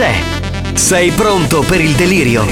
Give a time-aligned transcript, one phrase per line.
[0.00, 0.18] C'è.
[0.72, 2.46] Sei pronto per il delirio?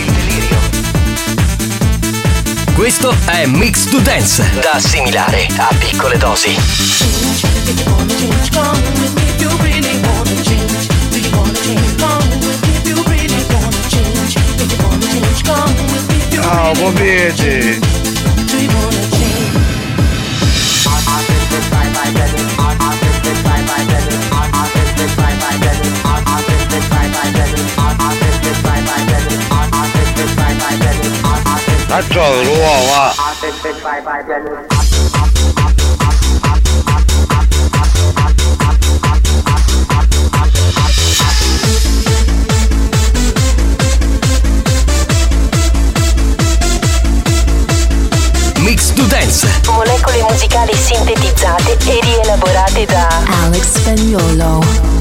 [2.75, 6.55] Questo è Mix to Dance, da assimilare a piccole dosi.
[16.31, 17.81] Ciao, popete!
[20.85, 21.19] A
[32.11, 33.15] gioco, l'uomo, va!
[48.61, 53.09] Mix to Dance, molecole musicali sintetizzate e rielaborate da
[53.43, 54.98] Alex Spagnolo.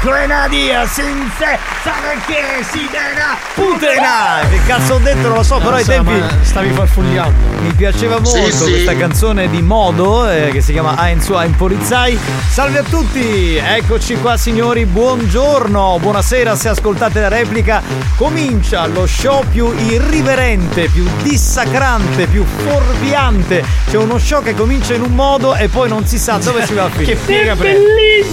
[0.00, 4.48] Crenadia senza perché si dena putena.
[4.48, 7.36] Che cazzo ho detto non lo so, però ai so, tempi stavi farfugliando.
[7.60, 8.70] mi piaceva molto sì.
[8.70, 12.18] questa canzone di Modo eh, che si chiama Ein su Ein Polizei.
[12.48, 17.82] Salve a tutti, eccoci qua signori, buongiorno, buonasera se ascoltate la replica.
[18.16, 23.64] Comincia lo show più irriverente, più dissacrante, più fuorviante.
[23.88, 26.72] C'è uno show che comincia in un modo e poi non si sa dove si
[26.72, 27.12] va a finire.
[27.12, 27.76] Che figa pre-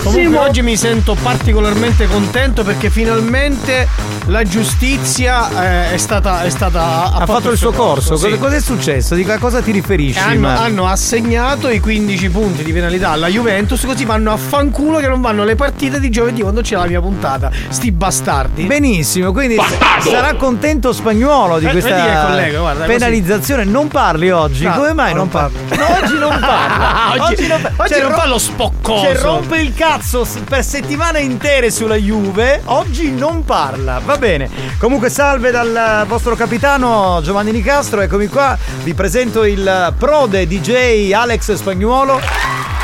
[0.04, 3.88] Comunque oggi mi sento particolarmente contento perché finalmente
[4.28, 8.38] la giustizia eh, è stata è stata Ha fatto il suo corso, sì.
[8.38, 9.16] cosa, è successo?
[9.16, 10.20] Di a cosa ti riferisci?
[10.20, 15.08] Hanno, hanno assegnato i 15 punti di penalità alla Juventus così vanno a fanculo che
[15.08, 19.56] non vanno alle partite di giovedì quando c'è la mia puntata sti bastardi Benissimo, quindi
[19.56, 20.10] Bastardo!
[20.10, 22.98] sarà contento spagnolo di Eh, questa che collega, guarda, così.
[22.98, 23.64] penalizzazione.
[23.64, 24.64] Non parli oggi?
[24.64, 25.58] No, Come mai no, non non parli?
[25.78, 27.26] No, oggi non parla.
[27.26, 29.04] Oggi- non, oggi Cioè, non fa lo spoccoso.
[29.04, 32.62] Cioè, rompe il cazzo per settimane intere sulla Juve.
[32.66, 34.02] Oggi non parla.
[34.04, 34.50] Va bene.
[34.78, 38.02] Comunque, salve dal vostro capitano Giovanni Nicastro.
[38.02, 38.58] Eccomi qua.
[38.84, 42.20] Vi presento il prode DJ Alex Spagnuolo.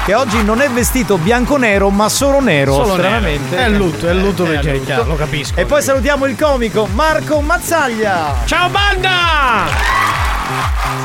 [0.05, 2.71] Che oggi non è vestito bianco-nero, ma solo nero.
[2.73, 3.01] Solo nero.
[3.01, 3.57] stranamente.
[3.57, 4.85] È il lutto, è il lutto Eh, perché è è lutto.
[4.85, 5.59] chiaro, lo capisco.
[5.59, 8.33] E poi salutiamo il comico Marco Mazzaglia.
[8.45, 10.12] Ciao banda!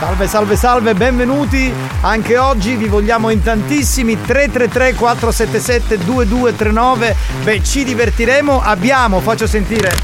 [0.00, 1.72] Salve, salve, salve, benvenuti.
[2.00, 7.16] Anche oggi vi vogliamo in tantissimi 333 477 2239.
[7.44, 8.60] Beh, ci divertiremo.
[8.62, 9.94] Abbiamo, faccio sentire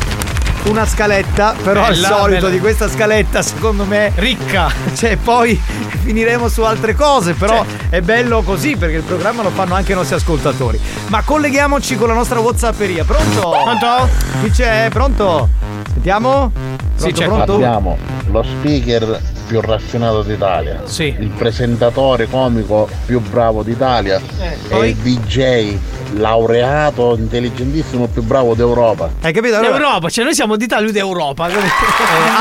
[0.64, 2.48] una scaletta, però Bella, al solito bella.
[2.50, 4.70] di questa scaletta, secondo me ricca.
[4.94, 5.60] Cioè, poi
[6.02, 9.94] finiremo su altre cose, però è bello così perché il programma lo fanno anche i
[9.96, 10.78] nostri ascoltatori.
[11.08, 13.04] Ma colleghiamoci con la nostra WhatsApperia.
[13.04, 13.50] Pronto?
[13.64, 14.08] Pronto?
[14.42, 14.88] Chi c'è?
[14.90, 15.48] Pronto?
[15.92, 16.52] Sentiamo?
[16.96, 17.54] Pronto, pronto?
[17.54, 17.98] Abbiamo
[18.30, 21.14] lo speaker più raffinato d'Italia, Sì.
[21.18, 25.76] il presentatore comico più bravo d'Italia Eh, e il DJ
[26.16, 29.10] laureato intelligentissimo più bravo d'Europa.
[29.20, 29.56] Hai capito?
[29.56, 31.48] Allora- L'Europa, cioè noi siamo d'Italia, lui d'Europa.
[31.48, 31.52] Eh,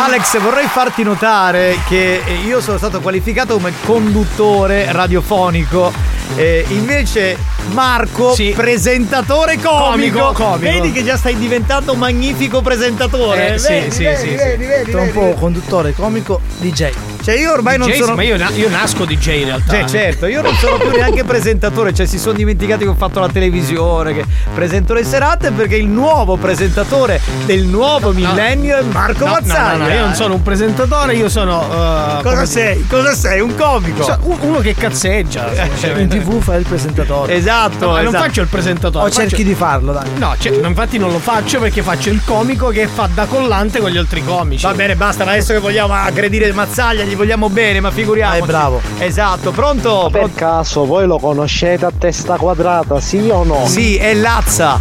[0.06, 5.92] Alex, vorrei farti notare che io sono stato qualificato come conduttore radiofonico.
[6.36, 7.38] Eh, invece
[7.72, 8.54] Marco, Sì.
[8.56, 10.20] presentatore comico.
[10.20, 10.58] Comico, comico.
[10.60, 13.54] Vedi che già stai diventando un magnifico presentatore.
[13.54, 16.90] Eh, sì, Vedi, sì, vedi, sì, vedi, vedi, Tra un po' conduttore, comico, DJ.
[17.24, 18.16] Cioè io ormai non DJ, sono.
[18.16, 19.72] Ma io, na- io nasco DJ in realtà.
[19.74, 23.20] Cioè, certo, io non sono più neanche presentatore, cioè si sono dimenticati che ho fatto
[23.22, 29.24] la televisione, che presento le serate perché il nuovo presentatore del nuovo millennio è Marco
[29.26, 29.78] No, no, Mazzaglia.
[29.78, 31.60] no, no, io non sono un presentatore, io sono.
[31.62, 32.86] uh, Cosa sei?
[32.88, 33.40] Cosa sei?
[33.40, 34.04] Un comico?
[34.04, 35.48] So- un- uno che cazzeggia.
[35.50, 36.20] In semplicemente.
[36.24, 37.34] Tv fai il presentatore.
[37.36, 38.24] Esatto, No, ma non esatto.
[38.24, 39.06] faccio il presentatore.
[39.06, 40.10] O cerchi faccio- di farlo, dai.
[40.18, 43.80] No, cioè, no, infatti non lo faccio perché faccio il comico che fa da collante
[43.80, 44.66] con gli altri comici.
[44.66, 48.42] Va bene, basta, ma adesso che vogliamo aggredire Mazzaglia, gli vogliamo bene, ma figuriamoci.
[48.42, 48.82] Ah, è bravo.
[49.00, 50.10] Esatto, pronto?
[50.12, 50.36] Per Pronto?
[50.38, 53.66] caso voi lo conoscete a testa quadrata, sì o no?
[53.68, 54.80] Sì, è Lazza.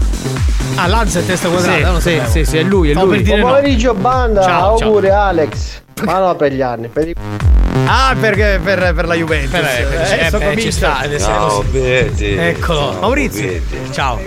[0.76, 3.06] Ah, Lazza è testa quadrata, Sì, non lo sì, sì, sì, è lui, è Stavo
[3.06, 3.16] lui.
[3.16, 3.56] per dire Buon no.
[3.56, 4.86] pomeriggio banda, Ciao, ciao.
[4.88, 5.80] auguri Alex.
[6.04, 7.14] Ma no per gli anni, per i...
[7.86, 9.50] Ah, perché per, per la Juventus.
[9.50, 10.60] Per- eh, Eh, eh, beh, comincia.
[10.60, 11.06] ci sta,
[11.48, 11.68] così.
[11.70, 12.36] Betty.
[12.36, 12.92] Eccolo.
[13.00, 13.60] Maurizio.
[13.92, 14.18] Ciao.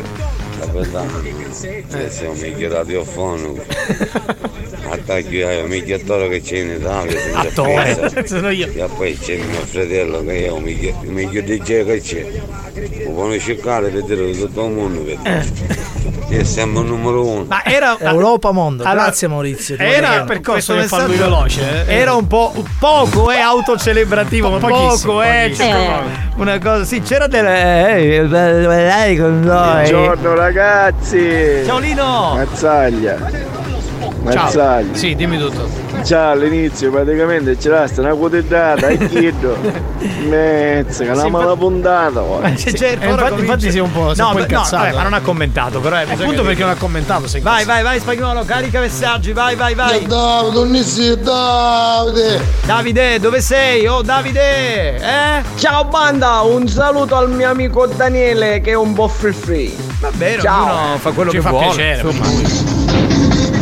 [0.59, 3.63] Capitano, eh, sei un mica radiofonico.
[4.89, 7.19] Attacchi al micchiattore che c'è in Italia.
[7.19, 8.25] senza Attore.
[8.27, 8.67] Sono io.
[8.67, 12.25] E poi c'è mio fratello che è un miglior DJ che c'è.
[13.05, 15.83] Lo vuole cercare per dire che tutto il mondo vede.
[16.27, 17.45] E siamo il numero uno.
[17.47, 18.83] Ma era Europa Mondo.
[18.83, 19.77] Allora, Grazie Maurizio.
[19.77, 21.93] Era percorso questo che fa lui veloce, eh.
[21.95, 25.49] Era un po' poco eh, autocelebrativo, ma poco, eh.
[25.49, 25.69] pochissimo.
[25.69, 26.01] c'è
[26.37, 29.89] una cosa, sì, c'era delle eh, lei con noi.
[29.89, 31.63] Buongiorno ragazzi!
[31.65, 32.33] Ciao Lino.
[32.35, 33.74] Mazzaglia!
[34.31, 34.43] Ciao.
[34.45, 34.95] Mazzaglia!
[34.95, 35.69] Sì, dimmi tutto.
[36.03, 39.55] Già all'inizio praticamente c'era sta una quotidiana e chiedo
[40.27, 42.21] mezza che la mala puntata.
[42.55, 44.63] C'è- c'è- Eh, infatti, comincia- infatti si è un po', si no, un po' no,
[44.69, 47.27] vabbè, ma non ha commentato, però è Appunto perché non ha commentato.
[47.27, 47.83] sei Vai, incazzato.
[47.83, 50.05] vai, vai, spagnolo, carica messaggi, vai, vai, vai.
[50.05, 52.41] Davide, Davide!
[52.65, 53.87] Davide, dove sei?
[53.87, 55.43] Oh, Davide, eh?
[55.55, 59.71] Ciao banda, un saluto al mio amico Daniele che è un po' free free.
[59.99, 60.97] Va bene, Ciao.
[60.97, 61.65] fa quello Ci che fa vuole.
[61.65, 62.01] piacere.
[62.09, 62.74] insomma.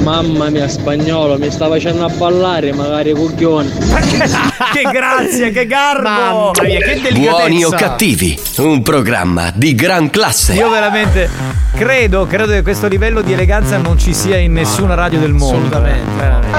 [0.04, 3.72] Mamma mia, spagnolo, mi sta facendo a ballare, magari cucchione.
[4.74, 6.10] che grazia, che garbo.
[6.10, 7.48] Mamma mia, che delicatezza.
[7.48, 10.56] Buoni o cattivi, un programma di gran classe.
[10.56, 11.30] Io veramente
[11.76, 15.56] credo, credo che questo livello di eleganza non ci sia in nessuna radio del mondo.
[15.56, 16.12] assolutamente.
[16.18, 16.58] veramente.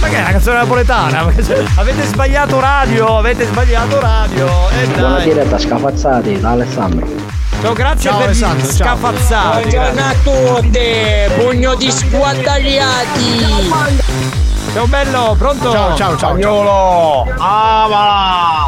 [0.00, 1.20] Ma che è una canzone napoletana?
[1.76, 4.46] Avete sbagliato radio, avete sbagliato radio.
[4.68, 4.98] Eh dai.
[4.98, 7.27] Buonasera, scafazzati da Alessandro.
[7.60, 8.96] Ciao, grazie Ciao, per Alessandro, gli ciao.
[8.96, 9.68] scafazzati.
[9.68, 10.00] grazie.
[10.00, 10.80] a tutti,
[11.36, 13.46] pugno di sguattagliati.
[14.72, 15.70] Ciao bello, pronto?
[15.70, 16.30] Ciao, ciao, ciao.
[16.30, 17.26] Spagnolo!
[17.36, 18.66] Avala!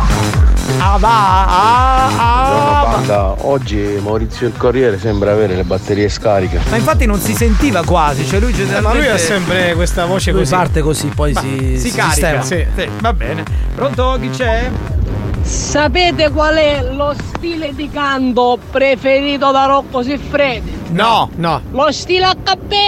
[0.78, 2.90] Ah, va, ah, ah, va.
[2.92, 6.60] Banda, oggi Maurizio il Corriere sembra avere le batterie scariche.
[6.70, 10.30] Ma infatti non si sentiva quasi, cioè lui Ma generalmente lui ha sempre questa voce
[10.30, 10.54] Lui così.
[10.54, 12.42] parte così, poi Ma si, si si carica.
[12.42, 13.44] Sì, sì, va bene.
[13.74, 14.16] Pronto?
[14.20, 14.70] Chi c'è?
[15.42, 20.78] Sapete qual è lo stile di canto preferito da Rocco Siffredi?
[20.90, 21.62] No, no.
[21.70, 22.78] Lo stile a cappella!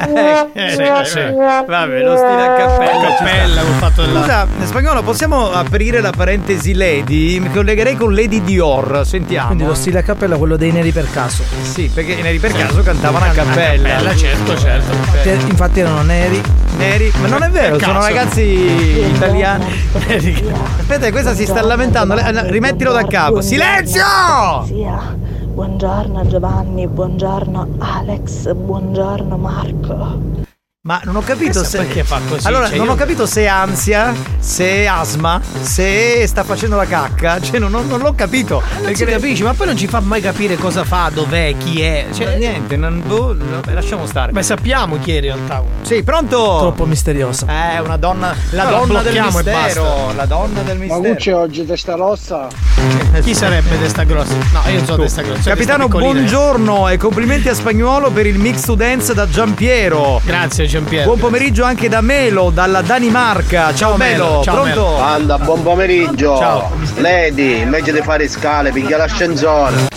[0.52, 1.20] Eh, sì, sì.
[1.66, 3.14] Vabbè, lo stile a cappella.
[3.16, 7.38] Cappella, col fatto della- Scusa, spagnolo, possiamo aprire la parentesi Lady?
[7.38, 9.46] Mi collegherei con Lady Dior, sentiamo.
[9.48, 11.42] Quindi lo stile a cappella è quello dei neri per caso.
[11.62, 13.88] Sì, perché i neri per caso cantavano a cappella.
[13.88, 14.96] cappella, certo, certo.
[15.22, 16.40] Te- Infatti erano neri.
[16.76, 18.08] Neri, ma non è vero, Per sono caso.
[18.08, 19.64] ragazzi italiani.
[20.78, 21.79] Aspetta, questa si sta lamentando.
[21.80, 23.40] Le- Rimettilo da capo.
[23.40, 24.02] Silenzio!
[24.66, 30.18] Zia, buongiorno Giovanni, buongiorno Alex, buongiorno Marco.
[30.82, 31.76] Ma non ho capito se.
[31.76, 32.46] perché fa così?
[32.46, 36.74] Allora, Cioè, non io- ho capito se è ansia, se è asma, se sta facendo
[36.76, 37.38] la cacca.
[37.38, 38.62] Cioè, non, non- non l'ho capito.
[38.82, 42.06] Non si capisci, ma poi non ci fa mai capire cosa fa, dov'è, chi è.
[42.14, 43.36] Cioè, Cioè, niente, non, boh,
[43.74, 44.32] lasciamo stare.
[44.32, 45.62] Beh, sappiamo chi è in realtà.
[45.82, 46.36] Sì, pronto?
[46.60, 47.74] Troppo misteriosa.
[47.74, 48.34] Eh, una donna.
[48.52, 50.12] La Allora, donna del mistero.
[50.16, 51.00] La donna del mistero.
[51.02, 52.48] Magucci oggi testa rossa?
[53.20, 54.32] Chi sarebbe testa grossa?
[54.32, 55.50] No, io non so testa grossa.
[55.50, 60.22] Capitano, testa buongiorno e complimenti a Spagnolo per il mix to dance da Giampiero.
[60.24, 61.04] Grazie Giampiero.
[61.06, 63.74] Buon pomeriggio anche da Melo, dalla Danimarca.
[63.74, 64.68] Ciao, Melo, Melo, ciao, pronto?
[64.68, 64.96] Melo.
[64.98, 66.36] Banda, buon pomeriggio.
[66.38, 66.70] Ciao.
[66.98, 69.88] Lady, invece di fare scale, piglia l'ascensore.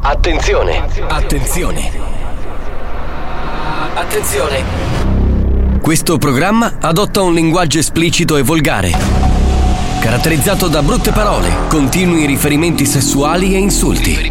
[0.00, 1.90] Attenzione, attenzione.
[3.94, 4.64] Attenzione.
[5.82, 8.92] Questo programma adotta un linguaggio esplicito e volgare,
[10.00, 14.30] caratterizzato da brutte parole, continui riferimenti sessuali e insulti.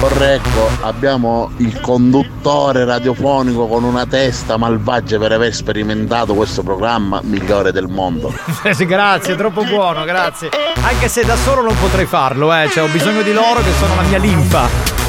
[0.00, 7.70] Correggo, abbiamo il conduttore radiofonico con una testa malvagia per aver sperimentato questo programma migliore
[7.70, 8.32] del mondo.
[8.62, 10.48] Eh sì, grazie, troppo buono, grazie.
[10.82, 12.68] Anche se da solo non potrei farlo, eh.
[12.70, 14.68] Cioè, ho bisogno di loro che sono la mia linfa.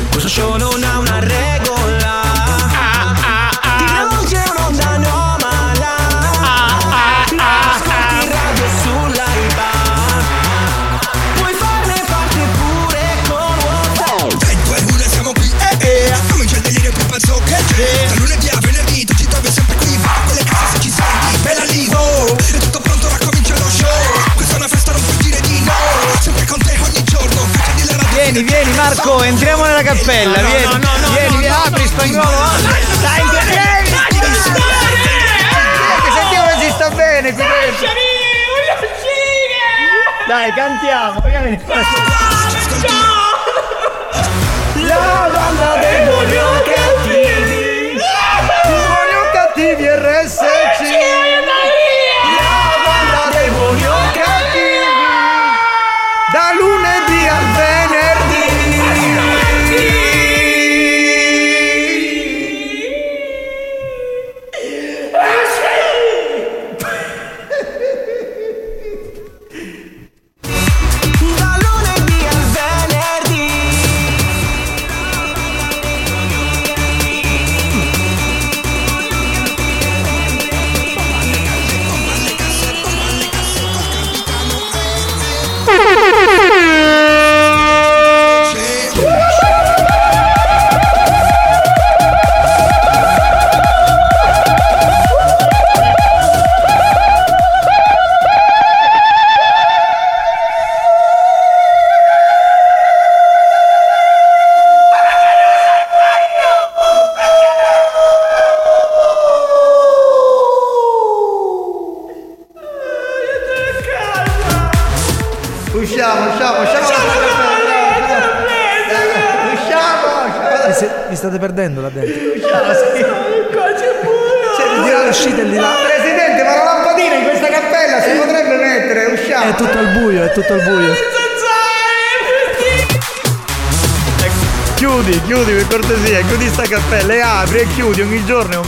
[0.09, 1.60] Questo show non ha una regola.
[28.81, 30.41] Marco, entriamo nella cappella.
[30.41, 32.49] No, vieni, no, no, no, vieni, no, apri no, spagnolo.
[32.99, 33.89] Dai, vieni.
[36.01, 37.87] Che sentiamo che si sta bene qui dentro.
[40.25, 41.21] Dai, cantiamo.
[41.21, 41.61] Vieni.
[44.87, 46.61] La banda dei buoni o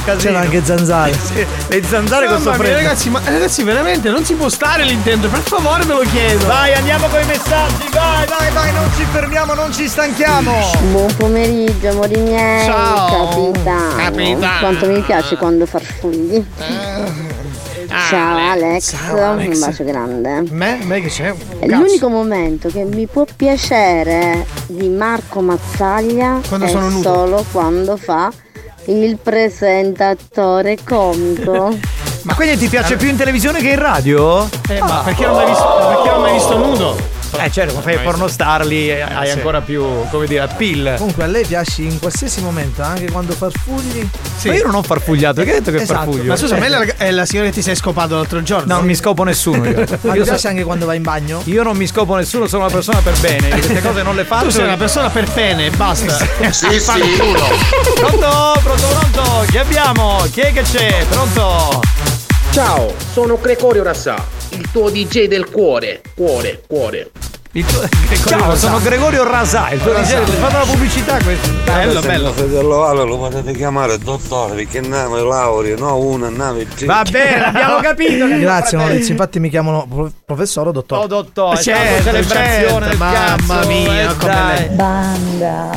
[0.03, 0.21] casino.
[0.21, 1.11] C'erano anche zanzare.
[1.23, 2.73] Sì, le zanzare con Mamma mia, sopra.
[2.75, 6.45] ragazzi, ma ragazzi, veramente non si può stare lì dentro, per favore ve lo chiedo.
[6.45, 10.51] Vai, andiamo con i messaggi, vai, vai, vai, non ci fermiamo, non ci stanchiamo.
[10.91, 12.65] Buon pomeriggio, amori miei.
[12.65, 13.51] Ciao.
[13.51, 13.95] Capitano.
[13.95, 14.59] Capitano.
[14.59, 16.43] Quanto mi piace quando farfugli.
[18.09, 18.95] Ciao Alex.
[18.95, 19.53] Ciao, Alex.
[19.55, 20.43] un bacio grande.
[20.49, 20.79] Me?
[20.83, 21.33] Me che c'è?
[21.59, 27.01] È L'unico momento che mi può piacere di Marco Mazzaglia Quando è sono nudo.
[27.13, 28.31] solo quando fa
[28.85, 31.77] il presentatore comico.
[32.23, 34.47] Ma quindi ti piace più in televisione che in radio?
[34.69, 37.12] Eh, ma perché non l'hai visto, perché non l'hai visto nudo?
[37.43, 39.33] Eh certo, ma fai il pornostar lì eh, hai sì.
[39.33, 40.95] ancora più, come dire, appeal.
[40.97, 44.07] Comunque a lei piace in qualsiasi momento, anche quando farfugli.
[44.45, 45.99] Ma io non ho farfugliato, che hai detto che Esatto.
[45.99, 46.23] farfuglio?
[46.23, 48.65] Ma scusa, a me è la, è la signora che ti sei scopato l'altro giorno.
[48.67, 49.85] No, non mi scopo nessuno io.
[50.03, 51.41] Ma Io, piace so- anche quando vai in bagno?
[51.45, 53.49] io non mi scopo nessuno, sono una persona per bene.
[53.49, 54.45] Queste cose non le faccio.
[54.45, 56.17] Tu sei una persona per pene, basta.
[56.53, 57.01] Sì, sì.
[57.95, 59.45] Pronto, pronto, pronto.
[59.49, 60.25] Chi abbiamo?
[60.31, 61.05] Chi è che c'è?
[61.09, 61.81] Pronto?
[62.51, 64.15] Ciao, sono Gregorio Rassà,
[64.49, 66.01] il tuo DJ del cuore.
[66.15, 67.11] Cuore, cuore.
[67.55, 67.81] Il tuo-
[68.25, 70.23] Ciao, sono Gregorio Rasà, il tuo DJ.
[70.23, 71.51] Fate la pubblicità questo.
[71.63, 72.31] Bello, bello.
[72.33, 76.65] Fratello Ale lo potete chiamare dottore perché nave laurea, no una nave.
[76.85, 78.25] Va bene, abbiamo capito.
[78.27, 78.77] Grazie.
[78.79, 81.03] Maurizio, infatti mi chiamano pro- professore o dottore.
[81.03, 84.69] Oh dottore, Certo, certo, celebrazione certo, del mamma cazzo, mia, eh, come.
[84.71, 85.69] Banda,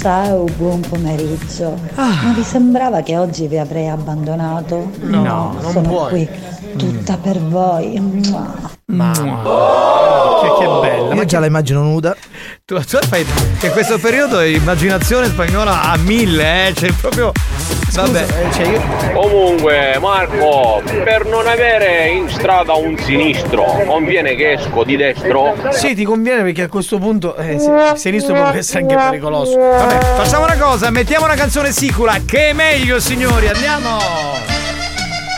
[0.00, 1.76] ciao, buon pomeriggio.
[1.96, 4.88] Ma vi sembrava che oggi vi avrei abbandonato?
[5.00, 6.08] No, non sono puoi.
[6.10, 6.28] qui,
[6.76, 7.98] tutta per voi.
[8.00, 8.72] Mua.
[10.40, 11.14] Che, che bella.
[11.14, 12.16] Io già la immagino nuda.
[12.64, 13.24] Tu, tu fai
[13.58, 16.74] che questo periodo immaginazione spagnola a mille, eh?
[16.74, 17.32] Cioè proprio.
[17.92, 18.82] Vabbè, eh, cioè io.
[19.12, 25.54] Comunque, Marco, per non avere in strada un sinistro, conviene che esco di destro?
[25.70, 29.56] Sì, ti conviene perché a questo punto eh, sì, sinistro può essere anche pericoloso.
[29.56, 34.63] vabbè, facciamo una cosa, mettiamo una canzone sicula, che è meglio signori, andiamo!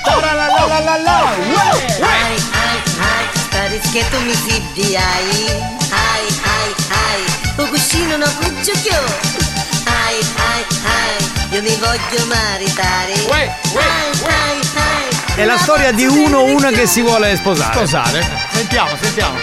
[0.09, 1.35] Ora la la la la la!
[1.37, 2.07] uè, uè.
[2.07, 5.47] Ai, ai, ai, pare che tu mi fidi, ai,
[5.91, 7.25] ai, ai, ai,
[7.57, 9.01] un cuscino no cucciocchio,
[9.85, 10.19] ai,
[10.51, 16.71] ai, ai, io mi voglio maritare, ai, ai, ai, È la storia di uno una
[16.71, 17.75] che si vuole sposare.
[17.75, 18.49] Sposare.
[18.53, 19.39] Sentiamo, sentiamo.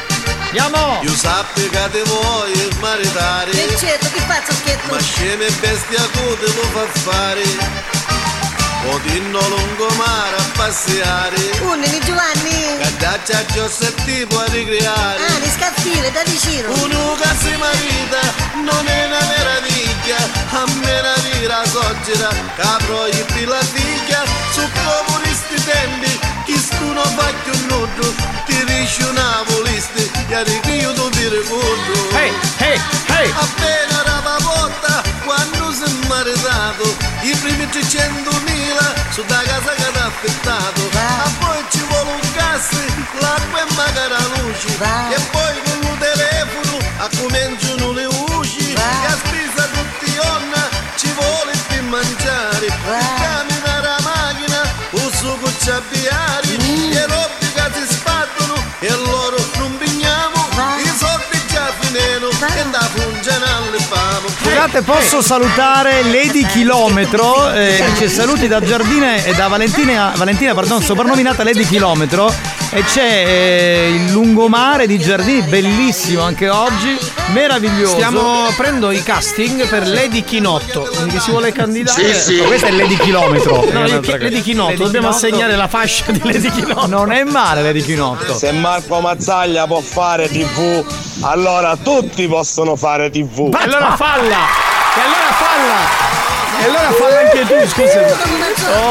[0.53, 0.99] Andiamo!
[1.01, 4.93] Io sappi che ti vuoi maritare E certo, che faccio schietto?
[4.93, 8.02] Ma sceme bestia cute lo fa fare
[8.89, 11.37] Odinno lungomare a passeare.
[11.61, 15.19] Unneni Giovanni, Cadaccia a se ti puoi ricreare.
[15.25, 18.21] Ah, di scaffire da vicino, Uno che si marita
[18.63, 20.17] non è una meraviglia.
[20.51, 24.23] A meraviglia soggera capro e la figlia.
[24.51, 28.13] Su comunisti tempi chi stu non fa più nudo
[28.45, 33.33] Ti dice una volisti e arrivi tu ti ricordo Ehi, ehi, ehi!
[42.33, 42.69] Gas,
[43.21, 44.73] l'acqua e magari la luce
[45.13, 47.52] E poi con il telefono a cominciano
[64.73, 67.51] Scusate, posso salutare Lady Chilometro?
[67.53, 72.33] Eh, dice saluti da Giardina e da Valentina, Valentina, pardon, soprannominata Lady Chilometro.
[72.71, 76.97] E c'è eh, il lungomare di Giardini, bellissimo anche oggi,
[77.33, 77.93] meraviglioso.
[77.93, 80.89] Stiamo prendendo i casting per Lady Chinotto.
[81.07, 82.11] Che si vuole candidare.
[82.15, 82.37] Sì, sì.
[82.37, 83.63] Questa è Lady Chilometro.
[83.71, 84.17] No, cosa.
[84.17, 85.27] Lady Chinotto, Lady dobbiamo Chinotto.
[85.27, 86.87] assegnare la fascia di Lady Chinotto.
[86.87, 88.33] Non è male Lady Chinotto.
[88.35, 90.83] Se Marco Mazzaglia può fare tv,
[91.21, 93.53] allora tutti possono fare tv.
[93.53, 94.45] E allora falla!
[94.95, 96.11] E allora falla!
[96.59, 98.05] E allora falla anche tu, scusa.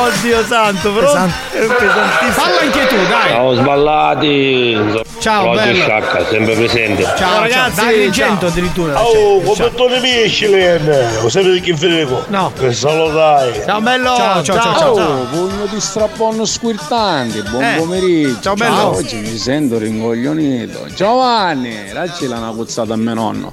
[0.03, 1.52] Oddio santo, però pesantissimo.
[1.67, 3.29] Falla anche tu, dai.
[3.31, 4.77] Ciao sballati!
[5.19, 5.83] Ciao, bello.
[5.83, 7.03] sciacca, sempre presente.
[7.05, 7.53] Ciao, Ciao, ragazzi.
[7.59, 8.49] ragazzi, Da Agrigento ciao.
[8.49, 9.03] addirittura.
[9.05, 11.09] Oh, come tu ne riesci, Len?
[11.23, 12.25] Lo sapete chi frego?
[12.29, 12.53] No.
[12.59, 13.63] Che solo dai.
[13.65, 15.27] Ciao bello, Ciao, ciao, ciao, ciao.
[15.31, 17.75] Pugno di strappone squirtante, buon Eh.
[17.77, 18.41] pomeriggio.
[18.41, 18.97] Ciao, bello.
[18.97, 20.87] Oggi mi sento ringoglionito.
[20.95, 23.53] Giovanni, dacci la una puzzata a mio nonno.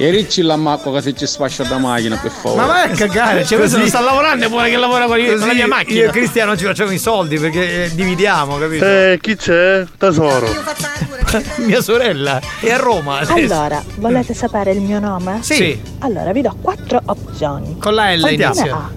[0.00, 2.60] E ricci la macco che se ci sfascia da macchina, per favore.
[2.60, 5.46] Ma vai a cagare, cioè questo non sta lavorando e vuole che lavora con Così
[5.46, 5.98] la mia macchina.
[5.98, 8.84] Io e Cristiano ci facciamo i soldi perché eh, dividiamo, capito?
[8.84, 9.84] Eh, chi c'è?
[9.98, 10.46] Tesoro.
[11.58, 13.18] Mia sorella è a Roma.
[13.18, 13.52] adesso.
[13.52, 15.40] Allora, volete sapere il mio nome?
[15.42, 15.78] Sì.
[15.98, 17.76] Allora, vi do quattro opzioni.
[17.78, 18.74] Con la L inizia.
[18.76, 18.90] A.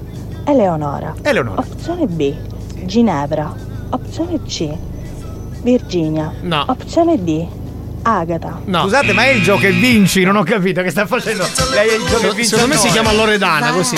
[0.49, 1.15] Eleonora.
[1.23, 1.59] Eleonora.
[1.61, 2.33] Opzione B.
[2.85, 3.53] Ginevra.
[3.89, 4.69] Opzione C.
[5.61, 6.31] Virginia.
[6.41, 6.63] No.
[6.67, 7.45] Opzione D.
[8.03, 8.61] Agata.
[8.65, 10.23] Scusate, ma è il gioco che vinci?
[10.23, 11.45] Non ho capito che sta facendo.
[11.71, 12.45] Lei è il gioco che vinci.
[12.45, 13.97] Secondo me si chiama Loredana, così.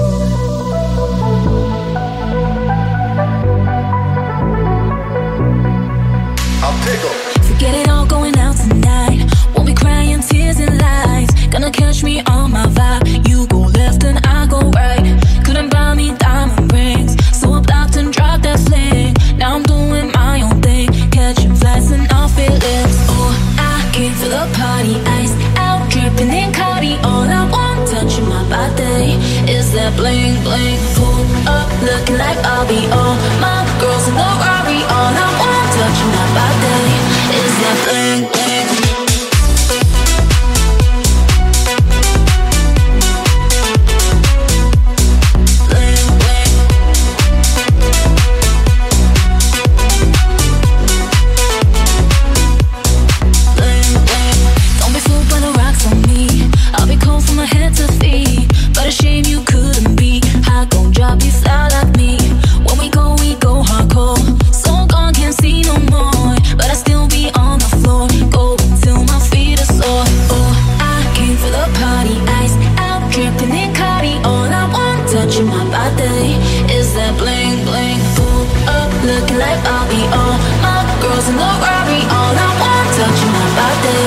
[79.31, 82.01] Looking like I'll be all my girls in the Rari.
[82.03, 82.81] All I want.
[82.95, 84.01] Touching my body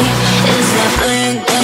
[0.55, 1.55] is bling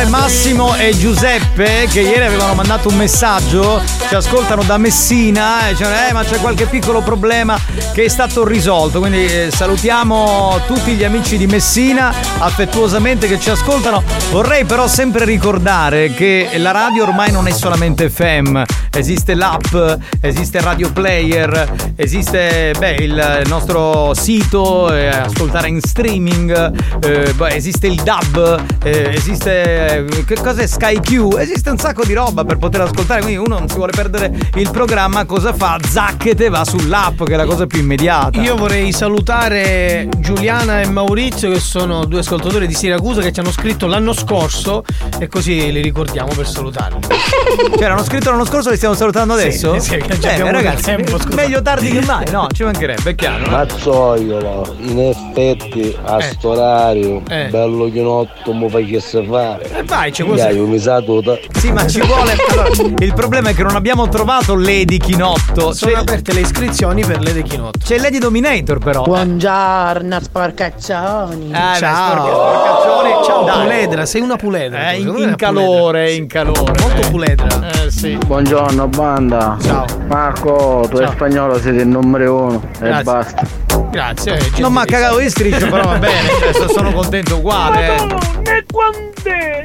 [0.00, 5.70] salutare Massimo e Giuseppe che ieri avevano mandato un messaggio, ci ascoltano da Messina e
[5.70, 7.58] dicevano eh ma c'è qualche piccolo problema
[7.92, 13.50] che è stato risolto, quindi eh, salutiamo tutti gli amici di Messina affettuosamente che ci
[13.50, 14.02] ascoltano.
[14.30, 19.74] Vorrei però sempre ricordare che la radio ormai non è solamente FM, esiste l'app,
[20.20, 27.86] esiste radio player, esiste beh, il nostro sito, eh, ascoltare in streaming, eh, beh, esiste
[27.86, 29.89] il DAB, eh, esiste
[30.24, 31.36] che cos'è SkyQ?
[31.38, 34.70] Esiste un sacco di roba per poter ascoltare, quindi uno non si vuole perdere il
[34.70, 35.78] programma, cosa fa?
[35.84, 38.40] Zacchete va sull'app che è la cosa più immediata.
[38.40, 43.52] Io vorrei salutare Giuliana e Maurizio che sono due ascoltatori di Siracusa che ci hanno
[43.52, 44.84] scritto l'anno scorso
[45.18, 46.98] e così li ricordiamo per salutarli.
[47.80, 49.78] Cioè, erano scritto l'anno scorso, li stiamo salutando adesso?
[49.78, 53.10] Sì, sì, che già Beh, abbiamo ragazzi, tempo, meglio tardi che mai, no, ci mancherebbe,
[53.10, 53.50] è chiaro.
[53.50, 57.46] Mazzoiolo, in effetti a sto orario, Eh.
[57.50, 59.79] bello chinotto mi facesse fare.
[59.80, 61.38] Eh, vai, c'è Dai, mi sa tutta.
[61.54, 62.36] Sì, ma ci vuole.
[62.50, 65.72] Allora, il problema è che non abbiamo trovato Lady Chinotto.
[65.72, 67.78] Sono aperte le iscrizioni per Lady Chinotto.
[67.82, 69.02] C'è Lady Dominator, però.
[69.04, 71.46] Buongiorno, sporcaccioni.
[71.46, 72.10] Eh, beh, Ciao.
[72.10, 73.24] sporca- sporcaccioni.
[73.24, 73.62] Ciao, Dai.
[73.62, 74.90] puledra, sei una puledra.
[74.90, 76.72] Eh, in, in è calore, in calore.
[76.80, 77.10] Molto eh.
[77.10, 77.70] puledra.
[77.70, 78.18] Eh, sì.
[78.26, 79.56] Buongiorno banda.
[79.62, 79.86] Ciao.
[80.08, 81.06] Marco, tu Ciao.
[81.08, 82.62] e spagnolo siete il numero uno.
[82.78, 83.00] Grazie.
[83.00, 83.42] E basta.
[83.90, 84.34] Grazie.
[84.36, 86.28] eh, Non mi ha cagato di striscio, però va bene.
[86.52, 87.96] cioè, sono contento uguale.
[87.96, 88.50] eh.
[88.50, 89.62] E quant'è?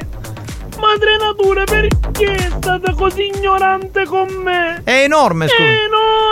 [0.78, 4.82] Madre natura, perché è stata così ignorante con me?
[4.84, 5.62] È enorme, scusa.
[5.62, 6.25] È enorme!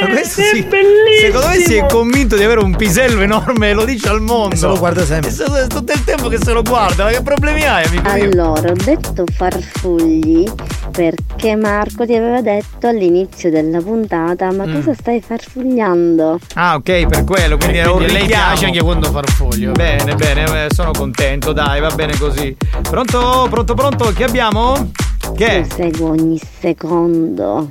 [0.00, 0.62] Ma questo è sì.
[0.62, 1.20] bellissimo!
[1.20, 4.54] Secondo me si è convinto di avere un pisello enorme e lo dice al mondo.
[4.54, 5.30] E se lo guarda sempre.
[5.30, 8.08] Se- tutto il tempo che se lo guarda, ma che problemi hai, amico?
[8.08, 10.44] Allora, ho detto farfugli
[10.90, 14.74] perché Marco ti aveva detto all'inizio della puntata, ma Mm.
[14.74, 16.38] cosa stai farfugliando?
[16.54, 19.72] Ah, ok, per quello, quindi Quindi lei piace anche quando farfoglio.
[19.72, 22.54] Bene, bene, eh, sono contento, dai, va bene così.
[22.82, 24.12] Pronto, pronto, pronto?
[24.12, 24.90] Che abbiamo?
[25.34, 25.58] Che è?
[25.58, 27.68] Io seguo ogni secondo,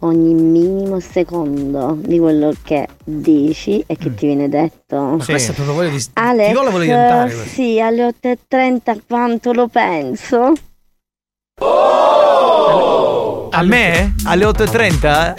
[0.00, 4.96] ogni minimo secondo di quello che dici e che ti viene detto.
[4.96, 6.04] Ma questa è proprio voglia di.
[6.14, 6.54] Alex, Ti
[6.88, 7.48] cantare questa.
[7.54, 10.52] sì, alle 8.30 quanto lo penso?
[13.58, 14.14] A me?
[14.24, 15.34] Alle 8.30?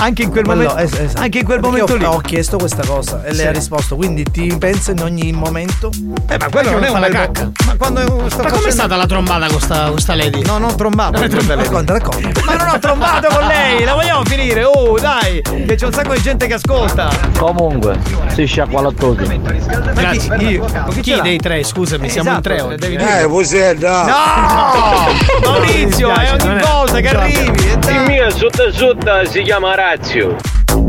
[0.00, 0.76] Anche in quel Quello- momento.
[0.82, 1.20] es- esatto.
[1.22, 2.04] Anche in quel Perché momento ho, lì.
[2.16, 3.46] ho chiesto questa cosa e lei Sì.
[3.46, 5.90] ha risposto, quindi ti pensa in ogni momento?
[6.30, 7.42] Eh, ma quello non è un fa la bel cacca.
[7.44, 10.42] mo- Ma quando sto Ma com'è facendo- stata la trombata con sta, con sta lady?
[10.44, 11.18] No, non trombato.
[11.18, 11.62] con quella lì.
[11.62, 12.30] Racconta, racconta.
[12.46, 14.64] Ma non ho trombato con lei, la vogliamo finire?
[14.64, 17.10] Oh, dai, che c'è un sacco di gente che ascolta.
[17.36, 17.98] Comunque,
[18.34, 19.40] si sciacqua la tutti.
[19.94, 20.36] Grazie.
[20.38, 20.64] chi- io-
[21.00, 21.62] chi dei tre?
[21.64, 22.76] Scusami, siamo in Esatto, tre oggi.
[22.76, 23.20] devi dire.
[23.22, 24.04] Eh, Posedda!
[24.04, 25.50] No!
[25.50, 27.57] Maurizio, è non ogni è- volta che non arrivi.
[27.88, 30.36] Il mio sotto sotto si chiama Razio.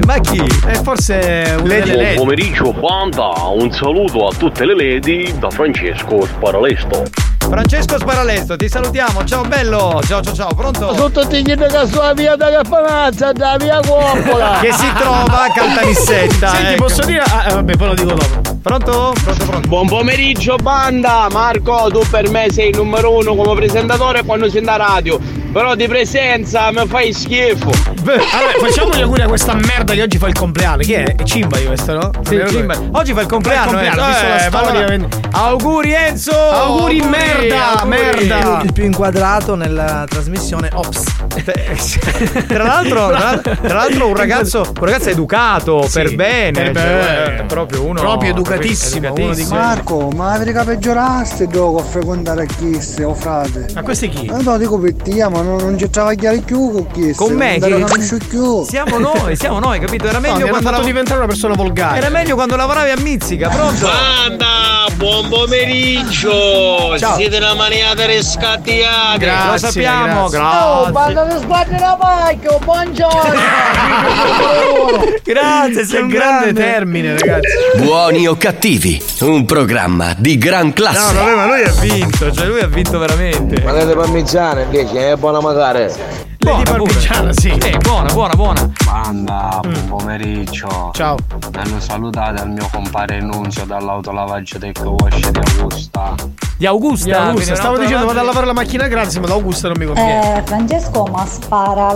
[0.06, 0.42] Ma chi?
[0.68, 2.16] E forse una delle Buon lady.
[2.16, 7.04] pomeriggio banda, un saluto a tutte le lady da Francesco Sparalesto.
[7.50, 9.24] Francesco Sparalesto, ti salutiamo.
[9.24, 10.00] Ciao bello.
[10.06, 10.94] Ciao ciao ciao, pronto?
[10.96, 14.60] Sotto ti chiedo che sulla via da Cappanazza, da via Coppola.
[14.62, 16.50] Che si trova a Caltanissetta.
[16.50, 16.84] Senti, ecco.
[16.84, 17.24] posso dire.
[17.26, 18.58] Ah, eh, vabbè, poi lo dico dopo.
[18.62, 19.14] Pronto?
[19.24, 19.68] Pronto, pronto.
[19.68, 24.62] Buon pomeriggio banda, Marco, tu per me sei il numero uno come presentatore quando sei
[24.62, 25.18] in radio,
[25.52, 27.72] però di presenza mi fai schifo.
[28.04, 30.82] Allora, facciamo gli auguri a questa merda che oggi fa il compleanno.
[30.84, 31.16] Chi è?
[31.16, 32.12] È Cimba questo, no?
[32.28, 32.76] Sì, Jimba.
[32.92, 34.10] Oggi fa il compleanno, Fa il compleanno, Enzo.
[34.10, 35.08] visto la Eh, storia, allora, vedi.
[35.32, 36.32] Auguri Enzo!
[36.32, 37.39] Auguri, merda,
[37.86, 38.62] merda.
[38.64, 41.04] Il più inquadrato nella trasmissione Ops.
[42.48, 46.76] Tra l'altro, tra l'altro- tra l'altro un ragazzo, un ragazzo educato, Sì, per bene, per
[46.76, 47.38] cioè, bene.
[47.40, 49.60] è proprio uno Proprio educatissimo, uno di quelli.
[49.60, 53.68] Marco, ma avrei peggioraste dopo a frequentare chi o frate?
[53.74, 54.26] Ma questo è chi?
[54.26, 57.58] Eh, no, dico per te, ma non, non ci travagliare più con chi Con me,
[57.60, 58.64] capisci più.
[58.66, 60.08] Siamo noi, siamo noi, capito?
[60.08, 61.98] Era No, meglio hanno quando lav- diventare una persona volgare.
[61.98, 63.86] Era meglio quando lavoravi a Mizzica, pronto?
[63.88, 66.98] Banda, buon pomeriggio!
[66.98, 67.18] Ciao.
[67.30, 69.52] Siete una maniata riscattiata!
[69.52, 70.92] Lo sappiamo, Oh, grazie.
[70.92, 73.40] banda di sguardi da pacchio, buongiorno!
[75.24, 77.48] Grazie, sei un grande grande termine, ragazzi.
[77.84, 81.14] Buoni o cattivi, un programma di gran No, classe.
[81.14, 83.62] vabbè, ma lui ha vinto, cioè lui ha vinto veramente.
[83.62, 86.28] Ma le parmigiane invece è buona magari.
[86.42, 87.50] Lady Parmigiana, sì.
[87.50, 88.70] Eh, buona, buona, buona.
[88.86, 90.90] Banda, buon pomeriggio.
[90.94, 91.18] Ciao.
[91.52, 96.16] Mi hanno salutato al mio compare Nunzio dall'autolavaggio Tech Wash di Augusta.
[96.58, 97.06] Di Augusta.
[97.06, 97.56] Di Augusta.
[97.56, 100.38] Stavo dicendo vado a lavare la macchina gratis, ma da Augusta non mi conviene.
[100.38, 101.94] Eh, Francesco, ma spara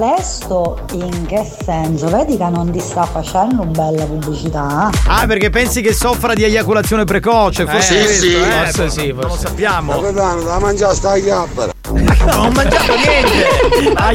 [0.92, 2.08] in che senso?
[2.08, 4.90] Vedi che non ti sta facendo bella pubblicità?
[5.08, 7.66] Ah, perché pensi che soffra di eiaculazione precoce?
[7.66, 9.48] Forse Eh, questo, sì, eh, forse sì, Non lo forse.
[9.48, 10.00] sappiamo.
[10.02, 11.72] Capitano, da mangiare sta chiappera.
[11.94, 13.94] Non ho mangiato niente.
[13.96, 14.12] A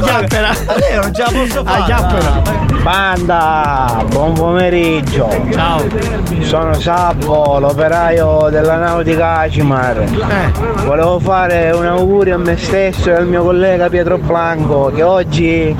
[1.00, 1.80] non ce la posso fare.
[1.80, 2.42] A chiappera.
[2.82, 5.28] Banda, buon pomeriggio.
[5.52, 5.84] Ciao.
[6.40, 9.98] Sono Sabbo, l'operaio della nautica Acimar.
[9.98, 10.52] Eh.
[10.84, 15.76] Volevo fare un augurio a me stesso e al mio collega Pietro Blanco che oggi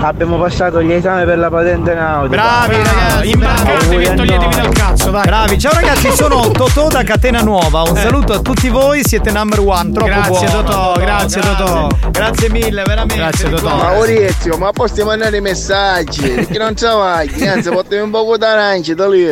[0.00, 2.36] abbiamo passato gli esami per la patente nautica.
[2.36, 5.22] Bravi ragazzi, Imbarcatevi e a toglietevi dal cazzo, dai.
[5.24, 7.82] Bravi, ciao ragazzi, sono Totò da Catena Nuova.
[7.82, 9.92] Un saluto a tutti voi, siete number one.
[9.92, 10.62] Troppo Grazie, buono.
[10.62, 11.86] Totò, grazie, Totò.
[12.10, 13.16] Grazie mille, veramente.
[13.16, 13.76] Grazie, Totò.
[13.76, 16.28] Maurizio, ma posti mandare i messaggi?
[16.28, 17.46] Perché non travagli?
[17.46, 19.26] Anzi, portami un po' di arance da lì.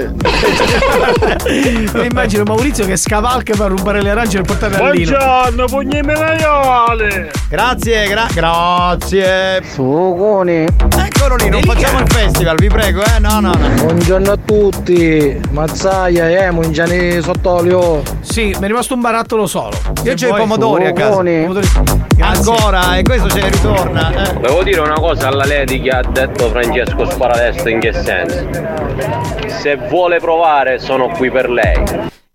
[1.94, 5.10] Mi immagino Maurizio che scavalca per rubare le arance e portarle a Lino.
[5.16, 7.30] Buongiorno, pugni menaiole!
[7.48, 9.62] Grazie, gra- grazie.
[9.62, 10.55] Suconi.
[10.64, 13.18] Eccolo lì, non facciamo il festival, vi prego, eh?
[13.18, 13.68] No, no, no.
[13.84, 15.38] Buongiorno a tutti.
[15.50, 18.02] Mazzaia, eh, mungiani sott'olio.
[18.20, 19.76] Sì, mi è rimasto un barattolo solo.
[20.04, 21.10] Io c'ho i pomodori a casa.
[21.16, 21.68] Pomodori-.
[22.20, 24.30] Ancora, e questo ce ne ritorna.
[24.30, 24.34] eh.
[24.40, 28.46] Devo dire una cosa alla Lady che ha detto Francesco Sparadesta in che senso?
[29.46, 31.74] Se vuole provare sono qui per lei.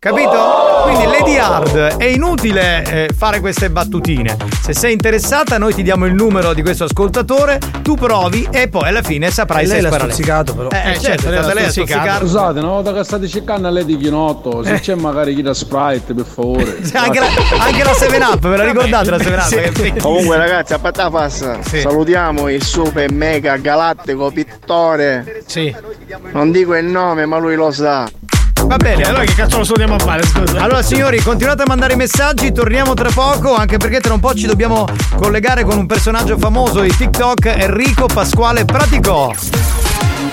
[0.03, 0.81] Capito?
[0.81, 4.35] Quindi Lady Hard è inutile eh, fare queste battutine.
[4.59, 8.87] Se sei interessata, noi ti diamo il numero di questo ascoltatore, tu provi e poi
[8.87, 10.11] alla fine saprai se lei l'ha sparare.
[10.11, 10.69] stuzzicato però.
[10.69, 12.25] Eh, eh, certo, certo, è lei l'ha stuzzicato.
[12.25, 15.53] Scusate, una volta che state cercando a lei di chinotto, se c'è magari chi da
[15.53, 16.83] Sprite, per favore.
[16.83, 17.27] Sì, Anche la,
[17.59, 19.71] anche la 7up, ve la ricordate la 7up?
[19.73, 19.91] Sì.
[19.91, 21.79] Che- Comunque ragazzi, a passa, Sì.
[21.81, 25.43] salutiamo il super mega galattico pittore.
[25.45, 25.71] Sì.
[26.31, 28.09] Non dico il nome, ma lui lo sa.
[28.71, 30.62] Va bene, Allora che cazzo lo salutiamo a fare, scusa?
[30.62, 34.34] Allora signori, continuate a mandare i messaggi, torniamo tra poco, anche perché tra un po'
[34.34, 39.36] ci dobbiamo collegare con un personaggio famoso di TikTok, Enrico Pasquale Pratico.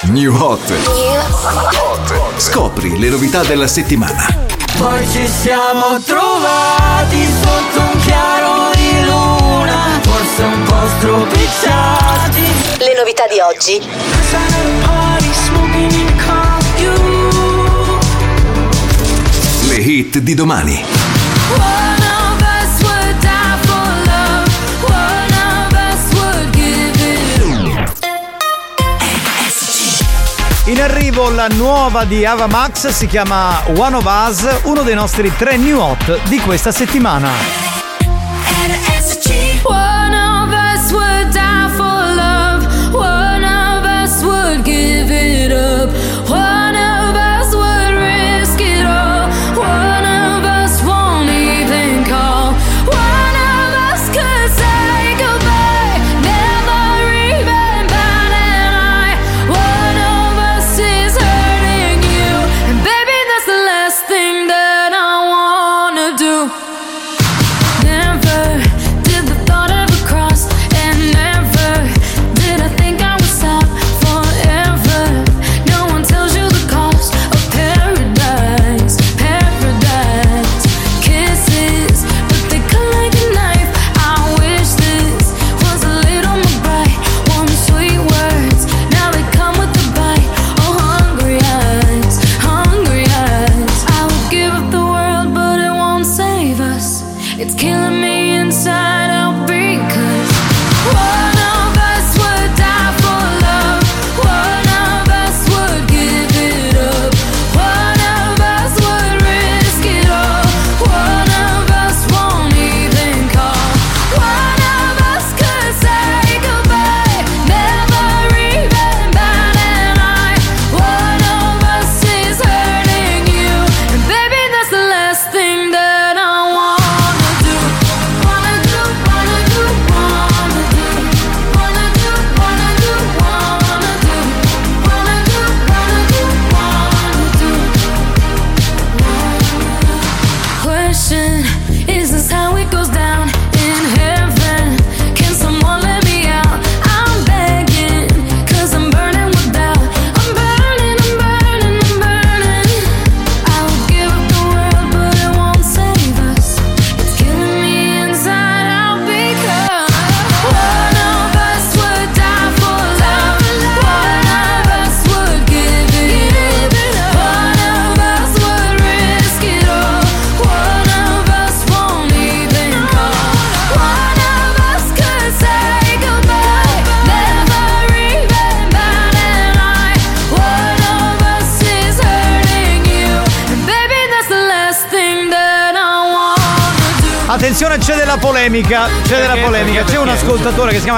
[0.02, 0.72] New Hot.
[2.36, 4.24] Scopri le novità della settimana.
[4.76, 12.42] Poi ci siamo trovati sotto un chiaro di luna, forse un po' stropicciati.
[12.78, 13.82] Le novità di oggi.
[19.78, 20.84] Le hit di domani.
[30.64, 35.32] In arrivo la nuova di Ava Max, si chiama One of Us, uno dei nostri
[35.36, 37.30] tre new hot di questa settimana.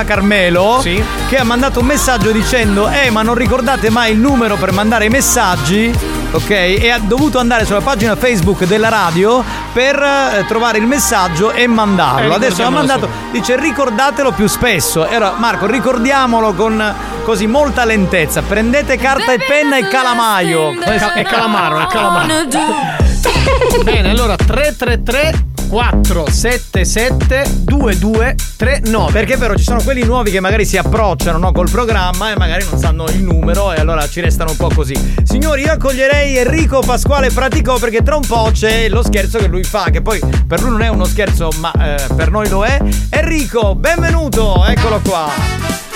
[0.00, 1.02] Chiama Carmelo Sì.
[1.28, 5.06] che ha mandato un messaggio dicendo: Eh, ma non ricordate mai il numero per mandare
[5.06, 5.92] i messaggi?
[6.32, 6.50] Ok?
[6.50, 11.66] E ha dovuto andare sulla pagina Facebook della radio per eh, trovare il messaggio e
[11.66, 12.32] mandarlo.
[12.32, 15.06] Eh, Adesso l'ha ricordiamolo mandato, dice ricordatelo più spesso.
[15.06, 18.42] E allora, Marco, ricordiamolo con così molta lentezza.
[18.42, 20.70] Prendete carta e penna e calamaio.
[20.80, 22.26] È calamaro, è calamaro.
[23.82, 29.12] Bene, allora 333 477 2239.
[29.12, 32.66] Perché però ci sono quelli nuovi che magari si approcciano no, col programma e magari
[32.68, 34.94] non sanno il numero e allora ci restano un po' così.
[35.22, 39.62] Signori, io accoglierei Enrico Pasquale Praticò perché tra un po' c'è lo scherzo che lui
[39.62, 42.78] fa, che poi per lui non è uno scherzo, ma eh, per noi lo è.
[43.10, 45.89] Enrico, benvenuto, eccolo qua.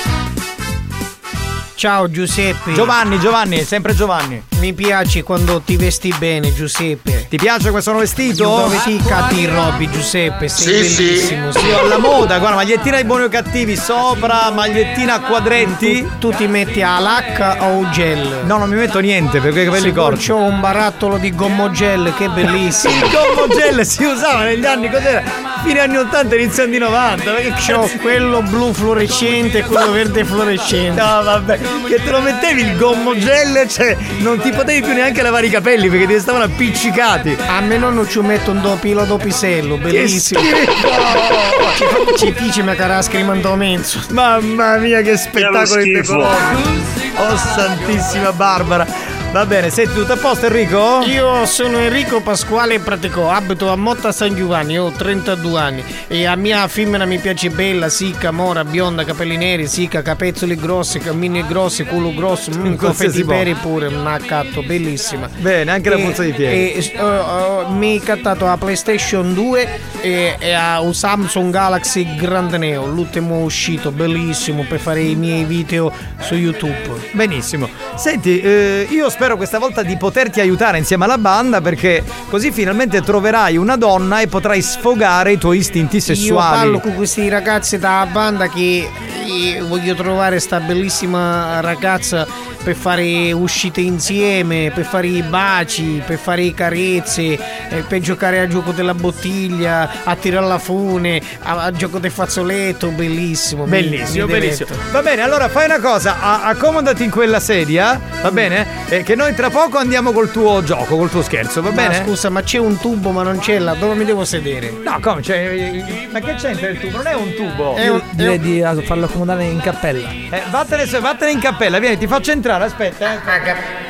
[1.77, 2.73] Ciao Giuseppe.
[2.73, 4.43] Giovanni, Giovanni, sempre Giovanni.
[4.61, 7.27] Mi piace quando ti vesti bene, Giuseppe.
[7.29, 8.45] Ti piace questo nuovo vestito?
[8.45, 10.49] Dove ti cati Robby, Giuseppe?
[10.49, 11.53] Sei Sì, bellissimo.
[11.53, 11.67] sì.
[11.67, 16.01] Io alla moda, guarda, magliettina ai buoni o cattivi sopra, magliettina a quadretti.
[16.19, 18.43] Tu, tu ti metti a lacca o gel?
[18.45, 20.27] No, non mi metto niente perché ho i capelli Sì, corti.
[20.29, 22.95] C'ho un barattolo di gommogel, che bellissimo.
[22.95, 25.23] Il gommogel si usava negli anni cos'era?
[25.65, 27.31] Fine anni 80, inizio anni 90.
[27.33, 31.01] Perché C'ho quello blu fluorescente e quello verde fluorescente.
[31.01, 35.47] No, vabbè, che te lo mettevi il gommogel, cioè non ti potevi più neanche lavare
[35.47, 37.37] i capelli perché ti stavano appiccicati.
[37.47, 40.41] A me nonno ci mette un dopilo dopisello, bellissimo.
[40.41, 42.17] schifo!
[42.17, 44.03] Ci dice mia cara scrimandomento.
[44.11, 45.81] Mamma mia, che spettacolo schifo.
[45.87, 46.93] indecoroso!
[47.17, 49.14] Oh, santissima Barbara!
[49.35, 51.03] Va bene, sei tutto a posto, Enrico?
[51.07, 56.37] Io sono Enrico Pasquale Pratico, abito a Motta San Giovanni, ho 32 anni e a
[56.37, 61.83] mia femmina mi piace bella, sicca, mora, bionda, capelli neri, sicca, capezzoli grossi, cammini grossi,
[61.83, 65.29] culo grosso, mm, confetti peri pure, una catto, bellissima.
[65.39, 66.55] Bene, anche la puzza di piedi.
[66.55, 72.15] E, eh, eh, mi hai cattato la PlayStation 2 e, e a un Samsung Galaxy
[72.15, 77.09] Grande Neo, l'ultimo uscito, bellissimo per fare i miei video su YouTube.
[77.11, 77.69] Benissimo.
[77.97, 83.01] Senti, eh, io spero questa volta di poterti aiutare insieme alla banda perché così finalmente
[83.01, 86.57] troverai una donna e potrai sfogare i tuoi istinti Io sessuali.
[86.59, 88.89] parlo con questi ragazzi dalla banda che
[89.27, 92.27] eh, voglio trovare sta bellissima ragazza
[92.65, 97.23] per fare uscite insieme, per fare i baci, per fare i carezze,
[97.69, 102.11] eh, per giocare a gioco della bottiglia, a tirare la fune, a, a gioco del
[102.11, 103.65] fazzoletto, bellissimo.
[103.65, 104.69] Bellissimo, bellissimo.
[104.91, 108.67] Va bene, allora fai una cosa, accomodati in quella sedia, va bene?
[108.89, 112.03] E che noi tra poco andiamo col tuo gioco, col tuo scherzo, va Ma bene?
[112.05, 114.73] scusa, ma c'è un tubo ma non c'è là, dove mi devo sedere?
[114.83, 115.21] No, come?
[115.21, 116.97] Cioè, ma che c'entra il tubo?
[116.97, 117.75] Non è un tubo.
[117.75, 120.09] È un- Direi di eh, farlo accomodare in cappella.
[120.09, 123.13] Eh, vattene, vattene in cappella, vieni, ti faccio entrare, aspetta.
[123.15, 123.83] eh.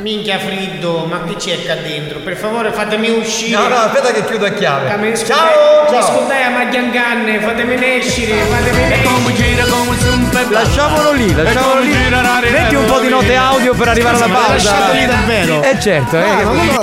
[0.00, 2.18] Minchia friddo, ma che c'è qua dentro?
[2.20, 3.56] Per favore fatemi uscire.
[3.56, 4.88] No, no, aspetta che chiudo a chiave.
[5.16, 5.86] Ciao!
[5.88, 6.26] Ciao!
[6.26, 10.50] Mi a Maglianganne, fatemi escere, fatemi escere.
[10.50, 11.92] Lasciamolo lì, lasciamolo lì.
[12.50, 14.52] Metti un po' di note audio per arrivare alla pausa.
[14.52, 15.62] lasciato lì davvero?
[15.62, 16.22] Eh certo, eh.
[16.22, 16.78] Ah, che ma vuoi-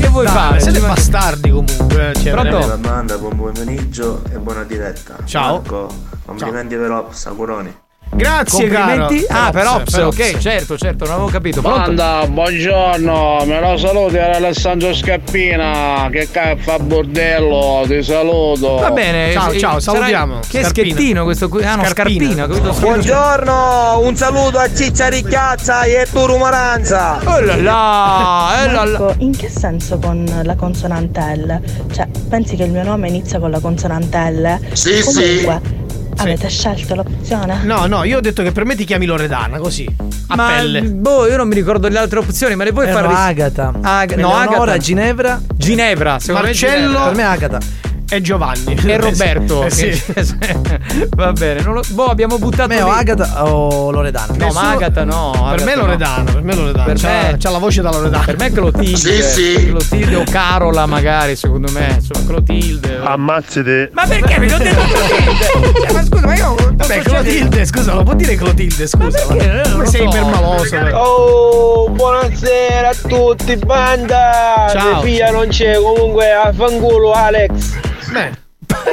[0.00, 0.60] Che vuoi Dai, fare?
[0.60, 2.12] Siete bastardi comunque.
[2.22, 2.76] Cioè, Pronto?
[2.78, 5.16] Banda, buon pomeriggio e buona diretta.
[5.24, 5.56] Ciao.
[5.60, 5.92] Marco,
[6.24, 7.81] complimenti per Ops, auguroni.
[8.14, 9.24] Grazie, Complimenti.
[9.24, 9.46] caro.
[9.46, 11.62] Ah, per Ops, per ok, certo, certo, non avevo capito.
[11.62, 11.78] Pronto?
[11.80, 16.28] Banda, buongiorno, me lo saluti era Alessandro Scappina, che
[16.60, 18.74] fa bordello, ti saluto.
[18.76, 20.40] Va bene, Ciao, eh, ciao, salutiamo.
[20.40, 20.68] Che Scarpina.
[20.94, 21.64] schettino questo qui.
[21.64, 22.34] Ah, no, Scarpina.
[22.44, 22.80] scarpino, capito?
[22.80, 27.18] Buongiorno, un saluto a Ciccia Ricchiazza e tu Rumoranza.
[27.24, 28.98] Oh là là, eh là là.
[28.98, 31.60] Marco, in che senso con la consonante L?
[31.92, 34.58] Cioè, pensi che il mio nome inizia con la consonante L?
[34.72, 35.80] Sì, Comunque,
[36.16, 37.60] avete scelto l'opzione?
[37.64, 39.86] No, no, io ho detto che per me ti chiami Loredana, così.
[40.28, 40.82] A Ma pelle.
[40.82, 43.72] boh, io non mi ricordo le altre opzioni, ma le puoi Eh, fare no, Agata.
[43.80, 44.78] Ag- no, Eleonora, Agata.
[44.78, 45.40] Ginevra.
[45.54, 46.86] Ginevra, secondo me Marcello.
[46.86, 47.04] Ginevra.
[47.06, 47.58] Per me Agata.
[48.12, 48.74] E Giovanni.
[48.84, 49.64] e Roberto.
[49.64, 50.02] Eh sì.
[51.16, 52.90] Va bene, non lo- boh, abbiamo buttato Me o.
[52.90, 54.34] Agata o Loredana.
[54.36, 55.30] No, ma Agata no.
[55.32, 55.80] Per Agata me no.
[55.86, 56.84] Loredana, per me Loredana.
[56.84, 58.24] Per c'ha, me- c'ha la voce da Loredana.
[58.24, 58.96] Per me Clotilde.
[58.98, 59.66] Sì, sì.
[59.70, 61.86] Clotilde o Carola magari, secondo me.
[61.94, 63.00] Insomma, Clotilde.
[63.02, 63.90] Ammazzate.
[63.94, 65.80] Ma perché mi ho detto Clotilde?
[65.80, 66.54] Cioè, ma scusa, ma io.
[66.74, 69.24] Vabbè, Clotilde, scusa, lo può dire Clotilde, scusa.
[69.26, 69.62] perché?
[69.62, 70.08] Eh, non sei so.
[70.18, 70.68] ipermaloso.
[70.68, 71.02] però.
[71.02, 74.66] Oh, buonasera a tutti, banda!
[74.70, 74.84] Ciao.
[74.88, 77.80] Mia figlia non c'è, comunque affanculo Alex.
[78.12, 78.30] Beh,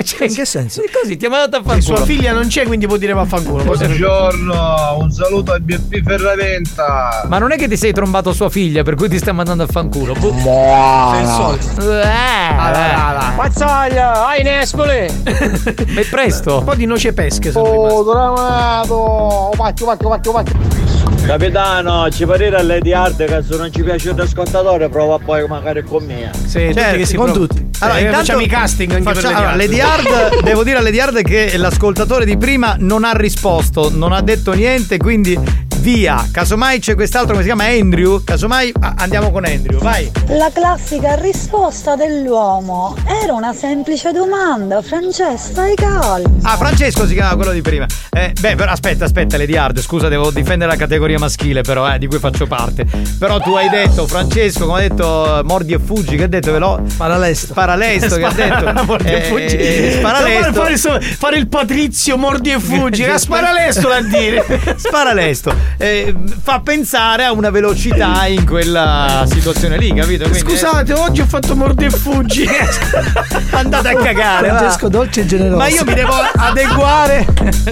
[0.03, 0.81] Cioè, In che senso?
[0.91, 3.63] Così ti ha mandato a fare sua figlia non c'è, quindi può dire vaffanculo.
[3.63, 7.25] Buongiorno, un saluto a BP Ferraventa.
[7.27, 9.67] Ma non è che ti sei trombato sua figlia, per cui ti sta mandando a
[9.67, 10.13] fanculo.
[10.13, 11.11] Boh.
[11.11, 11.91] Sei il solito.
[11.91, 13.35] Eh, eh.
[13.35, 15.05] Mazzaglia, ai Nespoli!
[15.23, 16.59] Ma è presto.
[16.59, 17.51] Un po' di noce pesche.
[17.53, 19.51] Oh, Doramato!
[19.55, 20.88] Vacchio, vacchio, vacchio, vacchio!
[21.25, 25.45] Capitano, ci parere a Lady Hard che se non ci piace il scontatore prova poi
[25.47, 26.31] magari con me.
[26.47, 27.69] Sì, tutti che si con pro- tutti.
[27.81, 30.99] Eh, facciamo i casting anche facciamo- per allora, Lady Lady Hard, devo dire a Lady
[30.99, 35.37] Hard che l'ascoltatore di prima non ha risposto, non ha detto niente, quindi
[35.79, 36.27] via.
[36.31, 40.11] Casomai c'è quest'altro che si chiama Andrew, casomai ah, andiamo con Andrew, vai.
[40.27, 46.39] La classica risposta dell'uomo era una semplice domanda, Francesco, stai calmo.
[46.43, 47.85] Ah, Francesco si chiama quello di prima.
[48.11, 51.97] Eh, beh, però aspetta, aspetta, Lady Hard, scusa, devo difendere la categoria maschile, però, eh,
[51.97, 52.85] di cui faccio parte.
[53.17, 56.59] Però tu hai detto, Francesco, come hai detto, mordi e fuggi, che hai detto, ve
[56.59, 56.83] l'ho?
[56.97, 57.53] Paralesto.
[57.53, 58.83] Paralesto, che ha detto.
[58.89, 59.55] Mordi e fuggi.
[59.55, 60.53] Eh, Sparalesto.
[60.53, 63.03] Fare, fare- fare il patrizio mordi e fuggi.
[63.03, 64.43] Che sparalesto da dire.
[64.75, 65.53] Sparalesto.
[65.77, 70.27] Eh, fa pensare a una velocità in quella situazione lì, capito?
[70.27, 72.47] Quindi, eh, Scusate, oggi ho fatto mordi e fuggi.
[73.51, 74.49] andate a cagare.
[74.49, 74.57] va.
[74.57, 75.57] Francesco dolce e generoso.
[75.57, 77.25] Ma io mi devo adeguare.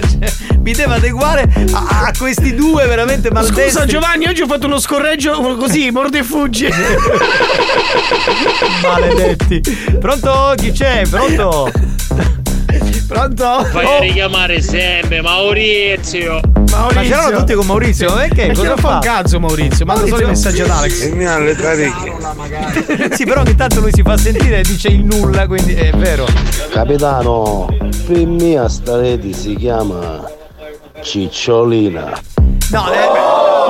[0.62, 3.64] mi devo adeguare a, a questi due veramente maldestri.
[3.64, 6.68] Scusa Giovanni, oggi ho fatto uno scorreggio così, mordi e fuggi.
[8.82, 9.62] Maledetti.
[10.00, 10.54] Pronto?
[10.56, 11.04] Chi c'è?
[11.10, 11.72] Pronto?
[13.08, 13.64] Pronto?
[13.72, 16.42] Fai Oh, richiamare sempre Maurizio.
[16.54, 18.48] ma c'erano tutti con Maurizio, ma perché?
[18.48, 18.94] Ma Cosa non fa fa?
[18.96, 21.02] un cazzo Maurizio, manda solo i messaggi ad Alex.
[21.04, 22.14] E mi ha le parecchie.
[23.16, 26.26] sì, però ogni tanto lui si fa sentire e dice il nulla, quindi è vero.
[26.72, 27.68] Capitano,
[28.06, 30.24] per me sta rete si chiama
[31.02, 32.12] Cicciolina.
[32.70, 33.08] No, eh,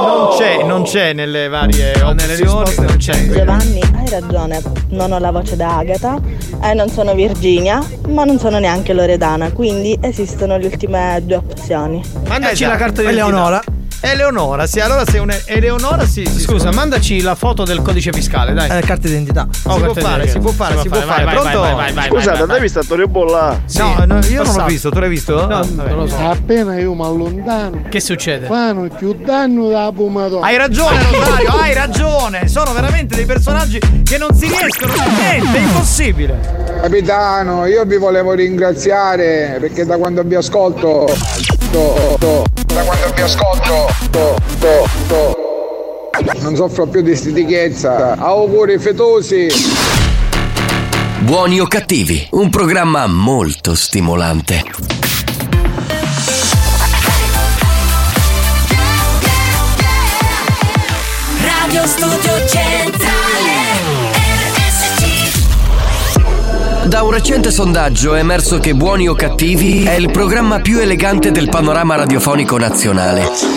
[0.02, 3.28] non c'è, non c'è nelle varie opzioni, non c'è.
[3.30, 6.20] Giovanni, hai ragione, non ho la voce da Agata,
[6.64, 7.80] eh, non sono Virginia,
[8.10, 12.02] ma non sono neanche Loredana, quindi esistono le ultime due opzioni.
[12.28, 12.72] Mandaci Esatto.
[12.72, 13.62] la carta di Eleonora.
[14.00, 16.40] Eleonora, sì, allora sei un Eleonora, sì, sì.
[16.42, 18.66] Scusa, mandaci la foto del codice fiscale, dai.
[18.78, 19.48] Eh, carta d'identità.
[19.52, 21.24] Si può fare, si può fare, si può fare.
[21.24, 21.60] Vai, vai, Pronto?
[21.60, 22.56] vai, vai, vai, Scusate, vai, vai.
[22.58, 23.60] hai visto Torre Bolla?
[23.78, 25.36] No, no, io non l'ho visto, tu l'hai visto?
[25.42, 25.90] No, Vabbè.
[25.90, 26.16] non lo so.
[26.30, 28.46] Appena io mi allontano, Che succede?
[28.46, 30.42] fanno più danno da pomodoro.
[30.44, 32.48] Hai ragione Rosario, hai ragione.
[32.48, 36.66] Sono veramente dei personaggi che non si riescono a niente, è impossibile.
[36.82, 41.06] Capitano, io vi volevo ringraziare perché da quando vi ascolto.
[41.72, 42.44] to- to-
[42.74, 43.87] da quando vi ascolto.
[44.12, 45.46] To- to- to-
[46.42, 48.16] non soffro più di stitichezza.
[48.18, 49.48] Auguri fetosi.
[51.20, 54.64] Buoni o cattivi, un programma molto stimolante.
[61.42, 63.06] Radio Studio Centrale
[66.86, 71.32] Da un recente sondaggio è emerso che Buoni o cattivi è il programma più elegante
[71.32, 73.57] del panorama radiofonico nazionale.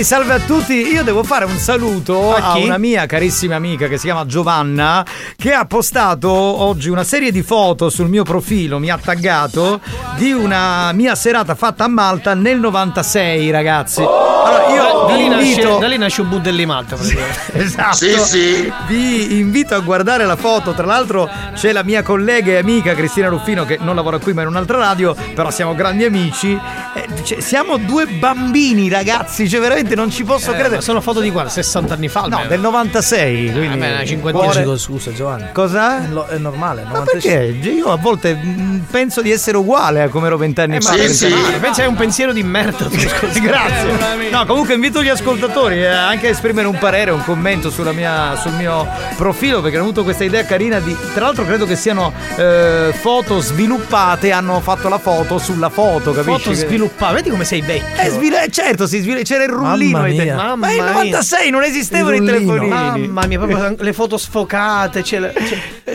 [0.00, 0.74] Bentrovati, salve a tutti.
[0.74, 5.04] Io devo fare un saluto A a, una mia carissima amica che si chiama Giovanna,
[5.36, 9.80] che ha postato oggi una serie di foto sul mio profilo, mi ha taggato,
[10.16, 14.02] di una mia serata fatta a Malta nel 96, ragazzi.
[14.02, 15.78] Allora io da, lì nasce, invito...
[15.78, 16.96] da lì nasce un budelli Malta.
[17.52, 17.96] Esatto.
[17.96, 18.72] Sì, sì.
[18.86, 20.72] Vi invito a guardare la foto.
[20.72, 24.42] Tra l'altro c'è la mia collega e amica Cristina Ruffino che non lavora qui ma
[24.42, 26.58] in un'altra radio, però siamo grandi amici.
[26.94, 30.76] Eh, dice, siamo due bambini, ragazzi, cioè veramente non ci posso Eh, credere.
[30.76, 31.50] ma sono foto di quando?
[31.50, 32.48] 60 anni fa No, almeno.
[32.48, 34.52] del 96, quindi Vabbè, una cinquantina.
[34.62, 35.46] Cuore- scusa Giovanni.
[35.52, 36.04] Cosa?
[36.04, 36.84] È, lo- è normale.
[36.90, 37.58] Ma perché?
[37.62, 40.94] Io a volte mm, penso di essere uguale a come ero vent'anni Eh, fa.
[40.94, 41.58] pensa, esempio.
[41.60, 42.86] pensa è un pensiero di merda.
[42.88, 44.30] Grazie.
[44.30, 48.36] No, comunque invito gli ascoltatori eh, anche a esprimere un parere, un commento sulla mia-
[48.36, 48.86] sul mio
[49.16, 50.96] profilo perché hanno avuto questa idea carina di.
[51.14, 56.38] Tra l'altro credo che siano eh, foto sviluppate, hanno fatto la foto sulla foto, capisci?
[56.42, 58.02] Foto sviluppate, vedi come sei vecchio.
[58.02, 60.34] Eh, svil- eh, certo, si svil- c'era il rullino Mamma mia.
[60.36, 60.84] Ma Mamma nel mia.
[60.92, 63.06] 96 non esistevano i telefonini.
[63.06, 65.30] Mamma mia, proprio le foto sfocate, c'è la,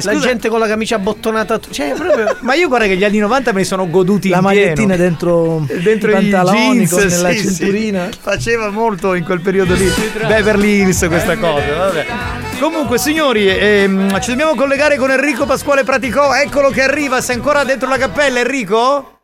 [0.02, 0.28] la Scusa.
[0.28, 1.60] gente con la camicia abbottonata.
[1.70, 2.36] Cioè, proprio.
[2.42, 6.10] Ma io guarda che gli anni 90 me li sono goduti La magliettina dentro, dentro
[6.10, 7.56] i pantaloni jeans, con nella sì, sì.
[7.56, 8.10] cinturina.
[8.20, 9.92] Faceva molto in quel periodo lì.
[10.28, 12.06] Beverly Hills questa cosa, vabbè.
[12.60, 16.34] Comunque, signori, ehm, ci dobbiamo collegare con Enrico Pasquale Praticò.
[16.34, 17.22] Eccolo che arriva.
[17.22, 19.20] Sei ancora dentro la cappella, Enrico?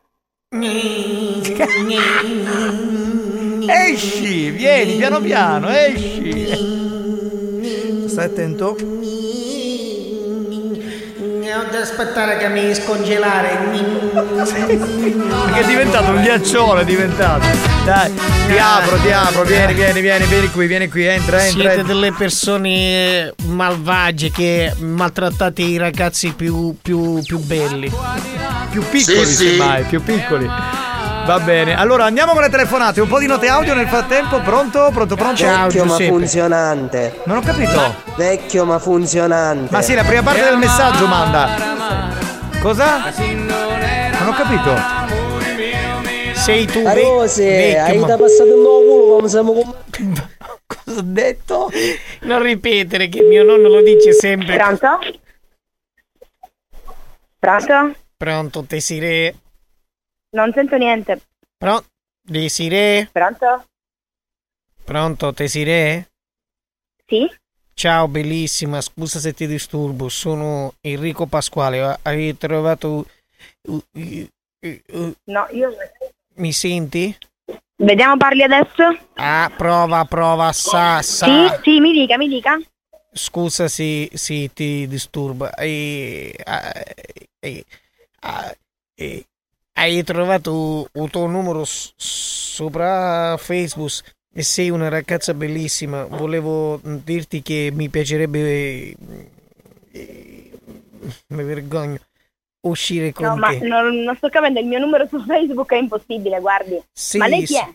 [3.68, 6.48] Esci, vieni piano piano, esci.
[8.08, 8.76] Stai attento.
[11.52, 13.58] Devo aspettare che mi scongelare.
[14.14, 17.46] Perché è diventato un ghiaccione, è diventato.
[17.84, 18.14] Dai,
[18.48, 21.62] ti apro, ti apro, vieni, vieni, vieni, vieni qui, vieni qui, entra, entra.
[21.62, 27.92] Siete delle persone malvagie che maltrattate i ragazzi più, più, più belli.
[28.70, 30.50] Più piccoli, semmai, più piccoli.
[31.26, 34.90] Va bene, allora andiamo con le telefonate, un po' di note audio nel frattempo, pronto?
[34.92, 35.44] Pronto, pronto?
[35.46, 37.22] Vecchio ma funzionante.
[37.26, 37.96] Non ho capito.
[38.16, 39.72] Vecchio ma funzionante.
[39.72, 41.50] Ma sì, la prima parte del messaggio manda.
[42.62, 43.12] Cosa?
[43.18, 45.00] Non ho capito.
[46.34, 49.74] Sei tu, ve- Rose, vecchio, hai ma- da passato un nuovo culo come siamo con...
[50.66, 51.70] Cosa ho detto?
[52.22, 54.58] Non ripetere che mio nonno lo dice sempre.
[54.58, 54.88] Pronto?
[57.40, 57.96] Pronto?
[58.18, 59.36] Pronto, Desiree.
[60.34, 61.22] Non sento niente.
[61.58, 61.88] Pronto?
[62.24, 63.10] Desiree?
[63.12, 63.66] Pronto?
[64.86, 66.10] Pronto, Desiree?
[67.06, 67.30] Sì?
[67.74, 68.80] Ciao, bellissima.
[68.80, 70.08] Scusa se ti disturbo.
[70.08, 72.00] Sono Enrico Pasquale.
[72.04, 73.08] Hai trovato...
[73.68, 74.30] uh, uh,
[74.92, 75.76] uh, No, io...
[76.36, 77.16] Mi senti?
[77.76, 78.84] Vediamo parli adesso?
[79.16, 81.26] Ah, prova, prova, sa, sa.
[81.26, 82.58] Sì, sì, mi dica, mi dica.
[83.12, 85.54] Scusa se, se ti disturba.
[85.56, 86.34] E,
[87.40, 87.66] e-
[88.96, 89.26] e-
[89.74, 93.92] hai trovato il tuo numero s- sopra Facebook
[94.34, 96.06] e sei una ragazza bellissima.
[96.06, 98.96] Volevo dirti che mi piacerebbe.
[99.92, 100.52] eh,
[101.28, 102.00] Mi vergogno.
[102.64, 103.66] Uscire con No, ma te.
[103.68, 106.80] non, non sto capendo, il mio numero su Facebook è impossibile, guardi.
[106.94, 107.68] Sì, ma lei chi è?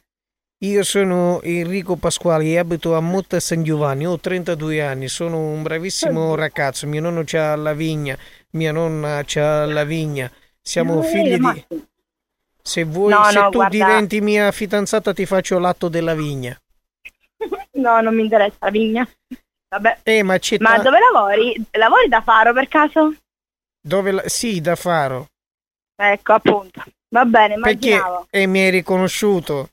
[0.61, 5.63] Io sono Enrico Pasquale e abito a Motta San Giovanni, ho 32 anni, sono un
[5.63, 8.17] bravissimo ragazzo, mio nonno c'ha la vigna,
[8.53, 10.31] mia nonna c'ha la vigna,
[10.67, 11.65] siamo figli di...
[12.61, 16.59] Se vuoi, No, se no, tu guarda- diventi mia fidanzata ti faccio l'atto della vigna.
[17.73, 19.09] No, non mi interessa la vigna.
[19.69, 19.99] Vabbè.
[20.03, 21.65] Eh, ma c'è Ma ta- dove lavori?
[21.73, 23.15] Lavori da faro per caso?
[23.81, 25.29] Dove la- Sì, da faro.
[25.95, 26.83] Ecco, appunto.
[27.11, 28.27] Va bene, Perché immaginavo.
[28.31, 29.69] e mi hai riconosciuto.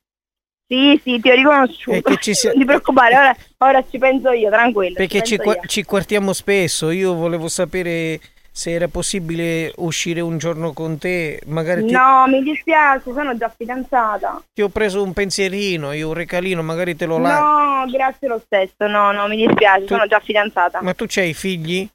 [0.68, 2.16] Sì, sì, ti ho riconosciuto.
[2.18, 4.96] Ci sia- Non ti preoccupare, ora, ora ci penso io, tranquillo.
[4.96, 5.62] Perché ci, qua- io.
[5.66, 6.92] ci guardiamo spesso.
[6.92, 8.20] Io volevo sapere
[8.56, 11.42] se era possibile uscire un giorno con te.
[11.48, 14.44] Magari ti, No, mi dispiace, sono già fidanzata.
[14.54, 17.42] ti ho preso un pensierino, io un recalino, magari te lo lascio.
[17.44, 18.86] No, grazie lo stesso.
[18.88, 20.82] No, no, mi dispiace, sono già fidanzata.
[20.84, 21.90] Ma tu c'hai figli?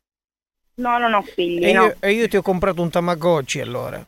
[0.81, 1.85] No, non ho figli, E no.
[1.85, 4.05] io, e io ti ho comprato un Tamagotchi allora.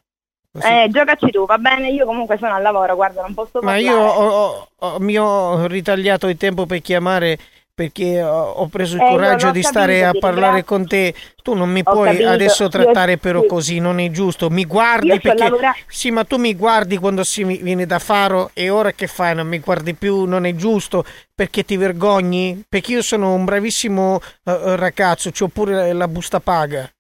[0.53, 0.67] Così.
[0.67, 1.91] Eh, giocaci tu, va bene?
[1.91, 3.81] Io comunque sono al lavoro, guarda, non posso Ma parlare.
[3.83, 7.39] io ho- ho- ho- mi ho ritagliato il tempo per chiamare
[7.75, 10.65] perché ho, ho preso il Eh, io coraggio di capito, stare a parlare ringrazio.
[10.77, 11.15] con te.
[11.43, 13.47] Tu non mi Ho puoi capito, adesso io- trattare però sì.
[13.47, 14.51] così, non è giusto.
[14.51, 15.49] Mi guardi Io perché...
[15.49, 19.35] lavora- Sì, ma tu mi guardi quando si viene da faro e ora che fai?
[19.35, 21.05] Non mi guardi più, non è giusto
[21.35, 22.63] perché ti vergogni?
[22.69, 26.91] Perché io sono un bravissimo eh, ragazzo, c'ho pure la busta paga.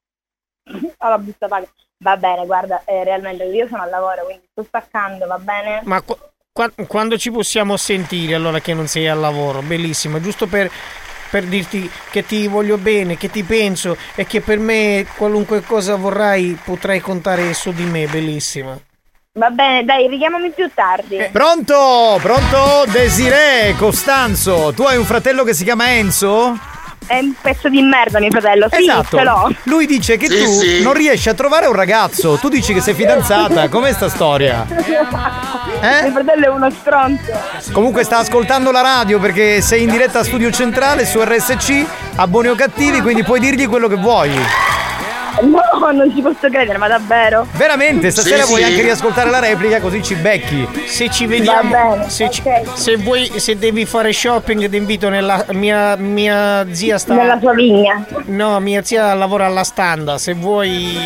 [0.98, 1.68] Ho la busta paga.
[2.02, 5.82] Va bene, guarda, eh, realmente io sono al lavoro, quindi sto staccando, va bene?
[5.84, 6.16] Ma qu-
[6.53, 9.62] quando ci possiamo sentire allora che non sei al lavoro?
[9.62, 10.68] Bellissimo, giusto per,
[11.30, 15.94] per dirti che ti voglio bene, che ti penso e che per me qualunque cosa
[15.94, 18.78] vorrai potrai contare su di me, bellissima.
[19.34, 21.16] Va bene, dai, richiamami più tardi.
[21.16, 22.18] Eh, Pronto?
[22.20, 22.84] Pronto?
[22.90, 26.59] Desiree, Costanzo, tu hai un fratello che si chiama Enzo?
[27.11, 28.68] È un pezzo di merda, mio fratello.
[28.70, 29.16] Sì, esatto.
[29.16, 29.52] ce l'ho.
[29.64, 30.80] Lui dice che Sì, tu sì.
[30.80, 32.36] non riesci a trovare un ragazzo.
[32.36, 33.68] Tu dici che sei fidanzata.
[33.68, 34.64] Com'è sta storia?
[34.68, 36.02] Eh?
[36.02, 37.32] Mio fratello è uno stronzo.
[37.72, 41.84] Comunque sta ascoltando la radio perché sei in diretta a Studio Centrale su RSC,
[42.14, 44.30] a buoni o cattivi, quindi puoi dirgli quello che vuoi.
[45.41, 47.47] No, non ci posso credere, ma davvero?
[47.53, 48.66] Veramente, stasera Sì, vuoi sì.
[48.68, 50.68] anche riascoltare la replica così ci becchi.
[50.86, 52.43] Se ci vediamo, Va bene, se, ci-
[52.74, 57.14] se vuoi, se devi fare shopping, ti invito nella mia, mia zia sta.
[57.14, 58.05] Nella sua vigna.
[58.26, 60.18] No, mia zia lavora alla standa.
[60.18, 60.99] Se vuoi,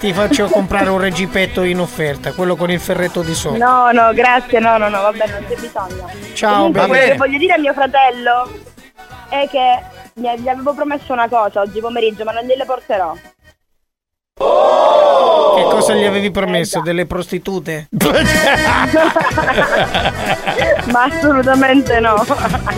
[0.00, 3.56] ti faccio comprare un reggipetto in offerta, quello con il ferretto di sotto.
[3.56, 6.10] No, no, grazie, no, no, no, vabbè, non c'è bisogno.
[6.34, 7.12] Ciao, Comunque, va quello bene.
[7.12, 8.52] che voglio dire a mio fratello
[9.30, 9.80] è che
[10.12, 13.16] gli gli avevo promesso una cosa oggi pomeriggio, ma non gliele porterò.
[14.40, 14.83] Oh!
[15.56, 16.80] Che cosa gli avevi promesso?
[16.80, 17.86] Delle prostitute?
[20.90, 22.24] ma assolutamente no.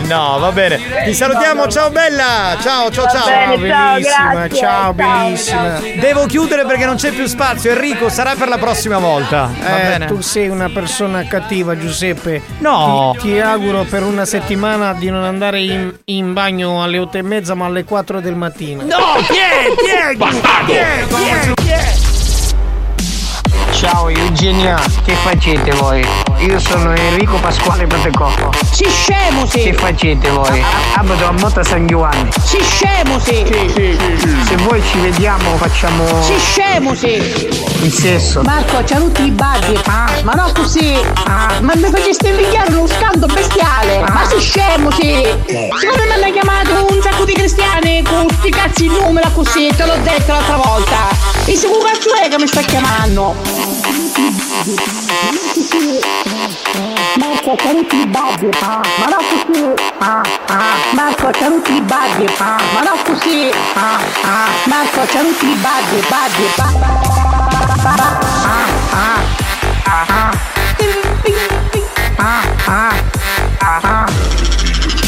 [0.05, 0.79] No, va bene.
[1.05, 2.55] Ti salutiamo, ciao bella!
[2.61, 3.25] Ciao, ciao, ciao!
[3.25, 5.79] bene, ciao, bellissima, grazie, ciao, bellissima.
[5.99, 7.71] Devo chiudere perché non c'è più spazio.
[7.71, 9.49] Enrico, sarà per la prossima volta.
[9.59, 10.05] Va Eh, bene.
[10.05, 12.41] tu sei una persona cattiva, Giuseppe.
[12.59, 13.15] No.
[13.17, 17.21] Ti, ti auguro per una settimana di non andare in, in bagno alle otto e
[17.23, 18.83] mezza, ma alle 4 del mattino.
[18.83, 19.73] No, chi è?
[19.75, 20.15] Chi è?
[20.65, 21.05] Chi è?
[21.05, 21.53] Chi è?
[21.55, 22.06] Chi è?
[23.89, 26.05] Ciao Eugenia, che facete voi?
[26.39, 28.51] Io sono Enrico Pasquale Patecocco.
[28.69, 29.63] Si scemo sì!
[29.63, 30.61] Che facete voi?
[30.95, 32.29] Abito a Motta San Giovanni.
[32.43, 33.45] Si scemo sì!
[34.45, 37.13] Se voi ci vediamo facciamo Si scemo sì!
[37.81, 38.41] il sesso.
[38.41, 39.79] Marco, c'ha tutti i bagni!
[39.85, 40.93] Ma no così!
[41.25, 44.01] Ma mi faceste invidiare uno scando bestiale!
[44.01, 45.23] Ma si scemo sì!
[45.47, 49.71] Secondo me mi hanno chiamato un sacco di cristiani con sti cazzi di numero così,
[49.73, 51.07] te l'ho detto l'altra volta!
[51.45, 53.76] E se che cazzo è che mi sta chiamando?
[57.15, 58.49] Marco, c'ha tutti i bagni!
[58.59, 59.73] Ma no così!
[60.91, 62.25] Marco, c'ha tutti i bagni!
[62.37, 63.49] Ma no così!
[64.65, 66.01] Marco, c'ha tutti i bagni!
[66.09, 66.67] Bagni!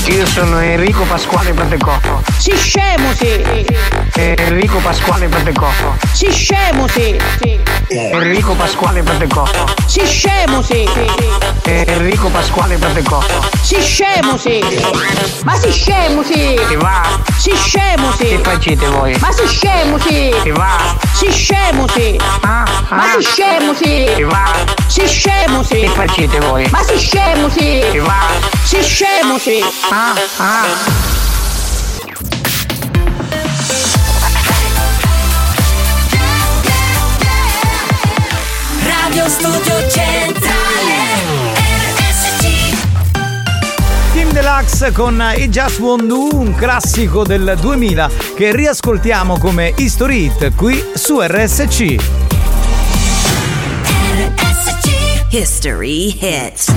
[0.09, 2.23] Io sono Enrico Pasquale Patecocco.
[2.39, 3.43] Si scemo sì!
[4.15, 5.97] Enrico Pasquale Patecocco.
[6.13, 7.15] Si scemo sì!
[7.89, 9.65] Enrico Pasquale Patecocco.
[9.85, 10.89] Si scemo sì!
[11.65, 13.47] Enrico Pasquale Patecocco.
[13.61, 14.59] Si scemo sì!
[15.43, 16.59] Ma si scemo sì!
[16.67, 17.07] Che va?
[17.37, 18.25] Si scemo sì!
[18.29, 19.15] Che facete voi?
[19.19, 20.33] Ma si scemo sì!
[20.41, 20.97] Che va?
[21.13, 22.19] Si scemo sì!
[22.41, 22.65] Ma
[23.19, 24.11] si scemo sì!
[24.15, 24.51] Che va?
[24.87, 25.81] Si scemo sì!
[25.81, 26.67] Che facete voi?
[26.71, 27.83] Ma si scemo sì!
[27.91, 28.25] Che va?
[28.63, 29.63] Si scemo sì!
[29.91, 30.15] Ah, ah.
[38.81, 40.93] Radio Studio Centrale
[41.97, 42.77] RSC
[44.13, 50.27] Team Deluxe con It Just Won't Do, un classico del 2000 che riascoltiamo come History
[50.27, 51.97] Hit qui su RSC.
[55.31, 56.71] History Hits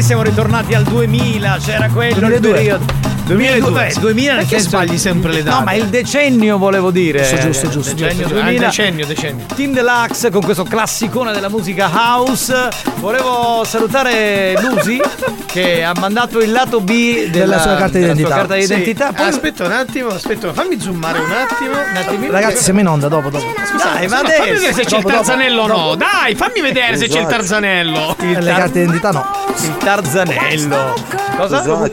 [0.00, 2.52] qui siamo ritornati al 2000, c'era quello il 2002.
[2.52, 3.19] periodo.
[3.34, 5.58] 2002, eh, 2000 nel Perché senso- sbagli sempre le date?
[5.58, 7.18] No, ma il decennio volevo dire.
[7.22, 7.94] Giusto, giusto, giusto.
[7.94, 8.60] Decennio Giusto, 2000.
[8.66, 9.46] ah, decennio, decennio.
[9.54, 12.68] Team Deluxe con questo classicone della musica house.
[12.96, 15.00] Volevo salutare Lusi
[15.46, 18.26] che ha mandato il lato B della, Della sua carta della d'identità.
[18.28, 18.60] sua carta Sì.
[18.60, 19.12] d'identità.
[19.12, 21.72] Poi- Aspetta un attimo, aspetta, fammi zoomare un attimo.
[21.72, 22.32] Un attimino.
[22.32, 23.44] Ragazzi, siamo in onda dopo, dopo.
[23.46, 24.42] Dai, ma Fammi adesso.
[24.52, 25.74] vedere se c'è il Dopo, dopo, tarzanello o no.
[25.76, 25.96] dopo.
[25.96, 28.16] Dai, fammi vedere se c'è il tarzanello.
[28.20, 29.26] Il, Le tar- carte d'identità no.
[29.62, 30.94] il tarzanello.
[31.36, 31.90] Cosa?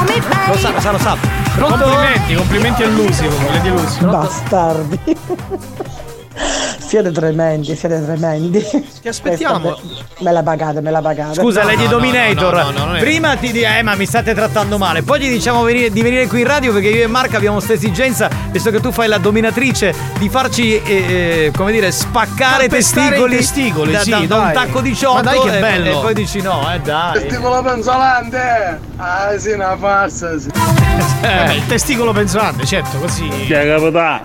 [0.00, 1.16] Lo sa, lo sa, lo sa.
[1.54, 1.84] Pronto?
[1.84, 4.04] Complimenti, complimenti a Lusi, quelle di Lusi.
[4.04, 4.98] Bastardi.
[6.78, 8.64] Siete tremendi, siete tremendi.
[9.00, 9.76] Ti aspettiamo.
[10.20, 11.34] Me la pagate, me la pagate.
[11.40, 12.52] Scusa, No, Lady Dominator.
[12.54, 15.02] no, no, no, non è- Prima ti di eh, ma mi state trattando male.
[15.02, 17.72] Poi gli diciamo venire- di venire qui in radio perché io e Marco abbiamo questa
[17.72, 20.82] esigenza, visto che tu fai la dominatrice, di farci, eh,
[21.46, 24.52] eh, come dire, spaccare testicoli, i testicoli, da, sì, da- da un dai.
[24.54, 25.22] tacco di Ma ciotto.
[25.22, 25.98] dai che e- bello.
[25.98, 27.12] E, poi dici no, eh dai.
[27.22, 28.80] Testicolo penzolante!
[28.98, 30.50] Ah, sì, una farsa, sì.
[31.22, 33.26] Eh, il testicolo pensante, certo, così.
[33.48, 34.22] Cioè, capità,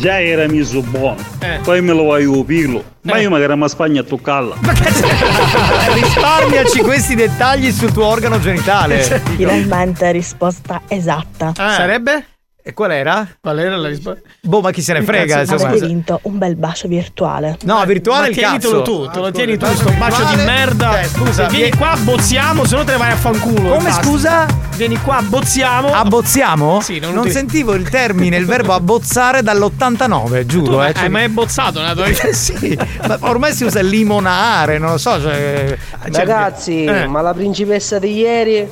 [0.00, 1.22] già era messo buono.
[1.40, 1.60] Eh.
[1.62, 2.82] Poi me lo vai a pilo.
[3.02, 4.56] Ma io magari a Spagna a toccarla.
[5.94, 9.00] Risparmiaci questi dettagli sul tuo organo genitale.
[9.36, 11.52] Finalmente risposta esatta.
[11.54, 12.24] Sarebbe?
[12.62, 13.26] E qual era?
[13.40, 14.20] Qual era la risposta?
[14.42, 15.38] Boh, ma chi se ne frega.
[15.40, 17.56] Avete vinto un bel bacio virtuale.
[17.62, 18.82] No, virtuale Ma il tienitelo cazzo.
[19.06, 21.00] tu, te lo Ah, tieni tu, sto bacio di merda.
[21.00, 23.70] Eh, scusa, vieni vi- qua, bozziamo, se no te ne vai a fanculo.
[23.76, 24.46] Come scusa?
[24.76, 25.92] Vieni qua, bozziamo.
[25.92, 26.80] Abbozziamo?
[26.80, 30.72] Sì, non non uti- sentivo il termine, il verbo abbozzare dall'89, giuro.
[30.72, 32.30] Tu eh, hai cioè- mai bozzato nella tua vita?
[32.32, 35.18] sì, ma ormai si usa limonare, non lo so.
[35.20, 35.76] Cioè,
[36.12, 37.06] Ragazzi, Eh.
[37.06, 38.68] ma la principessa di ieri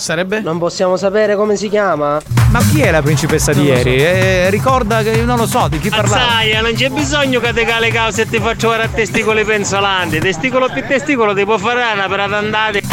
[0.00, 0.40] sarebbe?
[0.40, 2.20] Non possiamo sapere come si chiama?
[2.50, 4.02] Ma chi è la principessa di ieri?
[4.02, 6.16] Eh, ricorda che non lo so di chi parlava.
[6.16, 10.18] Azzaia, non c'è bisogno che ti cale cause e ti faccio fare a testicoli pensolanti.
[10.18, 12.80] Testicolo più testicolo ti può fare una per andare.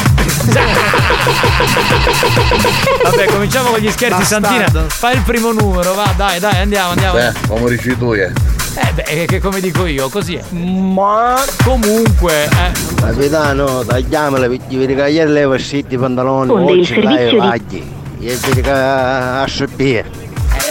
[3.04, 4.48] Vabbè, cominciamo con gli scherzi, Bastardo.
[4.48, 4.86] Santina.
[4.90, 7.14] Fai il primo numero, va, dai, dai, andiamo, andiamo.
[7.18, 8.57] Beh, come tu, eh.
[8.80, 10.44] Eh beh, che come dico io, così è.
[10.54, 12.96] Ma comunque, eh.
[12.96, 13.84] Capitano,
[14.78, 17.84] vedi che ieri lei vestiti i pantaloni, il oggi dai servizio di- vagli.
[18.20, 18.62] E che
[19.42, 20.06] a sciopire.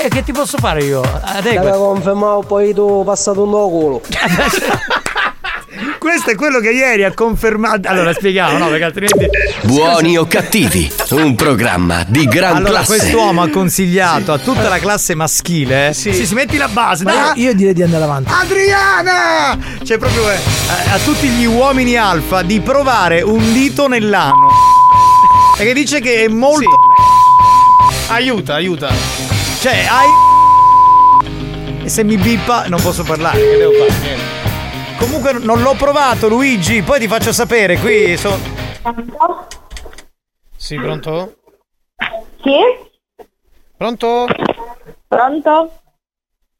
[0.04, 1.00] Eh, che ti posso fare io?
[1.00, 1.64] Te Adegua.
[1.70, 4.00] la confermavo poi tu passato un tuo culo.
[6.06, 7.88] Questo è quello che ieri ha confermato.
[7.88, 8.68] Allora, spieghiamo, no?
[8.68, 9.26] Perché altrimenti.
[9.62, 12.96] Buoni o cattivi, un programma di gran Allora, classe.
[12.96, 15.92] quest'uomo ha consigliato a tutta la classe maschile.
[15.92, 17.02] Sì, si metti la base.
[17.02, 17.42] Ma dai.
[17.42, 18.30] io direi di andare avanti.
[18.32, 19.58] Adriana!
[19.82, 20.36] Cioè, proprio eh,
[20.92, 24.48] a tutti gli uomini alfa di provare un dito nell'ano.
[25.56, 26.70] Perché dice che è molto.
[28.10, 28.90] Aiuta, aiuta.
[29.58, 30.06] Cioè, hai.
[31.82, 33.40] E se mi bippa, non posso parlare.
[33.40, 33.92] Che devo fare?
[34.02, 34.45] Niente.
[34.98, 36.82] Comunque, non l'ho provato, Luigi.
[36.82, 37.78] Poi ti faccio sapere.
[37.78, 38.36] Qui sono.
[40.56, 41.36] Sì, pronto?
[42.42, 42.56] Sì?
[43.76, 44.26] Pronto?
[45.06, 45.82] Pronto?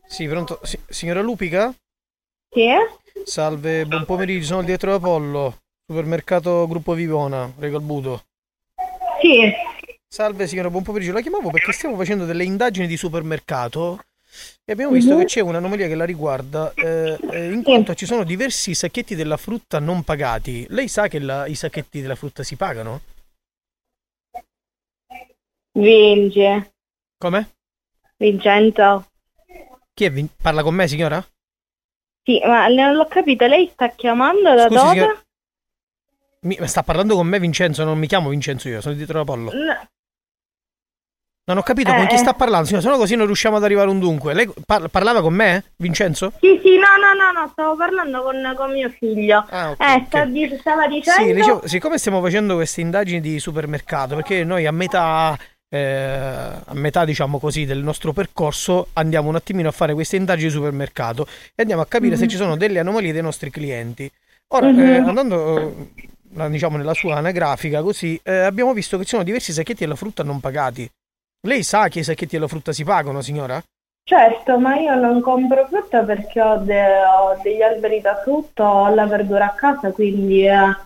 [0.07, 0.61] Sì, pronto.
[0.62, 1.72] Sì, signora Lupica?
[2.51, 2.68] Sì?
[3.24, 8.24] Salve, buon pomeriggio, sono il dietro Apollo, supermercato Gruppo Vivona, Regalbuto.
[9.20, 9.53] Sì.
[10.07, 11.12] Salve signora, buon pomeriggio.
[11.12, 14.01] La chiamavo perché stiamo facendo delle indagini di supermercato
[14.69, 15.21] e abbiamo visto Mhm.
[15.21, 19.37] che c'è un'anomalia che la riguarda, eh, eh, in quanto ci sono diversi sacchetti della
[19.37, 20.67] frutta non pagati.
[20.71, 23.01] Lei sa che la- i sacchetti della frutta si pagano?
[25.73, 26.75] Vince.
[27.17, 27.51] Come?
[28.17, 29.07] Vincenzo.
[29.95, 30.11] Chi è?
[30.11, 31.25] Vin- Parla con me, signora?
[32.25, 34.91] Sì, ma non l'ho capito, lei sta chiamando da Scusi, dove?
[34.91, 35.21] signora-
[36.41, 39.53] Mi, sta parlando con me Vincenzo, non mi chiamo Vincenzo io, sono dietro Apollo.
[39.53, 39.89] No.
[41.49, 42.19] Non ho capito Eh, con chi eh.
[42.19, 44.35] sta parlando, se no così non riusciamo ad arrivare un dunque.
[44.35, 46.33] Lei par- parlava con me, Vincenzo?
[46.41, 49.47] Sì, sì, no, no, no, no, stavo parlando con, con mio figlio.
[49.49, 50.07] Ah, ok, eh, ok.
[50.07, 51.23] sta di- stava dicendo...
[51.25, 55.39] Sì, dicevo, siccome stiamo facendo queste indagini di supermercato, perché noi a metà
[55.69, 55.79] eh,
[56.65, 60.55] a metà diciamo così del nostro percorso andiamo un attimino a fare queste indagini di
[60.55, 62.29] supermercato e andiamo a capire se Mhm.
[62.29, 64.11] ci sono delle anomalie dei nostri clienti.
[64.49, 64.79] Ora, Mhm.
[64.81, 65.69] eh, andando
[66.37, 69.95] eh, diciamo nella sua anagrafica così, eh, abbiamo visto che ci sono diversi sacchetti della
[69.97, 70.89] frutta non pagati.
[71.41, 73.62] Lei sa che i sacchetti della frutta si pagano, signora?
[74.09, 78.95] Certo, ma io non compro frutta perché ho, de- ho degli alberi da frutta, ho
[78.95, 80.76] la verdura a casa, quindi eh,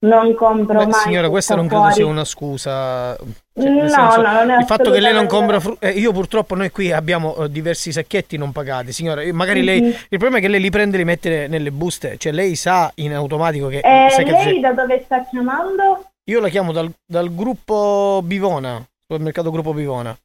[0.00, 1.00] non compro Beh, mai.
[1.00, 2.10] signora, questa non credo sia fuori.
[2.10, 3.16] una scusa.
[3.16, 5.88] Cioè, No, senso, no, non è il fatto che lei non compra frutta.
[5.88, 9.22] io purtroppo noi qui abbiamo eh, diversi sacchetti non pagati, signora.
[9.22, 9.80] io- Magari lei.
[9.80, 9.86] Mhm.
[10.10, 12.16] Il problema è che lei li prende e li mette nelle buste.
[12.18, 13.78] Cioè, lei sa in automatico che.
[13.78, 16.04] E sai che- Eh, lei da dove sta chiamando?
[16.24, 20.16] Io la chiamo dal, dal gruppo Bivona, supermercato gruppo Bivona.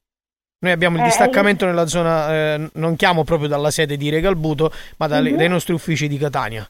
[0.58, 4.70] Noi abbiamo il Eh, distaccamento nella zona, eh, non chiamo proprio dalla sede di Regalbuto,
[4.98, 5.36] ma dalle- Mhm.
[5.38, 6.68] dai nostri uffici di Catania.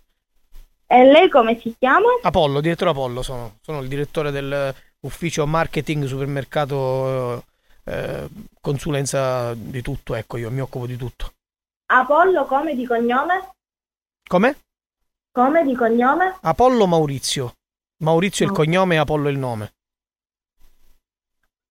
[0.87, 2.07] E lei come si chiama?
[2.23, 3.57] Apollo, direttore Apollo sono.
[3.63, 7.45] Sono il direttore dell'ufficio marketing, supermercato,
[7.85, 8.29] eh,
[8.61, 10.15] consulenza di tutto.
[10.15, 11.33] Ecco, io mi occupo di tutto.
[11.87, 13.51] Apollo come di cognome?
[14.29, 14.57] Come?
[15.33, 16.37] Come di cognome?
[16.43, 17.55] Apollo Maurizio.
[18.03, 18.57] Maurizio è il Oh.
[18.57, 19.73] cognome e Apollo il nome.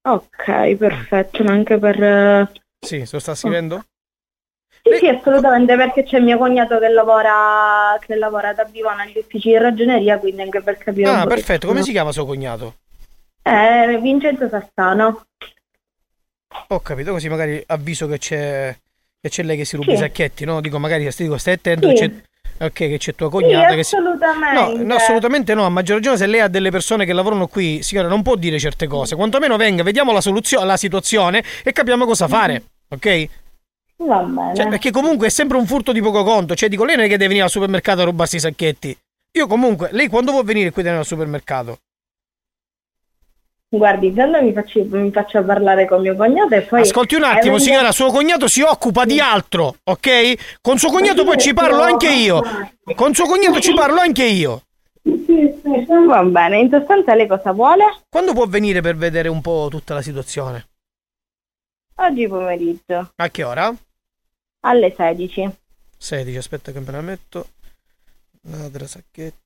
[0.06, 2.52] Ok, perfetto, anche per...
[2.80, 3.86] Sì, lo sta scrivendo?
[4.82, 9.50] Sì, sì, assolutamente, perché c'è mio cognato che lavora, che lavora da Bivona agli uffici
[9.50, 11.68] di ragioneria, quindi anche per capire Ah, perfetto.
[11.68, 12.76] Come si chiama suo cognato?
[13.44, 15.26] Eh, Vincenzo Sassano.
[16.68, 18.78] Ho capito, così magari avviso che c'è,
[19.22, 19.96] che c'è lei che si ruba Sì.
[19.96, 20.60] i sacchetti, no?
[20.60, 21.94] Dico, magari dico, stai attento Sì.
[21.96, 22.12] c'è...
[22.64, 23.96] Ok, che c'è tua cognata sì, che si...
[23.96, 24.78] assolutamente.
[24.78, 25.66] No, no, assolutamente no.
[25.66, 28.58] A maggior ragione, se lei ha delle persone che lavorano qui, signora, non può dire
[28.58, 29.16] certe cose.
[29.16, 32.64] Quantomeno venga, vediamo la soluzione, la situazione e capiamo cosa fare.
[32.88, 33.28] Ok?
[33.98, 34.56] Va bene.
[34.56, 36.56] Cioè, perché comunque è sempre un furto di poco conto.
[36.56, 38.98] Cioè, dico, lei non è che deve venire al supermercato a rubarsi i sacchetti.
[39.36, 41.80] Io comunque, lei quando può venire qui al supermercato?
[43.76, 46.82] Guardi, intanto mi faccio, mi faccio parlare con mio cognato e poi...
[46.82, 50.60] Ascolti un attimo, eh, signora, suo cognato si occupa di altro, ok?
[50.62, 52.44] Con suo cognato poi ci parlo anche io.
[52.96, 54.62] Con suo cognato ci parlo anche io.
[56.08, 57.84] Va bene, in sostanza lei cosa vuole?
[58.10, 60.68] Quando può venire per vedere un po' tutta la situazione?
[61.96, 63.74] Oggi pomeriggio, A che ora?
[64.66, 65.50] alle 16.
[65.98, 67.48] 16, aspetta che me la metto.
[68.42, 69.43] Ladra sacchetti.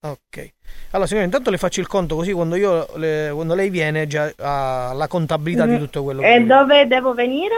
[0.00, 0.52] Ok.
[0.90, 4.32] Allora, signora, intanto le faccio il conto così quando, io le- quando lei viene già
[4.38, 6.34] ha la contabilità di tutto quello che...
[6.34, 7.54] E dove devo venire?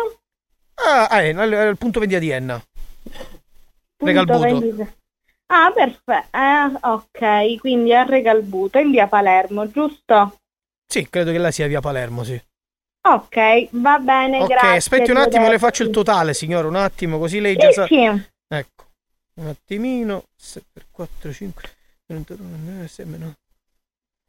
[0.77, 2.63] Ah, ah, è al, al punto vendita di Enna.
[4.03, 4.87] Regalbuto.
[5.53, 6.37] Ah, perfetto.
[6.37, 10.37] Eh, ok, quindi a Regalbuto, in via Palermo, giusto?
[10.87, 12.41] Sì, credo che lei sia via Palermo, sì.
[13.03, 14.77] Ok, va bene, Ok, grazie.
[14.77, 17.87] aspetti un attimo, le faccio il totale, signore, un attimo, così lei Sì, già sa...
[17.87, 18.29] sì.
[18.53, 18.85] Ecco,
[19.35, 21.80] un attimino, 6 per 4, 5, 31, 6 meno...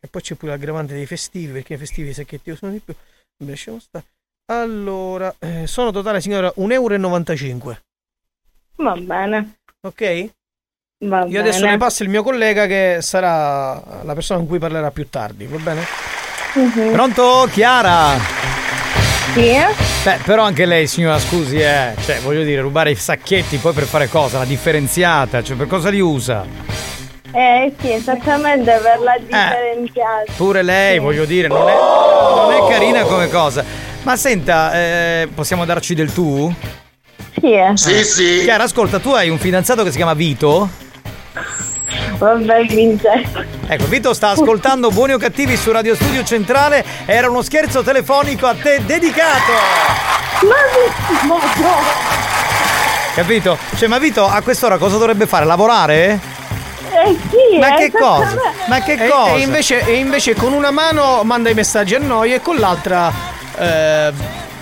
[0.03, 2.93] E poi c'è pure l'aggravante dei festivi, perché i festivi i sacchetti sono di più.
[3.45, 4.05] Lasciamo stare.
[4.51, 7.77] Allora, eh, sono totale, signora, 1,95 euro.
[8.77, 9.55] Va bene.
[9.87, 10.29] Ok?
[11.05, 11.71] Va Io adesso bene.
[11.71, 15.57] le passo il mio collega che sarà la persona con cui parlerà più tardi, va
[15.57, 15.85] bene?
[16.55, 16.91] Mhm.
[16.91, 18.17] Pronto, Chiara?
[19.33, 19.53] Sì?
[20.03, 21.95] Beh, però anche lei, signora, scusi, eh.
[21.99, 24.39] Cioè, voglio dire, rubare i sacchetti poi per fare cosa?
[24.39, 26.45] La differenziata, cioè per cosa li usa?
[27.33, 30.31] Eh sì, esattamente per la differenziata.
[30.35, 33.63] Pure lei, voglio dire, non è, non è carina come cosa.
[34.03, 36.53] Ma senta, eh, possiamo darci del tu?
[37.39, 37.71] Sì, eh.
[37.75, 38.41] Sì, sì.
[38.43, 40.69] Chiara, ascolta, tu hai un fidanzato che si chiama Vito?
[42.17, 43.43] Vabbè, Vincenzo.
[43.67, 46.83] Ecco, Vito sta ascoltando Buoni o Cattivi su Radio Studio Centrale.
[47.05, 49.51] Era uno scherzo telefonico a te dedicato.
[50.41, 51.75] Ma no, no.
[53.15, 53.57] Capito?
[53.75, 55.45] Cioè, ma Vito a quest'ora cosa dovrebbe fare?
[55.45, 56.19] Lavorare?
[56.93, 57.97] Eh sì, Ma che esattamente.
[57.99, 58.35] cosa?
[58.67, 59.31] Ma che E- cosa?
[59.33, 63.11] E, invece, e invece con una mano manda i messaggi a noi e con l'altra...
[63.57, 64.11] eh,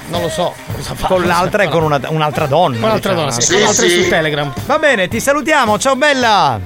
[0.09, 1.07] non lo so cosa fa.
[1.07, 2.79] Con l'altra e con una- un'altra donna.
[2.79, 3.29] Con l'altra diciamo.
[3.29, 4.53] donna, sì, con l'altra è su Telegram.
[4.65, 5.77] Va bene, ti salutiamo.
[5.77, 6.59] Ciao bella.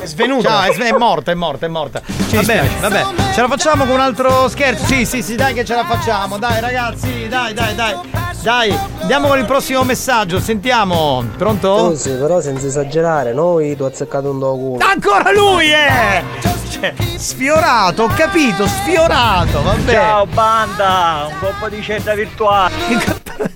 [0.00, 0.48] È svenuta.
[0.64, 2.00] Ciao, è, è morta, è morta, è morta.
[2.32, 3.04] Va bene, vabbè.
[3.32, 4.84] Ce la facciamo con un altro scherzo?
[4.84, 6.36] Sì, sì, sì, dai che ce la facciamo.
[6.38, 7.94] Dai ragazzi, dai, dai, dai.
[8.42, 10.40] Dai, andiamo con il prossimo messaggio.
[10.40, 11.24] Sentiamo.
[11.36, 11.68] Pronto?
[11.68, 14.84] Oh, sì, però senza esagerare, noi ho azzeccato un do culo.
[14.84, 16.24] Ancora lui, eh!
[16.68, 19.92] Cioè, sfiorato, ho capito, sfiorato, vabbè.
[19.92, 22.72] Ciao banda, un colpo di cetta virtuale.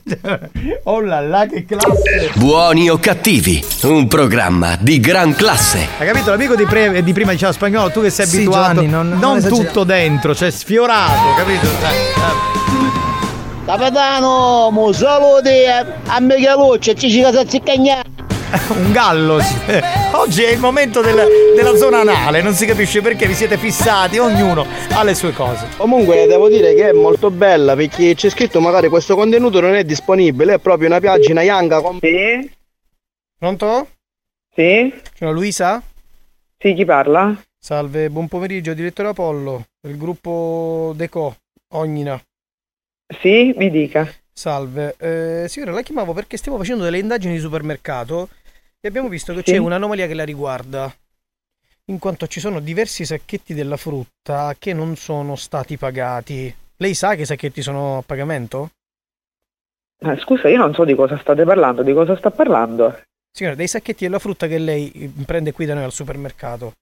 [0.84, 2.30] Oh là là, che classe!
[2.34, 5.89] Buoni o cattivi, un programma di gran classe.
[5.99, 6.30] Hai capito?
[6.30, 8.74] L'amico di, pre- di prima diceva spagnolo, tu che sei Sì, abituato.
[8.74, 9.66] Giovanni, non- non esagerare.
[9.66, 11.66] tutto dentro, cioè sfiorato, capito?
[11.66, 13.06] Eh, eh.
[13.67, 18.05] Capitano, mo saluti a Michelucci, ci ci casa.
[18.73, 19.41] Un gallo.
[19.41, 19.57] sì.
[20.12, 24.19] Oggi è il momento del- della zona anale, non si capisce perché vi siete fissati,
[24.19, 25.67] ognuno ha le sue cose.
[25.77, 29.83] Comunque devo dire che è molto bella perché c'è scritto magari questo contenuto non è
[29.83, 31.99] disponibile, è proprio una pagina Yanga con...
[32.01, 32.49] Sì?
[33.37, 33.89] Pronto?
[34.55, 34.95] Sì?
[35.19, 35.83] Sono Luisa?
[36.57, 37.35] Sì, chi parla?
[37.59, 41.35] Salve, buon pomeriggio, direttore Apollo, del gruppo Deco,
[41.73, 42.19] Ognina.
[43.21, 44.09] Sì, mi dica.
[44.33, 48.29] Salve, eh, signora, la chiamavo perché stiamo facendo delle indagini di supermercato
[48.81, 49.53] e abbiamo visto che Sì.
[49.53, 50.93] c'è un'anomalia che la riguarda,
[51.87, 56.55] in quanto ci sono diversi sacchetti della frutta che non sono stati pagati.
[56.79, 58.71] Lei sa che i sacchetti sono a pagamento?
[59.99, 63.01] Eh, scusa, io non so di cosa state parlando, di cosa sta parlando?
[63.31, 66.73] Signora, dei sacchetti della frutta che lei eh, prende qui da noi al supermercato.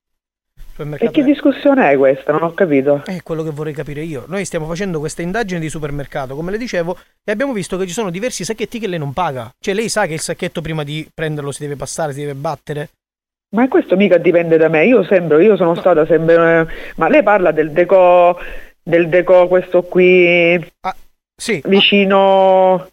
[0.77, 2.33] E che discussione è questa?
[2.33, 3.03] Non ho capito.
[3.05, 4.25] È quello che vorrei capire io.
[4.27, 7.93] Noi stiamo facendo questa indagine di supermercato, come le dicevo, e abbiamo visto che ci
[7.93, 9.53] sono diversi sacchetti che lei non paga.
[9.59, 12.91] Cioè, lei sa che il sacchetto prima di prenderlo si deve passare, si deve battere?
[13.55, 16.67] Ma questo mica dipende da me, io sembro, io sono stata sempre...
[16.97, 18.37] Ma lei parla del deco,
[18.83, 20.61] del deco questo qui...
[21.37, 21.63] sì.
[21.65, 22.91] Vicino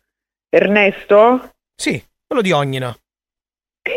[0.49, 1.49] Ernesto?
[1.75, 2.95] Sì, quello di Ognina.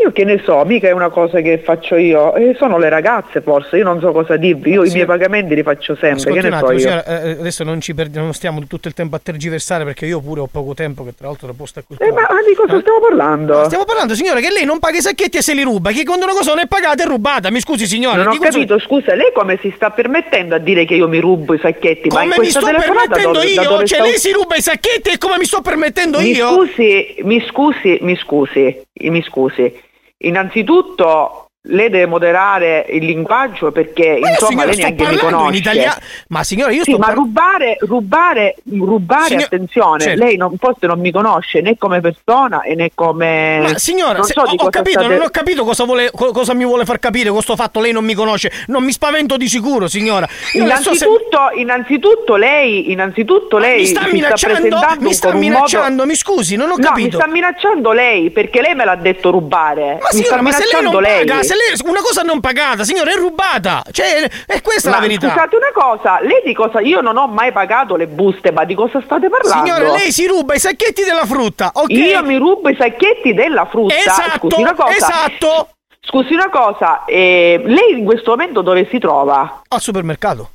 [0.03, 3.43] Io che ne so, mica è una cosa che faccio io, e sono le ragazze
[3.43, 6.47] forse, io non so cosa dirvi, io i miei pagamenti li faccio sempre, Ascolti che
[6.47, 6.78] un ne so attimo, io.
[6.78, 10.20] signora, eh, adesso non ci perdiamo, non stiamo tutto il tempo a tergiversare perché io
[10.20, 11.97] pure ho poco tempo, che tra l'altro la posta qui.
[11.99, 13.64] Eh, ma di cosa stiamo parlando?
[13.64, 16.24] Stiamo parlando, signora, che lei non paga i sacchetti e se li ruba, che quando
[16.24, 17.51] una cosa non è pagata è rubata.
[17.51, 18.22] Mi scusi, signora.
[18.22, 21.53] Non ho capito, scusa, lei come si sta permettendo a dire che io mi rubo
[21.53, 22.09] i sacchetti?
[22.09, 23.76] ma Come mi questa sto permettendo dove- da io?
[23.85, 26.49] Cioè, sta- lei si ruba i sacchetti e come mi sto permettendo mi io?
[26.55, 29.82] Scusi, mi scusi, mi scusi, mi scusi.
[30.18, 35.58] Innanzitutto lei deve moderare il linguaggio perché Ma insomma signora, lei neanche mi conosce.
[35.58, 35.94] italiano.
[36.28, 40.22] Ma signora, io Sì, sto ma par- rubare, rubare, rubare, Signor- attenzione, certo.
[40.24, 43.60] lei non, forse non mi conosce né come persona e né come...
[43.62, 46.64] Ma signora, so ho, ho capito, state- non ho capito cosa, vuole- co- cosa mi
[46.66, 47.80] vuole far capire questo fatto.
[47.80, 48.52] Lei non mi conosce.
[48.66, 50.26] Non mi spavento di sicuro, signora.
[50.26, 54.58] Adesso se- Innanzitutto, innanzitutto lei, innanzitutto lei mi sta minacciando?
[54.60, 55.88] presentando Mi sta minacciando?
[55.90, 57.16] modo- Mi scusi, non ho No, capito.
[57.16, 59.98] mi sta minacciando lei perché lei me l'ha detto rubare.
[60.00, 62.40] Ma mi signora, sta ma se lei non minacciando paga, se lei una cosa non
[62.40, 63.82] pagata, signora, è rubata.
[63.90, 65.28] Cioè, è questa Ma la verità.
[65.28, 66.80] Scusate una cosa, lei di cosa?
[66.80, 69.64] Io non ho mai pagato le buste, ma di cosa state parlando?
[69.64, 71.90] Signora, lei si ruba i sacchetti della frutta, ok?
[71.90, 73.94] Io mi rubo i sacchetti della frutta.
[73.96, 74.96] Esatto, Scusi una cosa.
[74.96, 75.68] esatto.
[76.00, 79.62] Scusi una cosa, eh, lei in questo momento dove si trova?
[79.66, 80.50] Al supermercato.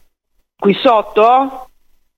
[0.56, 1.69] Qui sotto?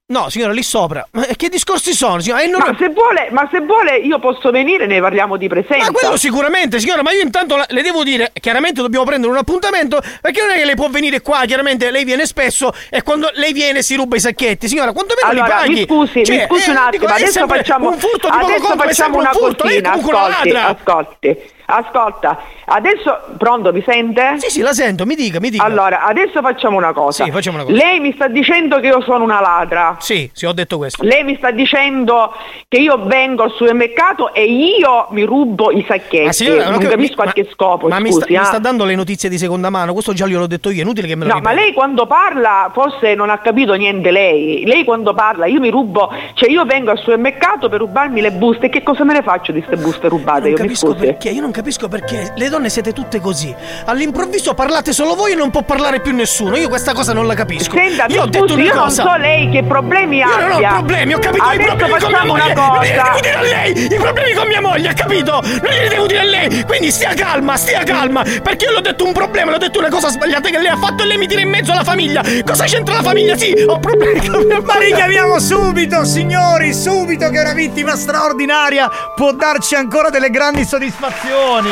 [0.04, 1.06] No, signora, lì sopra.
[1.12, 2.42] Ma che discorsi sono, signora?
[2.42, 5.90] Eh, non- Ma se vuole, ma se vuole io posso venire ne parliamo di presenza.
[5.90, 9.38] Ma quello sicuramente, signora, ma io intanto la- le devo dire, chiaramente dobbiamo prendere un
[9.38, 13.30] appuntamento, perché non è che lei può venire qua, chiaramente lei viene spesso e quando
[13.34, 15.72] lei viene si ruba i sacchetti, signora, quantomeno Allora, li paghi.
[15.72, 18.36] mi scusi, Cioè, mi scusi un eh, attimo, dico, è adesso facciamo, un furto di
[18.36, 20.76] adesso facciamo sempre una un furto, lei è cosina, una ascolti, ladra.
[20.76, 24.34] ascolti, ascolta, adesso, pronto, mi sente?
[24.38, 25.64] Sì, sì, la sento, mi dica, mi dica.
[25.64, 27.24] Allora, adesso facciamo una cosa.
[27.24, 27.76] Sì, facciamo una cosa.
[27.76, 29.96] Lei mi sta dicendo che io sono una ladra.
[30.00, 31.02] Sì, sì, ho detto questo.
[31.04, 32.32] Lei mi sta dicendo
[32.68, 36.24] che io vengo al supermercato e io mi rubo i sacchetti.
[36.24, 38.36] Ma signora, non ho cap- capisco mi- a che scopo, Ma mi scusi, sta, mi
[38.38, 38.44] ah.
[38.44, 41.14] sta dando le notizie di seconda mano, questo già gliel'ho detto io, è inutile che
[41.16, 41.60] me lo No, ma ripeta.
[41.60, 44.64] lei quando parla forse non ha capito niente lei.
[44.64, 48.68] Lei quando parla, io mi rubo, cioè io vengo al supermercato per rubarmi le buste,
[48.68, 50.40] che cosa me ne faccio di queste buste rubate?
[50.40, 51.06] Non Io mi capisco scusi.
[51.06, 53.54] perché, io non capisco perché le donne siete tutte così.
[53.86, 56.56] All'improvviso parlate solo voi e non può parlare più nessuno.
[56.56, 57.74] Io questa cosa non la capisco.
[57.74, 59.02] Senta, io ho detto scusi, una io non cosa.
[59.02, 60.70] so lei che problemi Io non abbia.
[60.70, 62.54] ho problemi, ho capito i Adesso problemi con mia moglie.
[62.54, 63.02] Non glieli cosa.
[63.02, 65.40] devo dire a lei, i problemi con mia moglie, ha capito?
[65.42, 66.64] Non glieli devo dire a lei.
[66.66, 69.78] Quindi stia calma, stia calma, perché io le ho detto un problema, le ho detto
[69.78, 72.22] una cosa sbagliata che lei ha fatto e lei mi tira in mezzo alla famiglia.
[72.44, 73.36] Cosa c'entra la famiglia?
[73.36, 74.86] Sì, ho problemi con mia Ma moglie.
[74.90, 81.70] richiamiamo subito, signori, subito che una vittima straordinaria può darci ancora delle grandi soddisfazioni.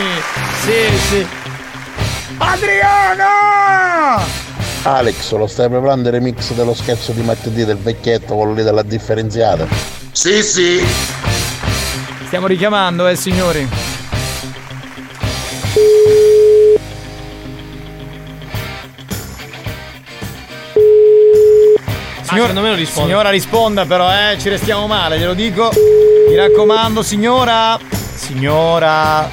[0.62, 0.69] Sì,
[1.08, 1.26] sì.
[2.38, 3.24] Adriano!
[4.82, 8.82] Alex, lo stai preparando il remix dello scherzo di martedì del vecchietto, quello lì della
[8.82, 9.66] differenziata?
[10.12, 10.84] Sì, sì.
[12.26, 13.68] Stiamo richiamando, eh, signori.
[22.22, 23.08] Signora, secondo me non risponde.
[23.10, 25.70] Signora risponda però, eh, ci restiamo male, glielo dico.
[26.28, 27.76] Mi raccomando, signora.
[28.14, 29.28] Signora.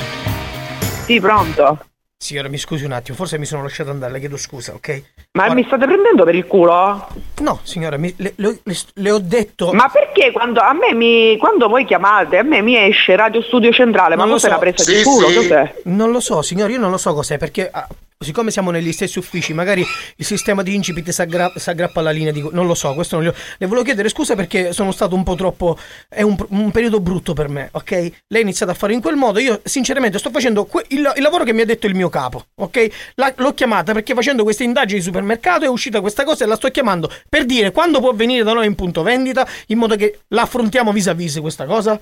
[1.08, 1.80] Sì, pronto.
[2.20, 5.04] Signora, mi scusi un attimo, forse mi sono lasciato andare, le chiedo scusa, ok?
[5.34, 7.08] Ma mi state prendendo per il culo?
[7.42, 9.72] No, signora, mi- le, le- le- le ho detto.
[9.72, 13.72] Ma perché quando a me mi quando voi chiamate a me mi esce Radio Studio
[13.72, 14.54] Centrale, ma Non lo cos'è so.
[14.56, 15.28] una presa di culo?
[15.28, 15.74] Cos'è?
[15.84, 17.88] Non lo so, signore, io non lo so cos'è, perché ah,
[18.20, 22.12] siccome siamo negli stessi uffici, magari il sistema di incipit si aggra- si aggrappa alla
[22.12, 22.48] linea di...
[22.52, 25.24] Non lo so, questo non gli ho- Le volevo chiedere scusa perché sono stato un
[25.24, 25.78] po' troppo...
[26.10, 27.92] È un, un periodo brutto per me, ok?
[27.92, 31.22] Lei ha iniziato a fare in quel modo, io sinceramente sto facendo que- il, il
[31.22, 32.88] lavoro che mi ha detto il mio capo, ok?
[33.16, 36.56] La- l'ho chiamata perché facendo queste indagini di supermercato è uscita questa cosa e la
[36.56, 40.22] sto chiamando per dire quando può venire da noi in punto vendita in modo che
[40.30, 42.00] la affrontiamo vis a vis questa cosa.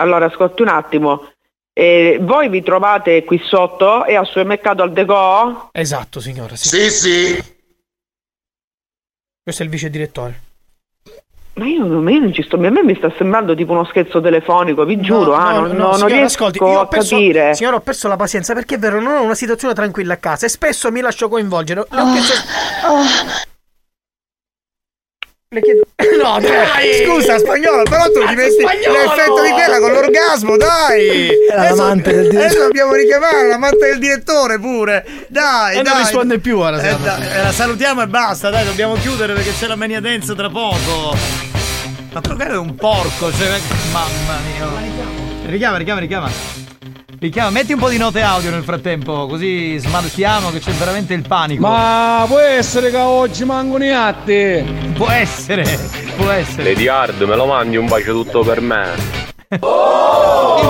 [0.00, 1.32] Allora, ascolti un attimo.
[1.78, 5.68] Eh, voi vi trovate qui sotto e al supermercato al Deco?
[5.70, 6.56] Esatto, signora.
[6.56, 7.40] Sì, sì.
[9.40, 10.40] Questo è il vice direttore.
[11.54, 14.20] Ma io, ma io non ci sto, a me mi sta sembrando tipo uno scherzo
[14.20, 17.54] telefonico, vi giuro, ah, non, non signora, riesco ascolti, io ho a perso, capire.
[17.54, 20.46] Signora, ho perso la pazienza perché è vero, non ho una situazione tranquilla a casa
[20.46, 21.80] e spesso mi lascio coinvolgere.
[21.80, 22.34] Ho chiesto-
[25.50, 25.82] Le chiedo...
[26.22, 27.04] No, dai!
[27.06, 31.28] Scusa, spagnolo, però tu ti metti l'effetto di quella con l'orgasmo, dai!
[31.50, 32.44] Era Adesso- l'amante del direttore.
[32.46, 35.04] Adesso dobbiamo richiamare l'amante del direttore pure.
[35.28, 35.98] Dai, E non dai.
[36.02, 39.66] risponde più ora, Eh, dai, eh, la salutiamo e basta, dai, dobbiamo chiudere perché c'è
[39.68, 41.16] la mania dance tra poco.
[42.12, 43.58] Ma però è un porco, cioè,
[43.92, 44.66] mamma mia.
[45.46, 46.30] Richiama, richiama, richiama.
[47.20, 51.26] Richiama, metti un po' di note audio nel frattempo, così smaltiamo che c'è veramente il
[51.26, 51.66] panico.
[51.66, 54.92] Ma può essere che oggi manco i atti?
[54.94, 55.64] Può essere,
[56.16, 56.62] può essere.
[56.62, 58.94] Lady Hard, me lo mandi un bacio tutto per me.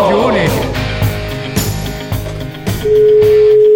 [0.09, 0.49] Giuni.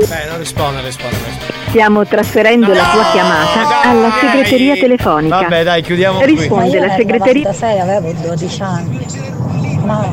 [0.08, 1.16] Beh, non risponde, risponde.
[1.26, 1.52] risponde.
[1.68, 5.40] Stiamo trasferendo la tua chiamata alla segreteria telefonica.
[5.42, 6.36] Vabbè, dai, chiudiamo qui.
[6.36, 7.50] Risponde la segreteria.
[7.50, 9.06] 96 avevo 12 anni.
[9.84, 10.08] Ma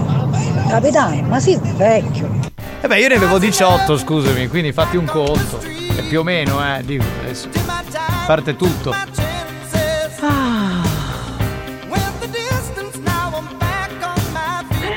[0.67, 2.47] capitano, ma sì, vecchio.
[2.81, 5.59] Eh beh, io ne avevo 18, scusami, quindi fatti un conto.
[5.61, 7.49] E più o meno, eh, dico, adesso.
[8.25, 8.93] Parte tutto.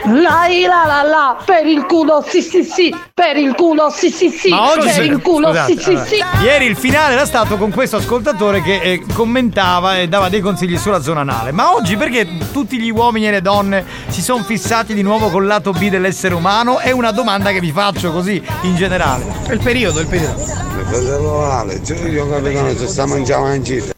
[0.04, 4.30] La la la la, per il culo, sì sì sì, per il culo, sì sì
[4.30, 6.22] sì, Ma oggi per il culo, scusate, sì sì allora, sì.
[6.42, 10.76] Ieri il finale era stato con questo ascoltatore che eh, commentava e dava dei consigli
[10.76, 11.52] sulla zona anale.
[11.52, 15.46] Ma oggi perché tutti gli uomini e le donne si sono fissati di nuovo col
[15.46, 16.78] lato B dell'essere umano?
[16.78, 19.24] È una domanda che vi faccio così in generale.
[19.46, 20.38] È il periodo, è il periodo.
[20.40, 23.92] Fratello Ale, cioè io capitano se sta mangiando ancita.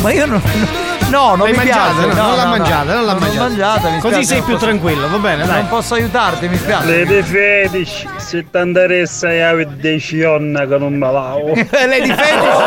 [0.00, 0.85] Ma io non.
[1.08, 1.92] No, non L'hai mi mangiata?
[1.92, 2.06] piace.
[2.14, 3.42] No, non l'ha mangiata, non l'ha l'ho mangiata.
[3.48, 5.56] mangiata, mi Così spiace, sei non più posso- tranquillo, va bene, dai.
[5.60, 6.86] Non posso aiutarti, mi spiace.
[6.86, 11.46] Lady Fetish, se ti interessa io decisione che non me lavo.
[11.54, 12.58] Lady Fetish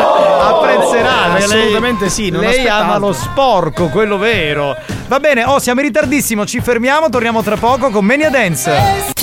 [0.41, 3.07] apprezzerà perché lei- Assolutamente sì, non lei ama altro.
[3.07, 4.75] lo sporco, quello vero.
[5.07, 9.13] Va bene, oh, siamo in ritardissimo, ci fermiamo, torniamo tra poco con Mania Dance.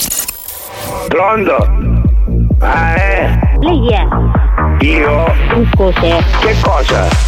[1.08, 1.56] Pronto?
[2.60, 3.38] Ah, eh?
[3.60, 4.06] Lei è?
[4.84, 5.24] Io?
[5.74, 6.18] Cos'è?
[6.40, 7.25] Che cosa?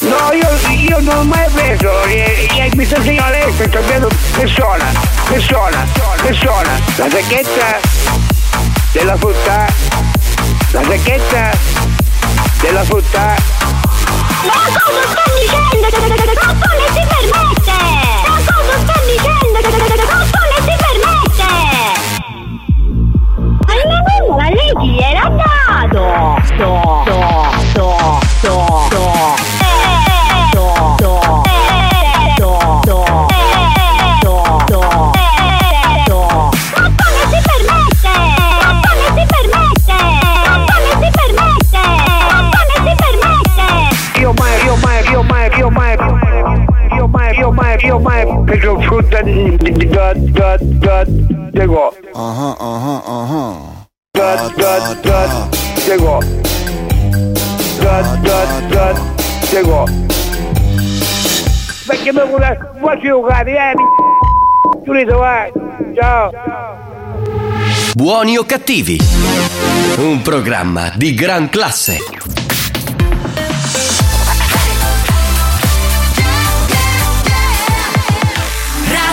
[0.00, 4.08] No, io, io non ho mai preso, eh, eh, mi sta segnalando lei, sto cambiando
[4.36, 4.92] persona,
[5.28, 5.86] persona,
[6.22, 6.80] persona.
[6.96, 7.80] La sacchetta
[8.92, 9.66] della frutta,
[10.70, 11.50] la sacchetta
[12.60, 13.34] della frutta.
[14.46, 15.88] Ma cosa sta dicendo?
[16.34, 17.78] Ma come si permette?
[18.28, 19.58] Ma cosa sta dicendo?
[19.58, 21.50] Ma come si permette?
[23.66, 26.02] Ma il mio a lei chi era dato?
[26.44, 27.67] Sto, sto,
[47.98, 51.94] io mai, preso frutta di, di, di, da, da, da, dico.
[52.14, 55.48] Ah ah ah Da, da, da,
[55.84, 56.18] dico.
[57.80, 59.00] Da, da, da,
[59.50, 59.84] dico.
[61.86, 63.74] Perché mi vuole, vuoi giocare, eh?
[64.84, 65.50] Giulito, vai,
[65.94, 66.30] ciao.
[67.94, 68.98] Buoni o cattivi?
[69.96, 71.98] Un programma di gran classe.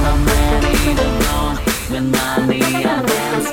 [0.00, 1.36] I'm ready to go
[1.90, 2.06] with
[2.48, 3.46] Mania dance.
[3.46, 3.51] And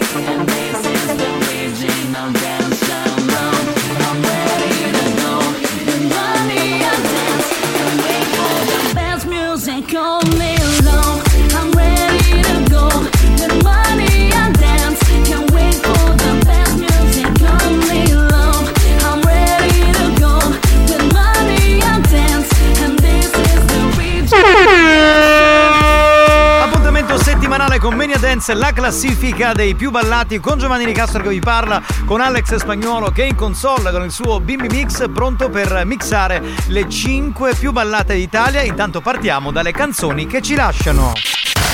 [27.90, 32.22] con Mania Dance la classifica dei più ballati con Giovanni Nicastro che vi parla, con
[32.22, 36.88] Alex Spagnuolo che è in console con il suo Bimbi Mix pronto per mixare le
[36.88, 38.62] 5 più ballate d'Italia.
[38.62, 41.14] Intanto partiamo dalle canzoni che ci lasciano.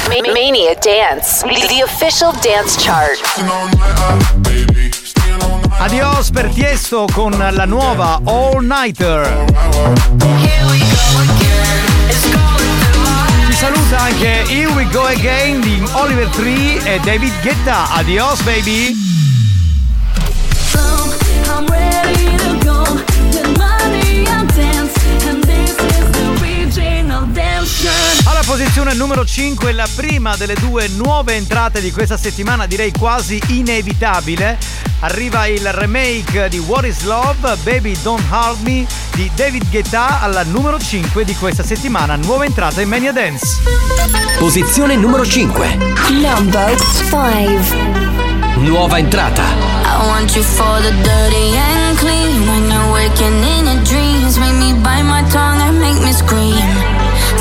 [0.08, 3.20] Ma- Mania Dance, the official dance chart.
[5.80, 9.44] Adios per Tiesto con la nuova All Nighter.
[13.56, 17.90] Saluta anche Here We Go Again di Oliver Tree e David Guetta.
[17.94, 18.94] Adios baby.
[21.48, 22.84] I'm ready to go.
[23.32, 24.74] With money and dance,
[28.26, 33.40] Alla posizione numero 5, la prima delle due nuove entrate di questa settimana, direi quasi
[33.48, 34.57] inevitabile.
[35.02, 40.44] Arriva il remake di What is Love, Baby Don't Hurt Me di David Guetta alla
[40.44, 43.62] numero 5 di questa settimana, nuova entrata in Mania Dance.
[44.40, 45.78] Posizione numero 5.
[46.10, 48.14] Number 5.
[48.57, 49.44] Nuova entrata.
[49.44, 52.48] I want you for the dirty and clean.
[52.48, 56.95] When you're waking in your dreams, make me bite my tongue and make me scream.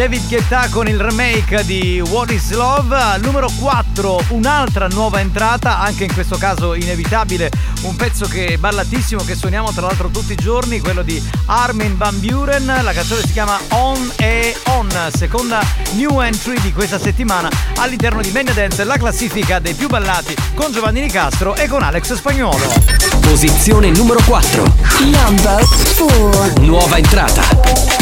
[0.00, 2.96] David Guetta con il remake di What is Love.
[2.96, 7.50] Al numero 4, un'altra nuova entrata, anche in questo caso inevitabile,
[7.82, 11.98] un pezzo che è ballatissimo, che suoniamo tra l'altro tutti i giorni, quello di Armin
[11.98, 12.64] Van Buren.
[12.64, 15.62] La canzone si chiama On e On, seconda
[15.96, 20.72] new entry di questa settimana all'interno di Mania Dance, la classifica dei più ballati con
[20.72, 22.72] Giovanni Nicastro e con Alex Spagnuolo.
[23.20, 24.62] Posizione numero 4.
[25.00, 25.62] Number
[25.98, 26.64] 4.
[26.64, 27.99] Nuova entrata.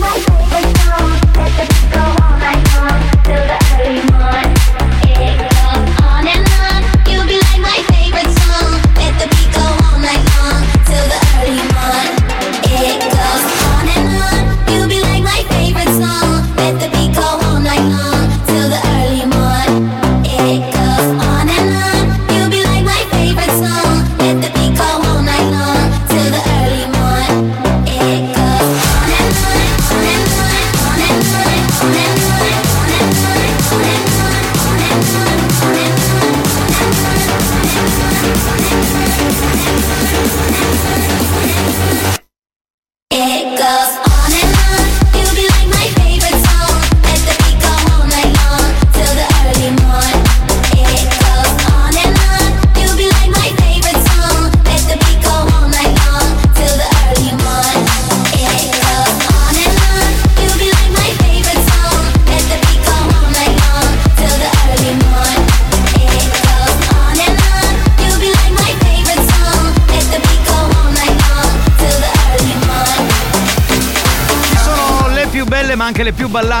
[0.00, 0.16] my
[0.50, 0.64] way,
[1.34, 3.19] but let the go all night long.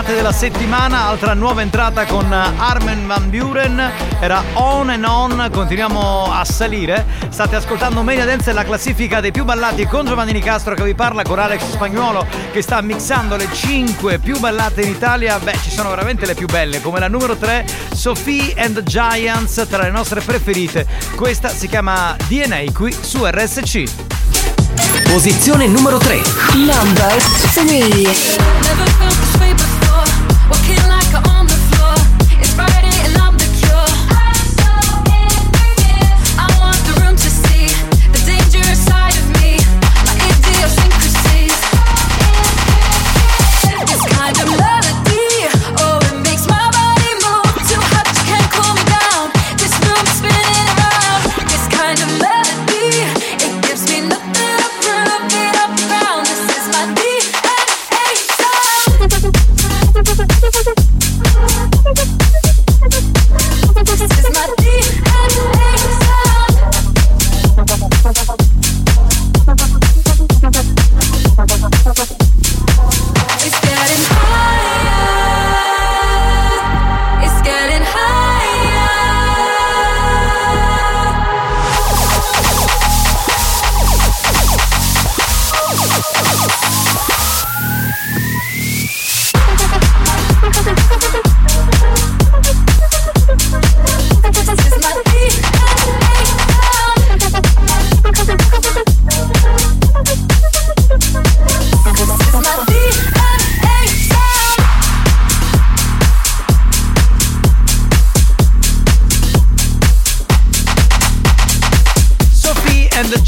[0.00, 6.32] Ballate della settimana, altra nuova entrata con Armen Van Buren, era On and On, continuiamo
[6.32, 10.84] a salire, state ascoltando Mania Dance la classifica dei più ballati con Giovanni Nicastro che
[10.84, 15.58] vi parla con Alex Spagnuolo che sta mixando le 5 più ballate in Italia, beh
[15.62, 19.82] ci sono veramente le più belle, come la numero 3 Sophie and the Giants tra
[19.82, 23.84] le nostre preferite, questa si chiama DNA qui su RSC.
[25.10, 26.22] Posizione numero 3.
[26.54, 27.22] Number
[27.52, 29.39] 3.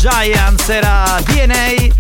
[0.03, 1.95] Giants era DNA.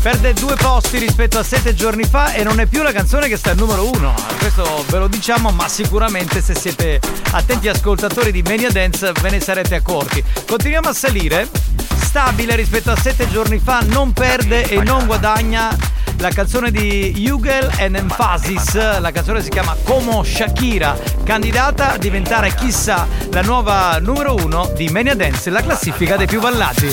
[0.00, 3.36] Perde due posti rispetto a sette giorni fa e non è più la canzone che
[3.36, 4.14] sta al numero uno.
[4.38, 7.00] Questo ve lo diciamo, ma sicuramente se siete
[7.32, 10.22] attenti ascoltatori di Mania Dance ve ne sarete accorti.
[10.46, 11.48] Continuiamo a salire.
[11.96, 15.76] Stabile rispetto a sette giorni fa, non perde e non guadagna
[16.22, 22.54] la canzone di Hugel and Emphasis, la canzone si chiama Como Shakira, candidata a diventare
[22.54, 26.86] chissà la nuova numero uno di Mania Dance, la classifica dei più ballati.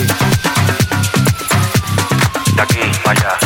[2.57, 3.37] Aquí para allá.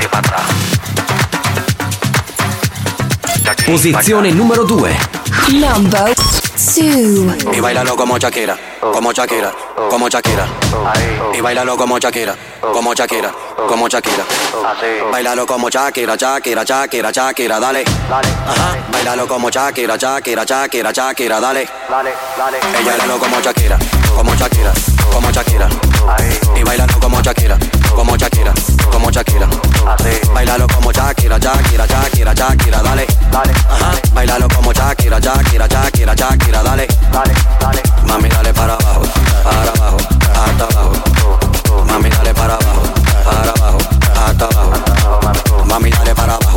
[0.00, 0.42] Y para atrás.
[3.66, 4.96] Posizione numero 2.
[5.50, 6.14] Number
[7.52, 9.52] Y bailalo como Shakira, como Shakira,
[9.88, 10.46] como Shakira.
[11.32, 13.32] Y bailalo como Shakira, como Shakira,
[13.68, 14.24] como Shakira.
[15.12, 17.84] Bailalo como Shakira, Shakira, Shakira, Shakira, dale.
[18.10, 18.76] Ajá.
[18.90, 21.62] Bailalo como Shakira, Shakira, Shakira, Shakira, dale.
[21.62, 23.78] Ella bailalo como Shakira,
[24.16, 24.72] como Shakira,
[25.12, 25.68] como Shakira.
[26.56, 27.58] Y bailalo como Shakira,
[27.94, 28.52] como Shakira,
[28.90, 29.48] como Shakira.
[30.32, 33.06] Bailalo como Shakira, Shakira, Shakira, Shakira, dale.
[33.32, 33.92] Ajá.
[34.12, 36.86] Bailalo como Shakira, Shakira, Shakira, Shakira, dale.
[38.06, 39.02] Mami, dale para abajo,
[39.44, 39.96] para abajo,
[40.34, 40.92] hasta abajo.
[41.86, 42.82] Mami, dale para abajo,
[43.24, 43.78] para abajo,
[44.26, 45.64] hasta abajo.
[45.64, 46.55] Mami, dale para abajo,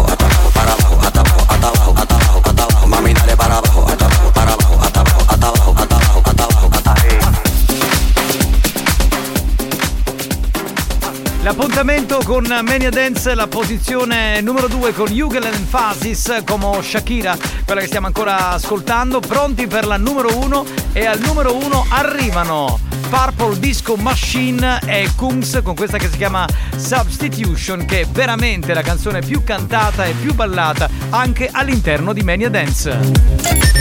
[11.49, 17.35] L'appuntamento con Mania Dance, la posizione numero 2 con Jugel and Fasis come Shakira,
[17.65, 22.77] quella che stiamo ancora ascoltando, pronti per la numero 1 e al numero 1 arrivano
[23.09, 26.45] Purple Disco Machine e Kungs con questa che si chiama
[26.75, 32.51] Substitution che è veramente la canzone più cantata e più ballata anche all'interno di Mania
[32.51, 32.95] Dance.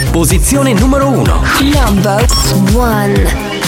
[0.09, 1.41] Posizione numero 1.
[1.61, 2.25] Number
[2.73, 3.58] 1.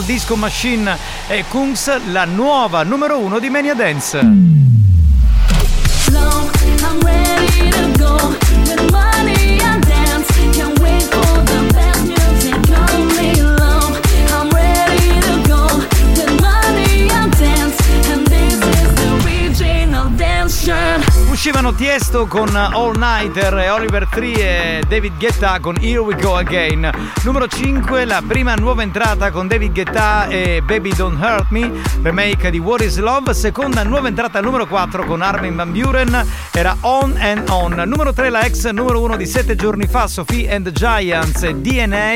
[0.00, 0.96] Disco Machine
[1.28, 4.65] e Kungs, la nuova numero uno di Mania Dance.
[21.76, 26.90] Tiesto con All Nighter e Oliver Tree e David Guetta con Here We Go Again.
[27.22, 31.70] Numero 5, la prima nuova entrata con David Guetta e Baby Don't Hurt Me,
[32.02, 33.34] remake di What is Love.
[33.34, 37.74] Seconda nuova entrata numero 4 con Armin Van Buren, era On and On.
[37.86, 42.14] Numero 3, la ex numero 1 di 7 giorni fa, Sophie and Giants e DNA.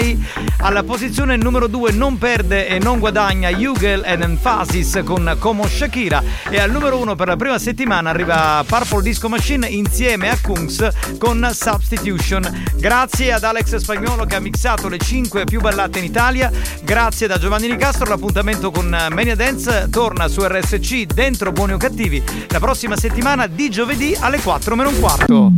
[0.61, 6.23] Alla posizione numero 2 non perde e non guadagna Hugel and Emphasis con Como Shakira.
[6.49, 10.89] E al numero 1 per la prima settimana arriva Purple Disco Machine insieme a Kungs
[11.19, 12.65] con Substitution.
[12.77, 16.51] Grazie ad Alex Spagnolo che ha mixato le 5 più ballate in Italia.
[16.83, 18.09] Grazie da Giovanni Nicastro.
[18.09, 23.71] L'appuntamento con Mania Dance torna su RSC dentro Buoni o Cattivi la prossima settimana di
[23.71, 25.53] giovedì alle 4 meno un quarto.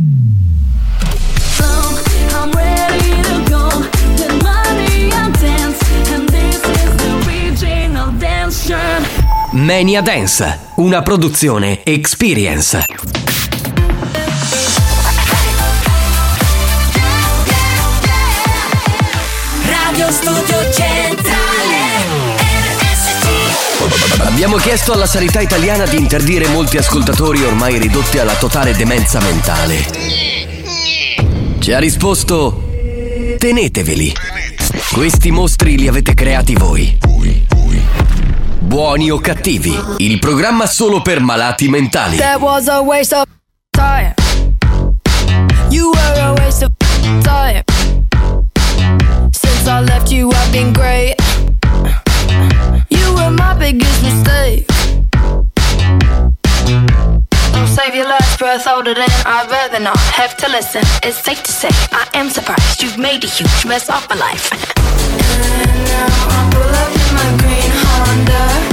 [9.51, 12.85] Mania Dance, una produzione Experience.
[20.11, 21.53] Studio centrale
[24.19, 29.85] Abbiamo chiesto alla sanità italiana di interdire molti ascoltatori ormai ridotti alla totale demenza mentale.
[31.59, 32.69] Ci ha risposto:
[33.37, 34.13] teneteveli.
[34.91, 36.97] Questi mostri li avete creati voi.
[38.59, 42.17] Buoni o cattivi, il programma solo per malati mentali.
[42.17, 43.25] That was a waste of
[43.69, 44.13] time.
[45.69, 46.71] You were a waste of
[47.21, 47.63] time.
[49.63, 51.15] Since I left you, I've been great.
[52.89, 54.67] You were my biggest mistake.
[57.53, 60.81] Don't save your last breath older than I'd rather not have to listen.
[61.01, 64.51] It's safe to say I am surprised you've made a huge mess of my life.
[64.51, 68.72] and now I pull up in my green Honda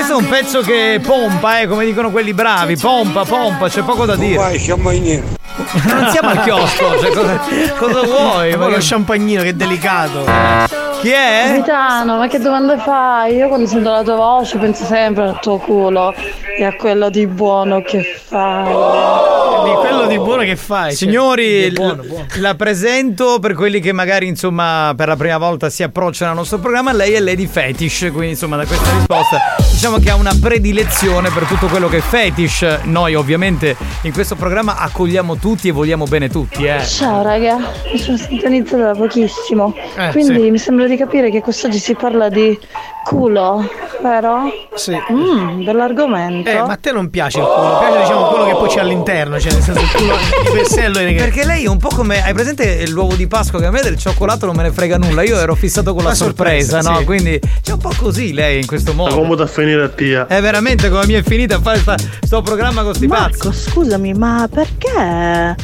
[0.00, 2.74] Questo è un pezzo che pompa, eh, come dicono quelli bravi.
[2.74, 4.36] Pompa, pompa, c'è poco da dire.
[5.84, 7.40] Non siamo al chiosco, cioè, cosa,
[7.76, 8.56] cosa vuoi?
[8.56, 10.24] Ma lo champagnino, che delicato.
[11.00, 11.44] Chi è?
[11.46, 13.36] Capitano, ma che domande fai?
[13.36, 16.12] Io quando sento la tua voce penso sempre al tuo culo
[16.58, 18.66] e a quello di buono che fai.
[18.66, 20.92] Di quello di buono che fai.
[20.94, 22.26] Signori, buono, buono.
[22.40, 26.58] la presento per quelli che magari insomma per la prima volta si approcciano al nostro
[26.58, 26.92] programma.
[26.92, 29.38] Lei è Lady Fetish, quindi insomma da questa risposta
[29.70, 32.80] diciamo che ha una predilezione per tutto quello che è fetish.
[32.84, 36.84] Noi ovviamente in questo programma accogliamo tutti e vogliamo bene tutti, eh.
[36.84, 37.56] Ciao raga,
[37.90, 40.50] mi sono sintonizzata da pochissimo, Eh, quindi sì.
[40.50, 42.58] mi sembra di capire che quest'oggi si parla di
[43.04, 43.66] culo,
[44.02, 44.42] vero?
[44.74, 44.94] Sì.
[45.10, 46.48] Mmm, bell'argomento.
[46.50, 49.40] Eh, ma a te non piace il culo, piace diciamo quello che poi c'è all'interno,
[49.40, 50.14] cioè nel senso il culo
[50.44, 52.22] di per sé lo è che- Perché lei è un po' come.
[52.22, 55.22] Hai presente l'uovo di Pasqua che a me del cioccolato non me ne frega nulla.
[55.22, 56.98] Io ero fissato con la, La sorpresa, sorpresa, no?
[56.98, 57.04] sì.
[57.04, 59.14] Quindi c'è un po' così lei in questo modo.
[59.14, 60.26] come da finire a tia?
[60.26, 63.20] È veramente come mi è finita a fare sta- sto programma con sti pazzi.
[63.38, 65.56] Marco, scusami, ma perché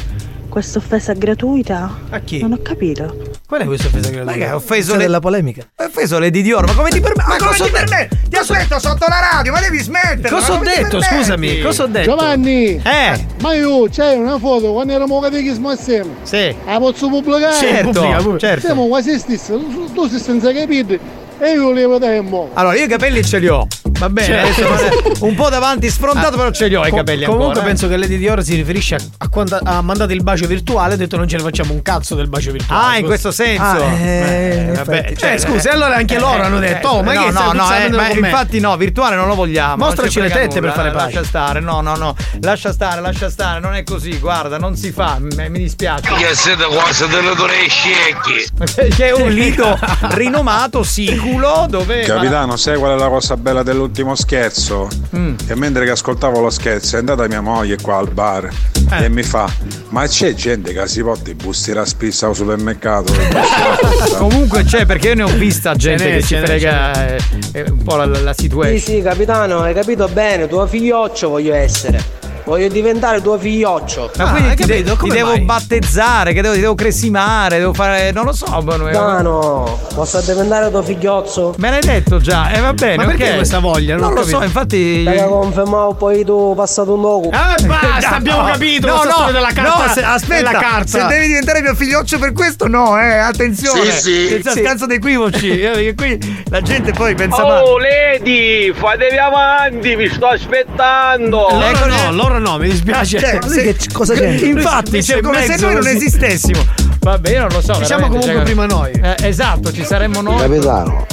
[0.49, 1.89] questa offesa gratuita?
[2.09, 2.39] A chi?
[2.41, 3.36] Non ho capito.
[3.47, 4.23] Qual è questa offesa?
[4.25, 5.65] Ma che ha offeso Questa le- della polemica.
[5.77, 7.29] Hai offeso Lady Dior, ma come ti permetti?
[7.29, 8.17] Ma, come ti permetti?
[8.27, 10.27] Ti aspetto sotto la radio, ma devi smettere.
[10.29, 11.01] Cosa ho detto?
[11.01, 12.09] Scusami, cosa ho detto?
[12.09, 12.75] Giovanni!
[12.83, 13.25] Eh!
[13.39, 16.15] Ma io c'è una foto quando eravamo catechismo assieme.
[16.23, 16.53] Sì.
[16.65, 17.55] La posso pubblicare?
[17.55, 18.37] Certo, Pubblica pure.
[18.39, 18.65] certo.
[18.65, 19.53] Siamo quasi stessi,
[19.93, 20.99] tu sei senza capire
[21.39, 22.49] e io volevo dare un po'.
[22.53, 23.67] Allora, io i capelli ce li ho.
[23.99, 24.37] Va bene, Cioè-
[24.67, 27.65] adesso un po' davanti sfrontato, però ce li ho i Co- capelli Comunque ancora.
[27.65, 27.67] eh.
[27.69, 30.97] penso che Lady Dior si riferisce a, a quando ha mandato il bacio virtuale ha
[30.97, 32.95] detto non ce ne facciamo un cazzo del bacio virtuale.
[32.95, 33.63] Ah, in questo senso.
[33.63, 35.17] Ah, Eh, in vabbè, effetti.
[35.17, 37.89] cioè, Eh, scusa, allora anche loro hanno detto, oh, ma no, che no, no, eh,
[37.89, 39.77] ma infatti no, virtuale non lo vogliamo.
[39.85, 41.05] Mostraci ci le tette per nulla, fare pace.
[41.15, 42.15] Lascia stare, no, no, no.
[42.41, 46.07] Lascia stare, lascia stare, non è così, guarda, non si fa, m- mi dispiace.
[46.13, 48.93] Che siete quasi delle due scecchi.
[48.95, 49.75] C'è un lido
[50.13, 50.83] rinomato,
[51.27, 52.01] siculo, dove.
[52.01, 54.87] Capitano, sai qual è la cosa bella dell'ultimo scherzo?
[55.15, 55.35] Mm.
[55.45, 58.49] Che mentre che ascoltavo lo scherzo è andata mia moglie qua al bar
[58.91, 59.03] Eh.
[59.05, 59.49] e mi fa:
[59.89, 63.13] Ma c'è gente che si porta i busti la spissa al supermercato?
[64.17, 67.15] Comunque c'è perché io ne ho vista gente che n'è, frega
[67.53, 68.79] eh, un po' la, la Sì, situation.
[68.79, 72.25] sì, capitano, hai capito bene, tuo figlioccio voglio essere.
[72.47, 74.09] Voglio diventare tuo figlioccio.
[74.17, 78.11] Ma quindi ti, de- ti devo battezzare, che devo, ti devo cresimare, devo fare.
[78.13, 78.45] non lo so.
[78.61, 81.55] boh, no, Dano, posso diventare tuo figliozzo?
[81.57, 82.95] Me l'hai detto già, e va bene.
[82.95, 83.35] Ma perché ok.
[83.35, 83.95] questa voglia?
[83.95, 84.37] Non Non, lo capito.
[84.37, 85.01] so, infatti.
[85.03, 87.29] Perché confermavo poi tu passato un poco.
[87.33, 89.85] Ah, basta, abbiamo capito No, no, della carta.
[89.85, 90.87] no, se- aspetta, della carta.
[90.87, 93.91] se devi diventare mio figlioccio per questo, no, eh, attenzione.
[93.91, 94.27] Sì, sì.
[94.29, 94.61] Senza Sì.
[94.63, 97.59] scanso di equivoci, eh, perché qui la gente poi pensa male.
[97.61, 101.47] Oh, Lady, fatevi avanti, vi sto aspettando.
[101.51, 103.19] Loro no, loro no, mi dispiace.
[103.19, 104.27] Cioè, Lui se- che c- cosa c'è?
[104.29, 106.65] Infatti, in come se noi non esistessimo.
[106.99, 107.73] Vabbè, io non lo so.
[107.77, 108.91] Diciamo veramente, comunque cioè, prima noi.
[108.91, 110.39] eh, esatto, ci saremmo noi.
[110.39, 111.05] Capitano,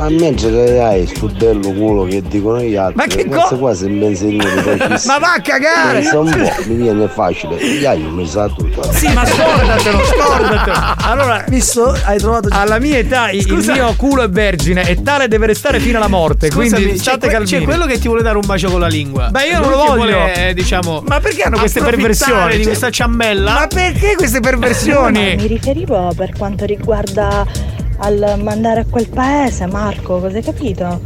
[0.00, 2.96] a me ce che hai sto bello culo che dicono gli altri.
[2.96, 6.00] Ma che Questo co- qua sei benzinato Ma va a cagare!
[6.00, 7.56] Pensa un po', mi viene facile.
[7.56, 8.82] Gli hai mi sa tutto.
[8.92, 10.76] Sì, ma scordatelo, scordatelo.
[11.02, 12.48] Allora, visto, hai trovato.
[12.50, 13.72] Alla mia età il- il Scusa.
[13.72, 16.50] mio culo è vergine e tale deve restare fino alla morte.
[16.50, 17.58] Scusami, quindi c'è, state calmini.
[17.58, 19.28] c'è quello che ti vuole dare un bacio con la lingua.
[19.30, 19.94] Beh, io non lo voglio.
[20.16, 22.48] Vuole, eh, diciamo, Ma perché hanno queste perversioni?
[22.50, 23.52] di Cioè- questa ciambella?
[23.52, 25.46] Ma perché queste No, ma mi perversioni?
[25.46, 27.44] riferivo per quanto riguarda
[28.00, 31.00] al mandare a quel paese, Marco, cosa hai capito?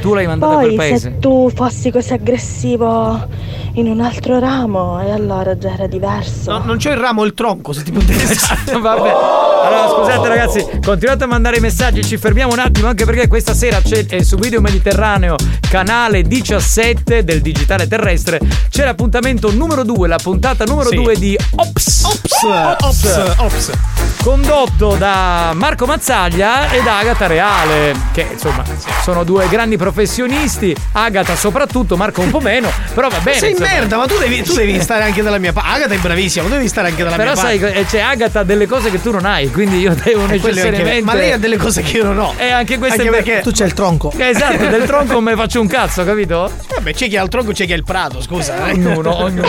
[0.00, 0.98] Tu l'hai mandato a quel Poi paese.
[0.98, 3.26] se tu fossi così aggressivo
[3.74, 6.50] in un altro ramo, e allora già era diverso.
[6.52, 8.78] No, non c'ho il ramo, il tronco, se ti può interessare.
[8.80, 9.10] Vabbè.
[9.66, 13.52] Allora, scusate ragazzi, continuate a mandare i messaggi, ci fermiamo un attimo anche perché questa
[13.52, 15.34] sera c'è eh, su Video Mediterraneo,
[15.68, 18.40] canale 17 del digitale terrestre,
[18.70, 20.96] c'è l'appuntamento numero 2, la puntata numero Sì.
[20.96, 22.04] 2 di Ops.
[22.04, 22.42] Ops,
[22.80, 23.70] ops, ops.
[24.22, 28.62] Condotto da Marco Mazzaglia ed Agata Reale, che insomma
[29.02, 33.38] sono due grandi professionisti, Agata soprattutto, Marco un po' meno, però va bene.
[33.38, 33.70] Sei insomma.
[33.72, 35.68] merda, ma tu devi, tu devi stare anche dalla mia parte.
[35.68, 37.74] Agata è bravissima, ma tu devi stare anche dalla Però mia sai, parte.
[37.80, 40.46] eh, c'è Agata ha delle cose che tu non hai, quindi io devo E anche-
[40.46, 41.02] necessariamente.
[41.02, 42.34] Ma lei ha delle cose che io non ho.
[42.36, 44.12] E anche queste Anche perché tu c'hai il tronco.
[44.16, 46.48] Esatto, del tronco non me faccio un cazzo, capito?
[46.72, 48.68] Vabbè, c'è chi ha il tronco, c'è chi ha il prato, scusa.
[48.68, 48.74] eh.
[48.74, 49.48] Ognuno, ognuno.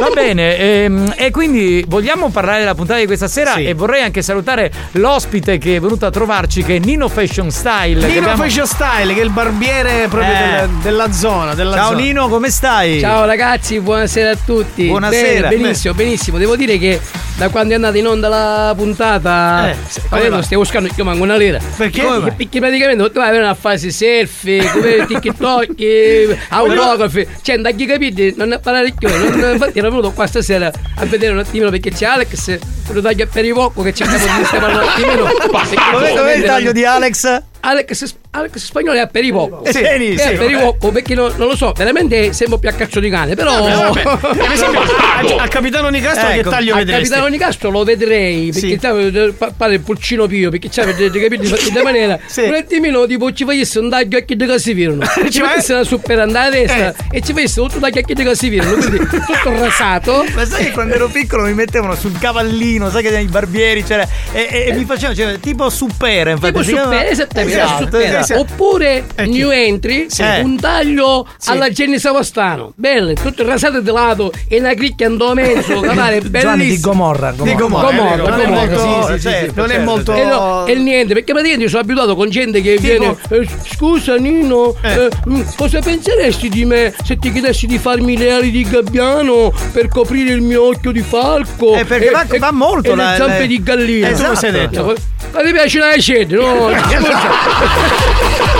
[0.00, 4.20] Va bene, ehm, e quindi vogliamo parlare della puntata di questa sera e vorrei anche
[4.20, 8.06] salutare l'ospite che è venuto a trovarci, che è Nino Fashion Style.
[8.06, 10.38] Nino abbiamo- Fashion Style, che è il barbiere proprio Eh.
[10.38, 11.54] della, della zona.
[11.54, 12.00] Della Ciao zona.
[12.00, 13.00] Nino, come stai?
[13.00, 14.86] Ciao ragazzi, buonasera a tutti.
[14.86, 15.48] Buonasera.
[15.48, 16.38] Bene, benissimo, benissimo.
[16.38, 17.00] Devo dire che
[17.38, 21.36] da quando è andata in onda la puntata, Eh, non stiamo buscando, io manco una
[21.36, 21.60] lira.
[21.76, 22.02] Perché?
[22.02, 27.28] Perché, perché praticamente tu vai a fase selfie, come TikTok, autografi.
[27.40, 29.08] Cioè, non hai capito, non ne parlare più.
[29.08, 30.66] Non, infatti ero venuto qua stasera
[30.96, 32.58] a vedere un attimino perché c'è Alex,
[32.90, 35.24] lo taglio per i vocco che cerchiamo di sistemare un attimino.
[36.16, 37.42] Dov'è il taglio di Alex?
[37.68, 39.62] Alex, Alex Spagnolo è a Perivocco.
[39.70, 43.00] Sì, è sì, a Perivocco perché non, non lo so, veramente sembra più a cazzo
[43.00, 43.60] di cane, però.
[43.60, 44.52] Vabbè, vabbè.
[44.52, 47.02] Esempio, a, a Capitano Nicastro che Ecco, taglio a vedresti?
[47.08, 48.78] Capitano Nicastro lo vedrei perché Sì.
[48.80, 49.34] sì.
[49.56, 53.44] fare il pulcino pio perché c'è avete capito di questa maniera un attimino tipo ci
[53.44, 55.46] facesse un taglio a chi che si virano ci Cioè?
[55.48, 57.18] facesse una super andata a destra Eh.
[57.18, 60.64] e ci facesse tutto taglio a chi che si virano quindi tutto rasato Ma sai
[60.66, 64.06] che quando ero piccolo mi mettevano sul cavallino, sai che i barbieri c'era.
[64.32, 66.62] E, e- e mi facevano, cioè, tipo suppera, infatti.
[66.62, 68.40] Tipo super, esattamente, Esatto, esatto.
[68.40, 70.22] Oppure new entry, Sì.
[70.42, 75.80] un taglio alla Jenny Savastano, belle, tutto rasato di lato e una cricchia andò mezzo,
[75.80, 76.40] capare, bellissimo.
[76.40, 77.50] Giovanni, di Gomorra, Gomorra.
[77.50, 80.24] Di Gomorra, Gomorra, Gomorra, non è molto- sì, sì, certo, sì, non è molto- E,
[80.24, 84.74] no, e niente, perché praticamente io sono abituato con gente che viene, eh, scusa Nino,
[84.82, 89.52] eh, mm, cosa penseresti di me se ti chiedessi di farmi le ali di gabbiano
[89.72, 91.74] per coprire il mio occhio di falco?
[91.74, 94.08] Eh, perché va- va molto e la- le zampe le- di gallina.
[94.08, 94.50] Esatto.
[94.50, 94.94] Detto?
[95.32, 96.70] Ma ti piace la scede, no?
[96.88, 97.37] Scusa.
[97.40, 98.57] ハハハハ!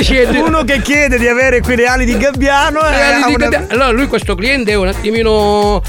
[0.00, 0.38] Scende.
[0.38, 3.66] uno che chiede di avere quelle ali di gabbiano eh, ali di una- gabbiano.
[3.70, 5.82] Allora lui questo cliente è un attimino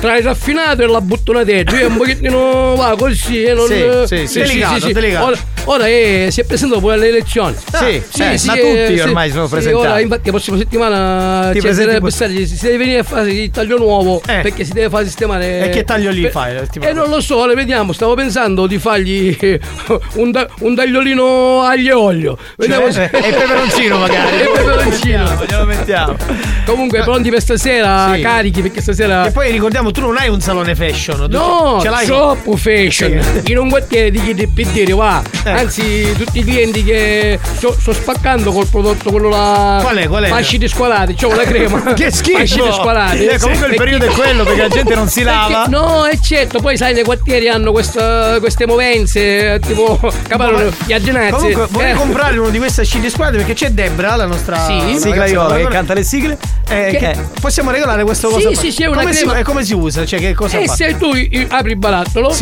[0.00, 1.76] tra il raffinato e la buttonatezza.
[1.78, 4.38] Io un pochettino va così e non Sì, eh, sì, sì.
[4.40, 5.24] Delicato, delicato.
[5.26, 7.54] Ora, ora eh, si è presentato poi alle elezioni.
[7.56, 9.86] Sì, eh, ma tutti ormai sono presentati.
[9.86, 13.32] Ora infatti la prossima settimana Ti ci presenti deve passare, si deve venire a fare
[13.32, 15.66] il taglio nuovo perché si deve fare sistemare.
[15.66, 16.56] E che taglio lì fai?
[16.80, 19.36] E non lo so, le vediamo, stavo pensando di fargli
[20.14, 22.33] un, da- un tagliolino aglio e olio.
[22.56, 24.40] Vediamo Cioè, e peperoncino magari.
[24.40, 25.44] e peperoncino.
[25.48, 26.16] Glielo mettiamo.
[26.64, 28.20] Comunque pronti per stasera, Sì.
[28.20, 31.26] carichi perché stasera E poi ricordiamo, tu non hai un salone fashion.
[31.30, 33.20] No, ce l'hai troppo fashion.
[33.46, 35.22] In un quartiere di chi di PD va.
[35.44, 35.50] Eh.
[35.50, 39.78] Anzi, tutti i clienti che sto, sto spaccando col prodotto quello là.
[39.82, 40.28] Qual è, qual è?
[40.28, 41.92] Fasci di squalati, c'ho la crema.
[41.92, 42.38] Che schifo!
[42.38, 43.26] Fasci di squalati.
[43.26, 45.62] Eh, comunque il periodo è quello, perché la gente non si lava.
[45.64, 49.98] Perché- no, è certo, poi sai, nei quartieri hanno questa- queste movenze, tipo
[50.28, 51.30] capano gli aggenazzi.
[51.32, 51.94] Comunque, vorrei Eh.
[51.94, 54.98] comprare uno di queste di squadre perché c'è Debra, la nostra Sì.
[54.98, 56.38] Sigla Iola che canta le sigle.
[56.68, 58.54] Eh, Che- che- Possiamo regolare questo Sì, cosa?
[58.60, 60.06] sì, sì, è una come si, crema- e come si usa?
[60.06, 60.74] Cioè, che cosa E fa?
[60.74, 61.10] se tu
[61.48, 62.32] apri il barattolo,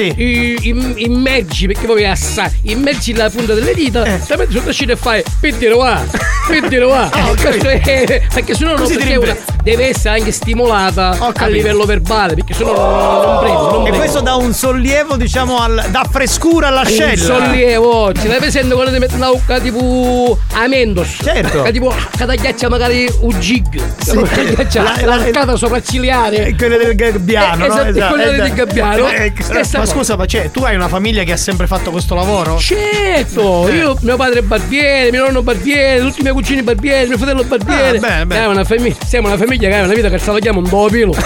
[0.63, 4.21] im- immergi, perché poi assai, immergi la punta delle dita, Eh.
[4.29, 6.01] la metti sotto scena e fai pettino va.
[6.53, 11.85] Ah, ho Questo è- perché sennò non perché una, deve essere anche stimolata a livello
[11.85, 13.63] verbale, perché sennò non, non prendo.
[13.63, 13.99] Non E prendo.
[13.99, 17.13] questo dà un sollievo, diciamo, al- dà frescura all'ascella.
[17.13, 21.17] Un sollievo, ci l'hai presente quando ti metti una ucca tipo a Mendos?
[21.23, 21.63] Certo.
[21.63, 23.81] Che tipo che ti ghiaccia magari un gig.
[24.03, 24.21] Sì.
[24.21, 26.55] Ghiaccia La- la- l'arcata sopraccigliare.
[26.57, 27.75] Quella del gabbiano, Eh, no?
[27.75, 28.55] esatto, Esatto, quella del esatto.
[28.65, 29.09] gabbiano.
[29.09, 29.95] Eh, Stessa Ma cosa.
[29.97, 32.59] scusa, ma cioè, tu hai una famiglia che ha sempre fatto questo lavoro?
[32.59, 37.17] Certo, io, mio padre è barbiere, mio nonno barbiere, tutti i miei cugini barbieri, mio
[37.17, 37.97] fratello barbiere.
[37.99, 38.41] Ah, bene, bene.
[38.41, 41.15] Siamo una, famiglia, siamo una famiglia che ha una vita che salutiamo un pilo.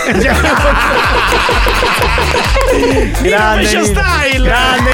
[3.22, 3.66] Grande.
[3.66, 4.44] Style!
[4.44, 4.92] Grande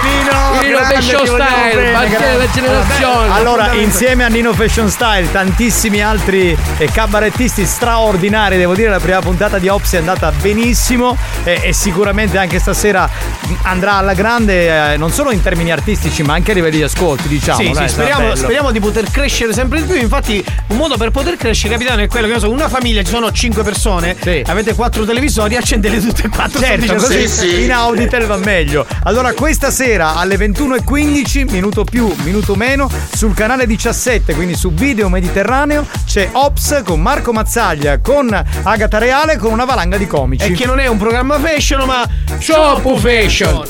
[0.62, 0.78] Nino!
[0.78, 2.18] Fashion Style, grande.
[2.18, 3.32] della generazione.
[3.32, 9.20] Allora, insieme a Nino Fashion Style, tantissimi altri eh, cabarettisti straordinari, devo dire, la prima
[9.20, 14.92] puntata di Ops è andata benissimo e, e sicuramente anche stasera mh, andrà alla grande,
[14.92, 17.58] eh, non solo in termini artistici, ma anche a livelli di ascolti, diciamo.
[17.58, 20.00] Sì, dai, sì, speriamo, speriamo di poter crescere sempre di più.
[20.00, 23.30] Infatti, un modo per poter crescere, capitano, è quello che so, una famiglia, ci sono
[23.30, 24.16] 5 persone,
[24.46, 26.60] avete 4 televisori, accendete tutte e quattro.
[26.60, 27.60] Certo, sono così 17.
[27.62, 28.86] in Auditel va meglio.
[29.04, 35.08] Allora, questa sera alle 21.15, minuto più, minuto meno, sul canale 17, quindi su Video
[35.08, 38.30] Mediterraneo, c'è Ops con Marco Mazzaglia, con
[38.62, 40.44] Agata Reale, con una valanga di comici.
[40.44, 42.06] E che non è un programma fashion, ma
[42.38, 43.62] Shop fashion.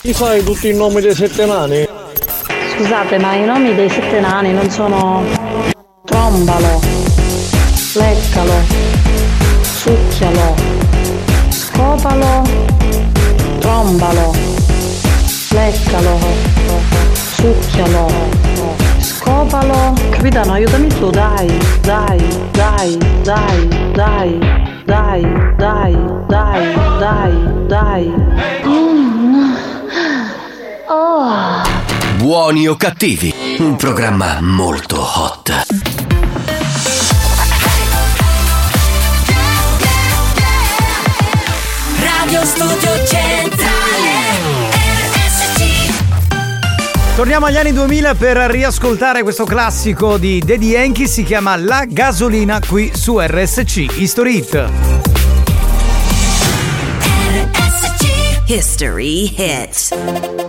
[0.00, 1.86] Ti sai tutti i nomi dei sette nani?
[2.74, 5.24] Scusate, ma i nomi dei sette nani non sono
[6.04, 6.80] trombalo,
[7.94, 8.54] leccalo,
[9.62, 10.54] succhialo,
[11.50, 12.42] scopalo,
[13.58, 14.45] trombalo,
[15.66, 16.18] leccalo,
[17.12, 18.06] succhialo,
[19.00, 19.94] scopalo.
[20.10, 21.46] Capitano, aiutami tu, dai,
[21.80, 22.18] dai,
[22.52, 24.38] dai, dai, dai,
[24.84, 25.22] dai,
[25.56, 25.96] dai,
[26.28, 28.12] dai, dai, dai.
[28.64, 29.54] Mm.
[30.88, 31.62] Oh.
[32.16, 35.66] Buoni o cattivi, un programma molto hot.
[41.98, 43.65] Radio Studio Centrale
[47.16, 52.60] Torniamo agli anni 2000 per riascoltare questo classico di Daddy Yankee, si chiama La gasolina
[52.60, 54.70] qui su RSC History Hit.
[58.46, 60.45] History hit.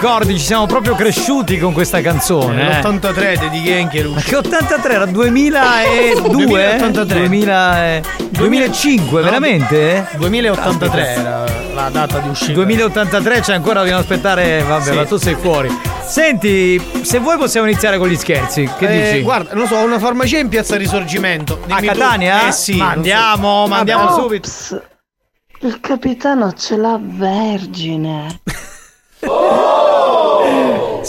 [0.00, 2.78] Ricordi, ci siamo proprio cresciuti con questa canzone.
[2.78, 2.80] eh.
[2.80, 6.20] L'83 di Yankee Ma che 83 era 2002?
[6.30, 7.18] 2083.
[7.28, 10.06] 2000 e- 2005, veramente?
[10.16, 11.44] 2083 era
[11.74, 12.52] la data di uscita.
[12.52, 14.94] 2083 c'è ancora dobbiamo aspettare, vabbè, Sì.
[14.96, 15.68] ma tu sei fuori.
[16.06, 18.68] Senti, se vuoi possiamo iniziare con gli scherzi.
[18.78, 19.22] Che Eh, dici?
[19.22, 21.60] Guarda, non so, ho una farmacia in piazza Risorgimento.
[21.68, 22.48] A Dimmi tu- Catania?
[22.48, 22.76] Eh sì.
[22.76, 22.90] Ma so.
[22.96, 24.48] andiamo, ma andiamo subito.
[25.62, 28.39] Il capitano ce l'ha vergine.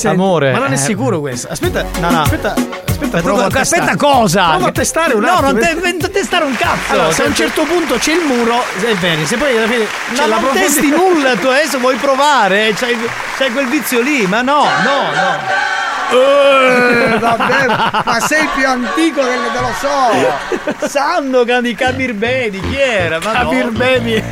[0.01, 0.77] Senti, Amore, Ma non è eh.
[0.77, 1.47] sicuro questo.
[1.51, 2.21] Aspetta, No, no.
[2.21, 3.95] aspetta, aspetta, Aspetta, provo aspetta testare.
[3.97, 4.49] cosa?
[4.49, 5.51] Provo a testare un No, attimo.
[5.51, 6.93] non te- non testare un cazzo.
[6.93, 9.25] Allora, se a un Senti- certo punto c'è il muro, è bene.
[9.25, 12.73] Se poi alla fine c'è Ma la non profondità- testi nulla, tu adesso vuoi provare?
[12.75, 12.97] C'hai,
[13.37, 15.69] c'hai quel vizio lì, ma no, no, no.
[16.13, 17.65] Eh, vabbè,
[18.03, 20.87] ma sei più antico del te lo so.
[20.87, 23.19] Sandokan di Kabir Bedi, chi era?
[23.23, 23.71] Ma Kabir no.
[23.71, 24.23] Bedi.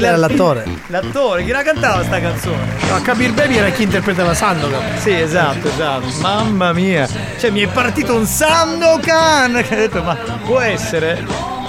[0.00, 0.64] L'attore.
[0.88, 2.81] L'attore, chi la cantava sta canzone?
[2.92, 4.98] No, Kabir Baby era chi interpretava Sandokan.
[4.98, 6.04] Sì, esatto, esatto.
[6.20, 7.08] Mamma mia.
[7.38, 9.54] Cioè, mi è partito un Sandokan.
[9.66, 10.14] Che ho detto, ma
[10.44, 11.24] può essere?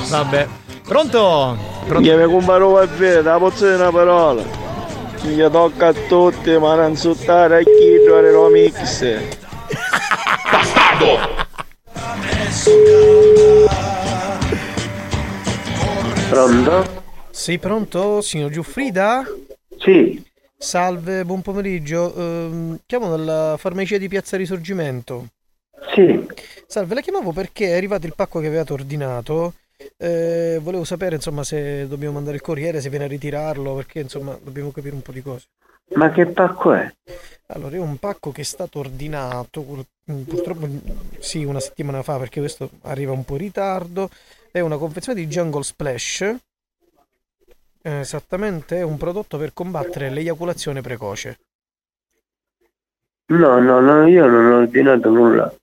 [0.10, 0.48] Vabbè.
[0.86, 1.58] Pronto?
[1.88, 2.18] Pronto?
[2.18, 4.44] Mi comparo a vedere, la pozzo di una parola.
[5.22, 9.22] Mi tocca a tutti, ma non insultare a chi giocare lo mix.
[16.28, 17.04] Pronto?
[17.32, 19.24] Sei pronto, signor Giuffrida?
[19.80, 20.23] Sì.
[20.74, 22.16] Salve, buon pomeriggio.
[22.16, 25.28] Ehm, chiamo dalla farmacia di Piazza Risorgimento.
[25.94, 26.28] Sì.
[26.66, 29.54] Salve, la chiamavo perché è arrivato il pacco che avevate ordinato.
[29.98, 34.36] Eh, volevo sapere insomma se dobbiamo mandare il corriere, se viene a ritirarlo, perché insomma
[34.42, 35.46] dobbiamo capire un po' di cose.
[35.94, 36.92] Ma che pacco è?
[37.50, 39.86] Allora, è un pacco che è stato ordinato pur-
[40.26, 40.68] purtroppo
[41.20, 44.10] sì, una settimana fa, perché questo arriva un po' in ritardo.
[44.52, 46.36] È una confezione di Jungle Splash.
[47.86, 51.40] Esattamente, è un prodotto per combattere l'eiaculazione precoce.
[53.26, 55.54] No, no, no, io non ho ordinato nulla.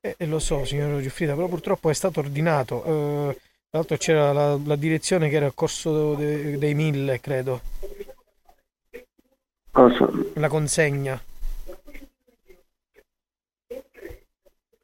[0.00, 2.84] Eh, eh, lo so, signor Giuffrida, però purtroppo è stato ordinato.
[2.84, 3.34] Eh,
[3.70, 7.62] tra l'altro c'era la, la direzione che era il corso de- dei mille, credo.
[9.70, 10.06] Cosa?
[10.34, 11.18] La consegna.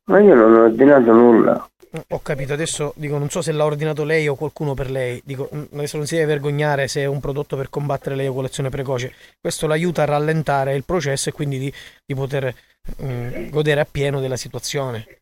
[0.05, 1.70] Ma io non ho ordinato nulla.
[2.11, 5.21] Ho capito, adesso dico, non so se l'ha ordinato lei o qualcuno per lei.
[5.25, 9.13] Dico, mm, adesso non si deve vergognare se è un prodotto per combattere l'eiaculazione precoce.
[9.41, 11.73] Questo l'aiuta a rallentare il processo e quindi di,
[12.07, 12.55] di poter
[13.03, 15.21] mm, godere appieno della situazione.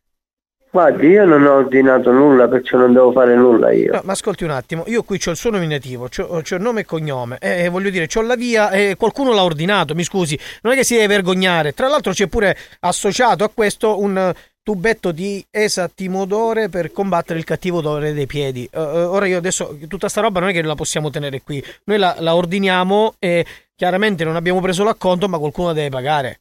[0.71, 3.95] Guardi, io non ho ordinato nulla, perciò non devo fare nulla io.
[3.95, 6.81] No, ma ascolti un attimo, io qui ho il suo nominativo, c'ho, c'ho il nome
[6.81, 10.39] e cognome, e e voglio dire, c'ho la via e qualcuno l'ha ordinato, mi scusi,
[10.61, 11.73] non è che si deve vergognare.
[11.73, 14.35] Tra l'altro c'è pure associato a questo un eh,
[14.69, 18.69] tubetto di esattimodore per combattere il cattivo odore dei piedi.
[18.71, 21.97] Eh, ora io adesso, tutta sta roba non è che la possiamo tenere qui, noi
[21.97, 26.41] la, la ordiniamo e chiaramente non abbiamo preso l'acconto, ma qualcuno deve pagare.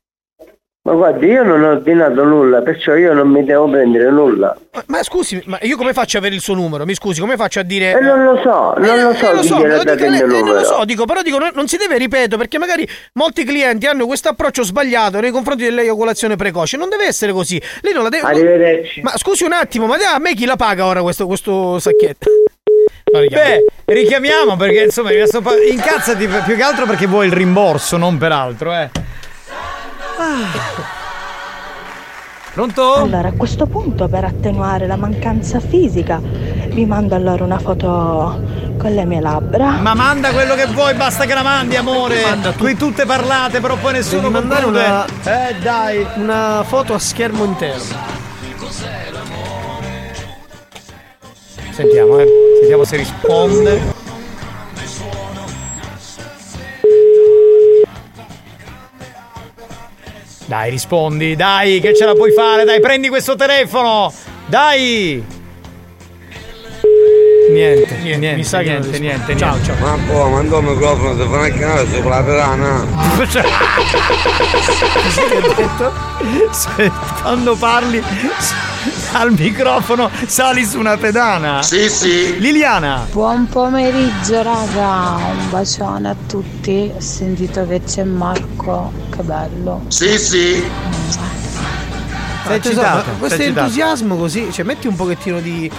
[0.87, 4.57] Ma guardi, io non ho ordinato nulla, perciò io non mi devo prendere nulla.
[4.71, 6.85] Ma, ma scusi, ma io come faccio ad avere il suo numero?
[6.85, 7.91] Mi scusi, come faccio a dire...
[7.91, 10.85] E non lo so, non lo so Eh, lo so, lo eh, non lo so,
[10.85, 14.63] dico, però dico, non, non si deve ripetere perché magari molti clienti hanno questo approccio
[14.63, 16.77] sbagliato nei confronti dell'eiaculazione precoce.
[16.77, 17.61] Non deve essere così.
[17.81, 18.25] Lei non la deve.
[18.25, 19.01] Arrivederci.
[19.01, 22.29] Ma scusi un attimo, ma a me chi la paga ora questo, questo sacchetto?
[23.11, 27.97] Beh, richiamiamo perché insomma mi sto pa- incazzati più che altro perché vuoi il rimborso,
[27.97, 28.89] non per altro, eh.
[32.53, 32.93] Pronto?
[32.95, 38.41] Allora, a questo punto, per attenuare la mancanza fisica, vi mando allora una foto
[38.77, 39.71] con le mie labbra.
[39.79, 42.19] Ma manda quello che vuoi, basta che la mandi, amore.
[42.57, 44.85] Qui tutte parlate, però poi nessuno Devi mandare conclude.
[44.85, 45.05] una-
[45.49, 46.07] Eh, dai.
[46.15, 47.79] Una foto a schermo intero.
[51.71, 52.25] Sentiamo, eh.
[52.59, 53.81] Sentiamo se risponde.
[60.47, 64.13] Dai, rispondi, dai, che ce la puoi fare, dai, prendi questo telefono.
[64.45, 65.36] Dai.
[67.51, 68.99] Niente, niente, mi sa che niente, risponde.
[68.99, 69.73] niente, Ciao, niente.
[69.73, 69.97] ciao.
[69.97, 72.85] Ma poi mandò il microfono, ti fa una canale sopra la pedana.
[76.51, 76.91] Se-
[77.21, 78.01] Quando parli
[79.13, 81.61] al microfono sali su una pedana.
[81.61, 82.39] Sì, sì.
[82.39, 83.05] Liliana.
[83.11, 86.91] Buon pomeriggio raga, un bacione a tutti.
[86.95, 89.83] Ho sentito che c'è Marco, che bello.
[89.87, 90.63] Sì, sì.
[92.45, 95.69] Sei eccitata, ma questo sei entusiasmo così, cioè metti un pochettino di,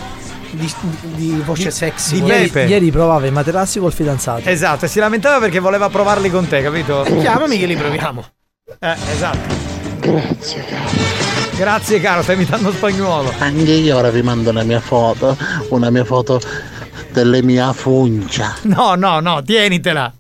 [0.51, 0.73] di,
[1.15, 2.21] di voce sexy.
[2.21, 2.65] di Ieri-.
[2.67, 4.49] Ieri provava i materassi col fidanzato.
[4.49, 7.05] Esatto, e si lamentava perché voleva provarli con te, capito?
[7.21, 8.25] Chiamami che li proviamo.
[8.79, 9.55] Eh, esatto.
[10.01, 10.91] Grazie, caro.
[11.57, 13.33] Grazie caro, stai imitando spagnolo.
[13.39, 15.37] Anche io ora vi mando una mia foto,
[15.71, 16.41] una mia foto
[17.11, 18.57] delle mie funcia.
[18.63, 20.13] No, no, no, tienitela.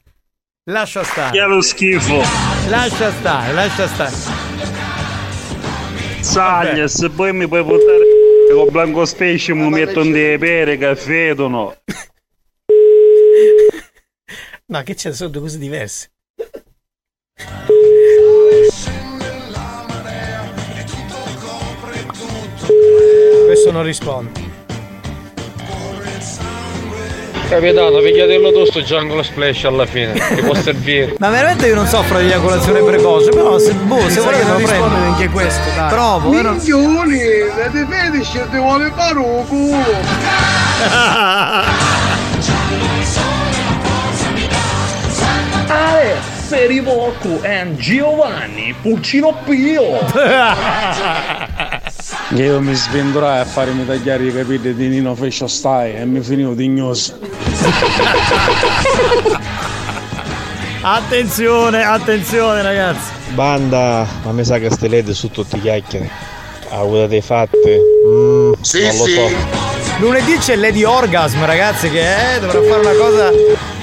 [0.70, 1.38] Lascia stare.
[1.38, 2.20] Che lo schifo.
[2.68, 4.12] Lascia stare, lascia stare.
[6.20, 8.17] Saglia, se poi mi puoi portare
[8.52, 11.76] con Blanco Specie mi mettono dei pere che fedono.
[14.70, 15.14] No, che c'è?
[15.14, 16.10] Sono due cose diverse.
[23.46, 24.47] Questo non risponde.
[27.48, 31.14] Capitano, pigliatello tu sto Jungle Splash alla fine, che può servire.
[31.18, 34.56] Ma veramente io non soffro di eiaculazione precoce, però se, boh, se volete che lo
[34.56, 34.88] prendo.
[34.88, 35.88] neanche questo, dai.
[35.88, 39.96] Provo, Minchioni, siete fetici e ti vuole fare un culo.
[45.68, 46.16] Ale,
[46.46, 50.00] Serivocco and Giovanni Pulcino Pio.
[52.34, 56.54] Io mi svendurai a farmi tagliare i capelli di Nino Fescio Stai e mi finivo
[56.54, 57.18] dignoso.
[60.80, 63.10] Attenzione, attenzione ragazzi.
[63.34, 66.08] Banda, ma mi sa che ste led su tutti chiacchiere.
[66.70, 67.80] Avete fatte?
[68.06, 69.14] Mm, Sì, non lo sì.
[69.14, 69.28] so.
[69.98, 73.30] Lunedì c'è Lady Orgasm, ragazzi, che eh, dovrà fare una cosa.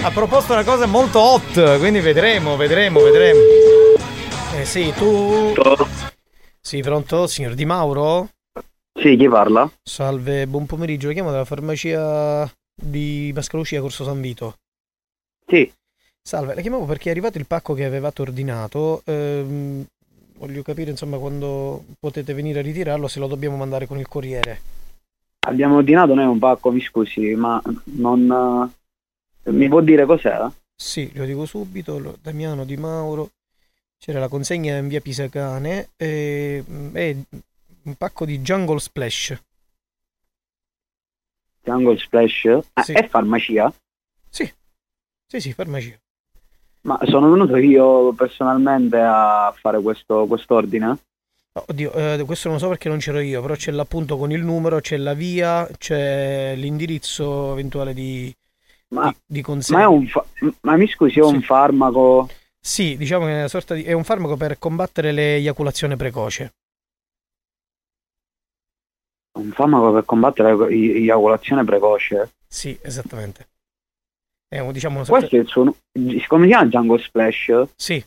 [0.03, 3.39] Ha proposto una cosa molto hot, quindi vedremo, vedremo, vedremo.
[4.57, 5.53] Eh sì, tu.
[6.65, 8.29] Sì, pronto, signor Di Mauro?
[8.99, 9.71] Sì, chi parla?
[9.83, 11.11] Salve, buon pomeriggio.
[11.11, 14.55] Chiamo dalla farmacia di Mascalucia Corso San Vito.
[15.45, 15.71] Sì.
[16.23, 19.03] Salve, la chiamavo perché è arrivato il pacco che avevate ordinato.
[19.05, 19.85] Ehm,
[20.37, 24.59] voglio capire, insomma, quando potete venire a ritirarlo, se lo dobbiamo mandare con il corriere.
[25.45, 28.73] Abbiamo ordinato noi un pacco, mi scusi, ma non...
[29.43, 30.51] eh, Mi può dire cos'era?
[30.75, 33.29] Sì, lo dico subito, Damiano Di Mauro.
[34.05, 37.15] C'era la consegna in via Pisacane e mm, è
[37.85, 39.35] un pacco di Jungle Splash.
[41.63, 42.59] Jungle Splash?
[42.73, 42.91] Ah, Sì.
[42.91, 43.73] È farmacia?
[44.29, 45.99] Sì, sì, farmacia.
[46.81, 50.99] Ma sono venuto io personalmente a fare questo quest'ordine?
[51.53, 54.79] Oddio, eh, questo non so perché non c'ero io, però c'è l'appunto con il numero,
[54.81, 58.31] c'è la via, c'è l'indirizzo eventuale di,
[58.89, 59.79] Ma, di, di consegna.
[59.79, 60.25] ma è un fa-
[60.61, 62.29] ma mi scusi, è un farmaco?
[62.65, 63.83] Sì, diciamo che è una sorta di...
[63.83, 66.55] è un farmaco per combattere l'eiaculazione precoce.
[69.37, 72.33] Un farmaco per combattere l'eiaculazione precoce?
[72.47, 73.49] Sì, esattamente.
[74.47, 75.27] È un, diciamo una sorta...
[75.27, 75.63] Questo è il suo...
[76.27, 77.67] Come si chiama Jungle Splash?
[77.75, 78.03] Sì.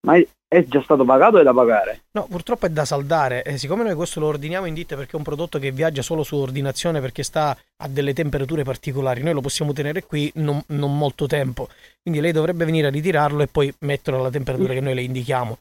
[0.00, 0.20] Ma
[0.52, 2.00] è, già stato pagato o è da pagare?
[2.10, 3.44] No, purtroppo è da saldare.
[3.44, 6.24] E siccome noi questo lo ordiniamo in ditta perché è un prodotto che viaggia solo
[6.24, 10.98] su ordinazione perché sta a delle temperature particolari, noi lo possiamo tenere qui non, non
[10.98, 11.68] molto tempo.
[12.02, 15.58] Quindi lei dovrebbe venire a ritirarlo e poi metterlo alla temperatura che noi le indichiamo.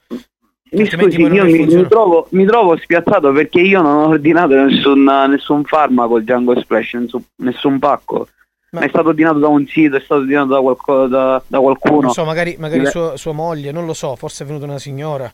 [0.72, 5.04] Mi scusi, io mi, mi trovo, mi trovo spiazzato perché io non ho ordinato nessun,
[5.04, 8.28] nessun farmaco il Jungle Splash, nessun, nessun pacco.
[8.72, 8.82] Ma...
[8.82, 12.02] È stato ordinato da un sito, è stato ordinato da, qualco- da- da qualcuno.
[12.02, 14.80] Non so, magari, magari Beh, sua, sua moglie, non lo so, forse è venuta una
[14.80, 15.32] signora.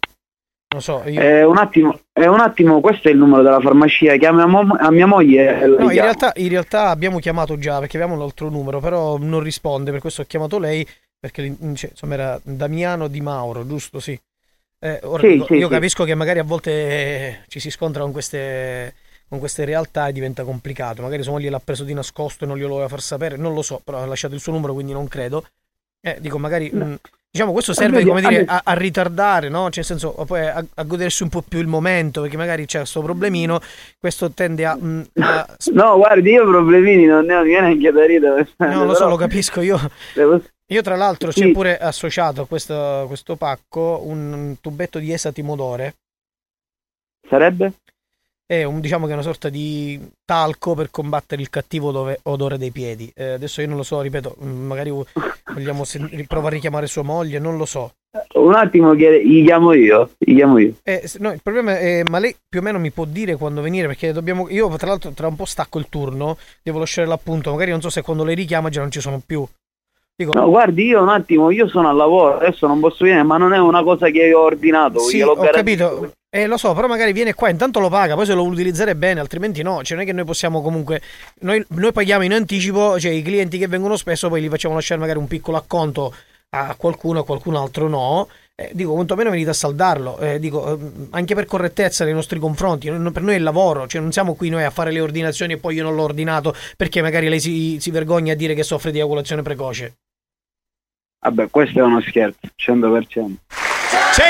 [0.73, 1.21] Non so, io...
[1.21, 4.75] eh, un, attimo, eh, un attimo, questo è il numero della farmacia, chiami a, mo-
[4.77, 8.79] a mia moglie No, in realtà, in realtà abbiamo chiamato già perché avevamo l'altro numero,
[8.79, 10.85] però non risponde, per questo ho chiamato lei,
[11.17, 13.99] perché insomma era Damiano Di Mauro, giusto?
[13.99, 14.19] Sì.
[14.79, 15.67] Eh, ora Sì, io sì.
[15.67, 18.95] capisco che magari a volte eh, ci si scontra con queste,
[19.27, 21.01] con queste realtà diventa complicato.
[21.01, 23.61] Magari sua moglie l'ha preso di nascosto e non glielo voleva far sapere, non lo
[23.61, 25.45] so, però ha lasciato il suo numero, quindi non credo.
[26.01, 26.69] Eh, dico, magari.
[26.71, 26.99] mh,
[27.35, 29.63] Diciamo, questo serve vedi, come dire, a, a ritardare, no?
[29.69, 32.77] Cioè, nel senso, poi a, a godersi un po' più il momento, perché magari c'è
[32.77, 33.59] questo problemino,
[33.99, 38.47] questo tende a, mh, a No, guardi, io problemini non ne ho neanche da ridere.
[38.59, 39.77] No, lo so, lo capisco io.
[40.13, 41.41] Devo- Io tra l'altro Sì.
[41.41, 45.95] c'è pure associato a questo, questo pacco un tubetto di esatimodore.
[47.27, 47.73] Sarebbe?
[48.47, 52.59] È un, diciamo che è una sorta di talco per combattere il cattivo odore, odore
[52.59, 53.11] dei piedi.
[53.15, 55.07] Eh, adesso io non lo so, ripeto, mh, magari vo-
[55.51, 57.93] vogliamo sen- provare a richiamare sua moglie, non lo so.
[58.35, 60.11] Un attimo, gli chiamo io.
[60.19, 60.75] Gli chiamo io.
[60.83, 63.87] Eh, no, il problema è, ma lei più o meno mi può dire quando venire,
[63.87, 67.71] perché dobbiamo, io tra l'altro tra un po' stacco il turno, devo lasciare l'appunto, magari
[67.71, 69.43] non so se quando lei richiama già non ci sono più.
[70.17, 73.37] Dico, No, guardi, io un attimo, io sono al lavoro, adesso non posso venire, ma
[73.37, 74.99] non è una cosa che ho ordinato.
[74.99, 75.89] Sì, ho garantisco.
[75.89, 76.11] capito.
[76.29, 78.95] Eh, lo so, però magari viene qua, intanto lo paga, poi se lo vuole utilizzare
[78.95, 79.83] bene, altrimenti no.
[79.83, 81.01] Cioè, non è che noi possiamo comunque.
[81.41, 84.99] Noi, noi paghiamo in anticipo, cioè i clienti che vengono spesso, poi gli facciamo lasciare
[84.99, 86.13] magari un piccolo acconto
[86.49, 88.27] a qualcuno, a qualcun altro no.
[88.57, 90.17] Eh, dico, quantomeno venite a saldarlo.
[90.17, 92.89] Eh, dico, eh, anche per correttezza nei nostri confronti.
[92.89, 95.57] per noi è il lavoro, cioè non siamo qui noi a fare le ordinazioni e
[95.57, 98.91] poi io non l'ho ordinato perché magari lei si, si vergogna a dire che soffre
[98.91, 99.95] di eiaculazione precoce.
[101.19, 103.64] Vabbè, questo è uno scherzo, 100%.
[104.15, 104.23] 100%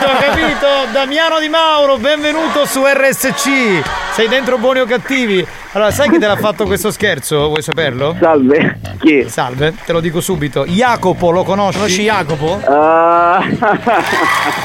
[0.18, 0.66] capito?
[0.90, 3.82] Damiano Di Mauro, benvenuto su RSC.
[4.12, 5.46] Sei dentro buoni o cattivi?
[5.72, 7.48] Allora, sai chi te l'ha fatto questo scherzo?
[7.48, 8.16] Vuoi saperlo?
[8.18, 8.80] Salve.
[8.98, 9.28] Chi?
[9.28, 10.64] Salve, te lo dico subito.
[10.64, 11.76] Jacopo, lo conosci?
[11.76, 12.62] Conosci Jacopo?
[12.66, 13.44] Ah.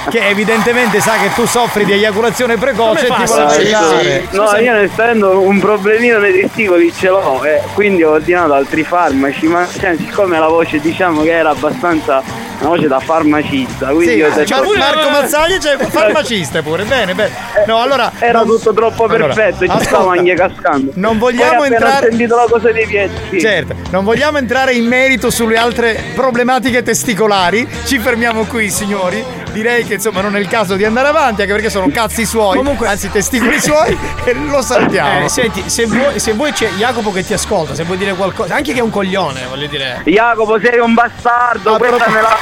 [0.09, 4.27] Che evidentemente sa che tu soffri di eiaculazione precoce e ti vuole a accettare.
[4.31, 8.53] No, io ne sto avendo un problemino nei testicoli ce l'ho e quindi ho ordinato
[8.53, 12.23] altri farmaci, ma cioè, siccome la voce diciamo che era abbastanza
[12.59, 17.13] una voce da farmacista, quindi Sì, ho detto c'è Marco Mazzaglia c'è farmacista pure, bene,
[17.13, 17.31] bene.
[17.65, 20.91] No, allora era non- tutto troppo allora, perfetto, ci ascolta, stavo anche cascando.
[20.95, 23.13] Non vogliamo Poi entrare ho sentito la cosa dei piedi.
[23.29, 23.39] sì.
[23.39, 27.67] Certo, non vogliamo entrare in merito sulle altre problematiche testicolari.
[27.85, 29.23] Ci fermiamo qui, signori.
[29.51, 32.59] Direi che insomma non è il caso di andare avanti, anche perché sono cazzi suoi,
[32.85, 35.25] anzi testicoli suoi, e lo saltiamo.
[35.25, 38.55] Eh, senti, se vuoi, se vuoi c'è Jacopo che ti ascolta, se vuoi dire qualcosa,
[38.55, 40.01] anche che è un coglione, voglio dire.
[40.05, 42.37] Jacopo sei un bastardo, questa me la.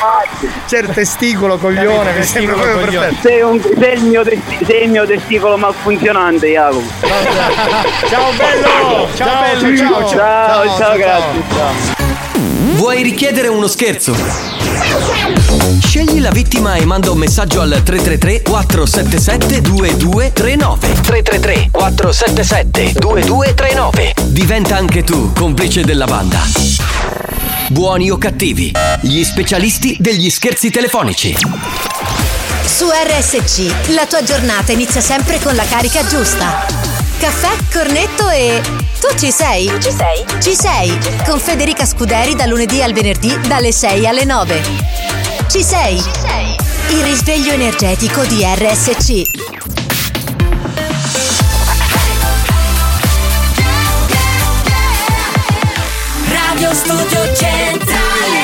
[0.68, 3.22] C'è il testicolo, coglione, mi sembra proprio perfetto.
[3.22, 6.84] Sei, un- sei il mio testi- sei il mio testicolo malfunzionante, Jacopo.
[8.10, 9.08] Ciao bello!
[9.16, 10.08] Ciao, bello, ciao, ciao.
[10.08, 11.42] ciao, ciao, grazie.
[11.56, 12.00] Ciao.
[12.78, 14.16] Vuoi richiedere uno scherzo?
[15.84, 24.78] Scegli la vittima e manda un messaggio al 333 477 2239 333 477 2239 Diventa
[24.78, 26.40] anche tu complice della banda.
[27.70, 28.72] Buoni o cattivi,
[29.02, 31.36] gli specialisti degli scherzi telefonici.
[32.66, 36.66] Su RSC la tua giornata inizia sempre con la carica giusta.
[37.20, 38.62] Caffè, cornetto e.
[39.00, 39.72] Tu ci sei?
[39.82, 40.26] Ci sei?
[40.42, 40.98] Ci sei!
[41.26, 44.62] Con Federica Scuderi dal lunedì al venerdì dalle 6 alle 9.
[45.50, 45.98] Ci sei?
[45.98, 46.56] Ci sei!
[46.90, 49.81] Il risveglio energetico di RSC.
[56.72, 58.40] Radio Studio Centrale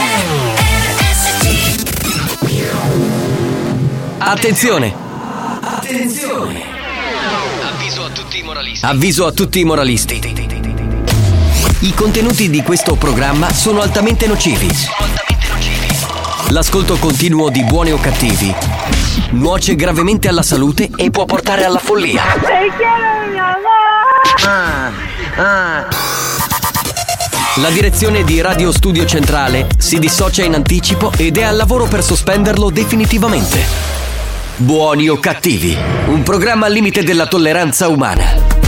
[1.00, 1.40] RSC
[4.18, 4.94] Attenzione!
[5.62, 6.62] Attenzione!
[7.62, 8.86] Avviso a tutti i moralisti.
[8.86, 10.36] Avviso a tutti i moralisti.
[11.80, 14.68] I contenuti di questo programma sono altamente nocivi.
[16.50, 18.54] L'ascolto continuo di buoni o cattivi
[19.32, 22.24] nuoce gravemente alla salute e può portare alla follia.
[27.60, 32.04] La direzione di Radio Studio Centrale si dissocia in anticipo ed è al lavoro per
[32.04, 33.60] sospenderlo definitivamente.
[34.58, 35.76] Buoni o cattivi,
[36.06, 38.67] un programma al limite della tolleranza umana.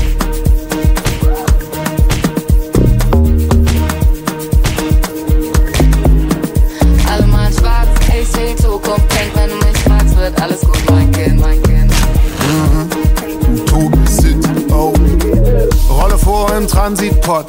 [16.60, 17.45] Im Transitpot.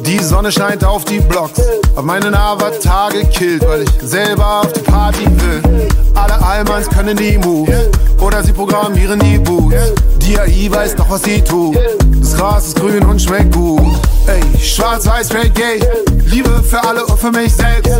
[0.00, 1.60] Die Sonne scheint auf die Blocks.
[1.96, 5.88] Hab meinen Avatar gekillt, weil ich selber auf die Party will.
[6.14, 7.90] Alle Allmanns können die Moves.
[8.20, 9.76] Oder sie programmieren die Boots.
[10.22, 11.76] Die AI weiß doch, was sie tut.
[12.20, 13.82] Das Gras ist grün und schmeckt gut.
[14.26, 15.80] Ey, schwarz-weiß, gay.
[16.24, 17.92] Liebe für alle und für mich selbst.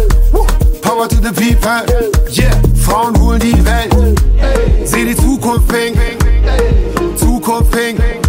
[0.80, 1.84] Power to the people.
[2.30, 2.50] Yeah,
[2.82, 4.18] Frauen holen die Welt.
[4.84, 5.96] Seh die Zukunft pink.
[7.16, 8.23] Zukunft pink.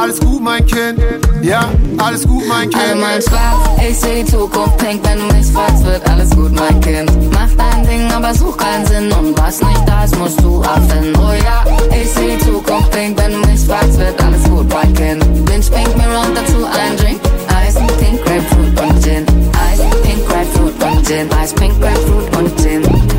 [0.00, 0.98] Alles gut, mein Kind.
[1.42, 1.68] Ja,
[1.98, 2.82] alles gut, mein Kind.
[2.82, 6.80] Allemaal schwarz, ich seh die Zukunft pink, wenn du mich fragst, wird alles gut, mein
[6.80, 7.10] Kind.
[7.32, 11.12] Mach dein Ding, aber such keinen Sinn und was nicht da ist, musst du erfinden.
[11.18, 11.64] Oh ja,
[11.94, 15.22] ich seh die Zukunft pink, wenn du mich fragst, wird alles gut, mein Kind.
[15.44, 17.20] Binge pink, mir und dazu ein Drink.
[17.54, 19.26] Eis, Pink, Grapefruit und Gin.
[19.52, 21.28] Eis, Pink, Grapefruit und Gin.
[21.38, 23.09] Eis, Pink, Grapefruit und Gin.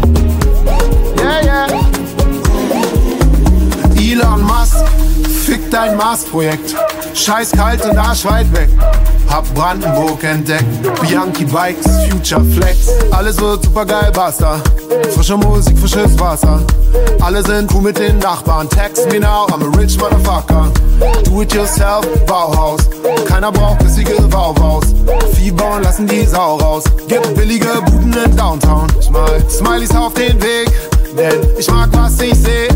[5.73, 6.76] Dein Mars-Projekt.
[7.14, 8.69] Scheiß kalt und arschweit weg.
[9.30, 10.65] Hab Brandenburg entdeckt.
[11.02, 12.89] Bianchi Bikes, Future Flex.
[13.11, 14.61] Alles wird super geil, basta.
[15.14, 16.60] Frische Musik, frisches Wasser.
[17.22, 18.68] Alle sind cool mit den Nachbarn.
[18.69, 20.72] Text me now, I'm a rich motherfucker.
[21.23, 22.81] Do it yourself, Bauhaus.
[23.27, 24.85] Keiner braucht bissige Bauhaus.
[25.34, 26.84] Vieh bauen, lassen die Sau raus.
[27.07, 28.88] Gibt billige Buden in Downtown.
[29.49, 30.90] Smileys auf den Weg.
[31.18, 32.68] Denn ich mag, was ich seh.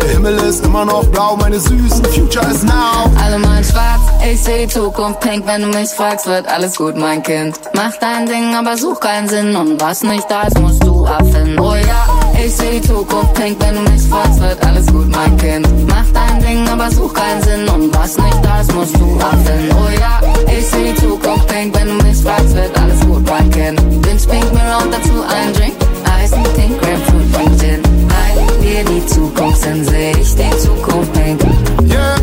[0.00, 3.10] Der Himmel ist immer noch blau, meine süßen Future is now.
[3.22, 4.00] Allemaal schwarz,
[4.30, 7.58] ich seh die Zukunft pink, wenn du mich fragst, wird alles gut, mein Kind.
[7.74, 11.58] Mach dein Ding, aber such keinen Sinn und was nicht da ist, musst du erfinden.
[11.58, 12.06] Oh ja,
[12.44, 15.66] ich seh die Zukunft pink, wenn du mich fragst, wird alles gut, mein Kind.
[15.88, 19.74] Mach dein Ding, aber such keinen Sinn und was nicht da ist, musst du erfinden.
[19.74, 20.20] Oh ja,
[20.52, 23.78] ich seh die Zukunft pink, wenn du mich fragst, wird alles gut, mein Kind.
[24.02, 25.74] Binge pink, mir und dazu ein Drink.
[26.18, 31.42] Eis, Pink, Grapefruit Zukunft hin, weil wir die Zukunft in sich, die Zukunft hängt.
[31.88, 32.17] Yeah.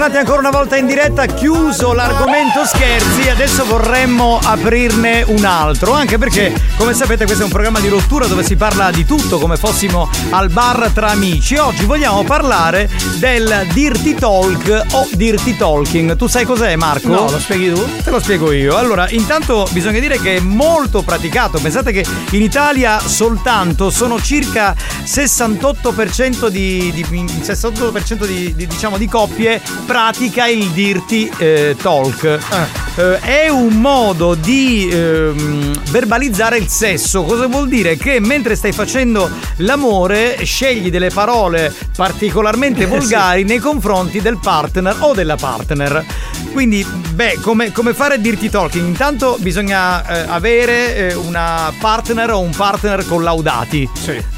[0.00, 6.16] Bentornati ancora una volta in diretta, chiuso l'argomento scherzi, adesso vorremmo aprirne un altro, anche
[6.16, 9.58] perché come sapete questo è un programma di rottura dove si parla di tutto come
[9.58, 11.56] fossimo al bar tra amici.
[11.56, 16.16] Oggi vogliamo parlare del dirty talk o dirty talking.
[16.16, 17.08] Tu sai cos'è Marco?
[17.08, 17.86] No, lo spieghi tu?
[18.02, 18.78] Te lo spiego io.
[18.78, 21.58] Allora, intanto bisogna dire che è molto praticato.
[21.58, 24.74] Pensate che in Italia soltanto sono circa
[25.04, 29.60] 68% di, di- 68% di, di- diciamo, di coppie
[29.90, 32.22] pratica il dirty eh, talk.
[32.22, 37.24] Eh, è un modo di ehm, verbalizzare il sesso.
[37.24, 37.96] Cosa vuol dire?
[37.96, 45.12] Che mentre stai facendo l'amore scegli delle parole particolarmente volgari nei confronti del partner o
[45.12, 46.04] della partner.
[46.52, 48.86] Quindi, beh, come, come fare dirty talking?
[48.86, 53.88] Intanto bisogna eh, avere eh, una partner o un partner collaudati.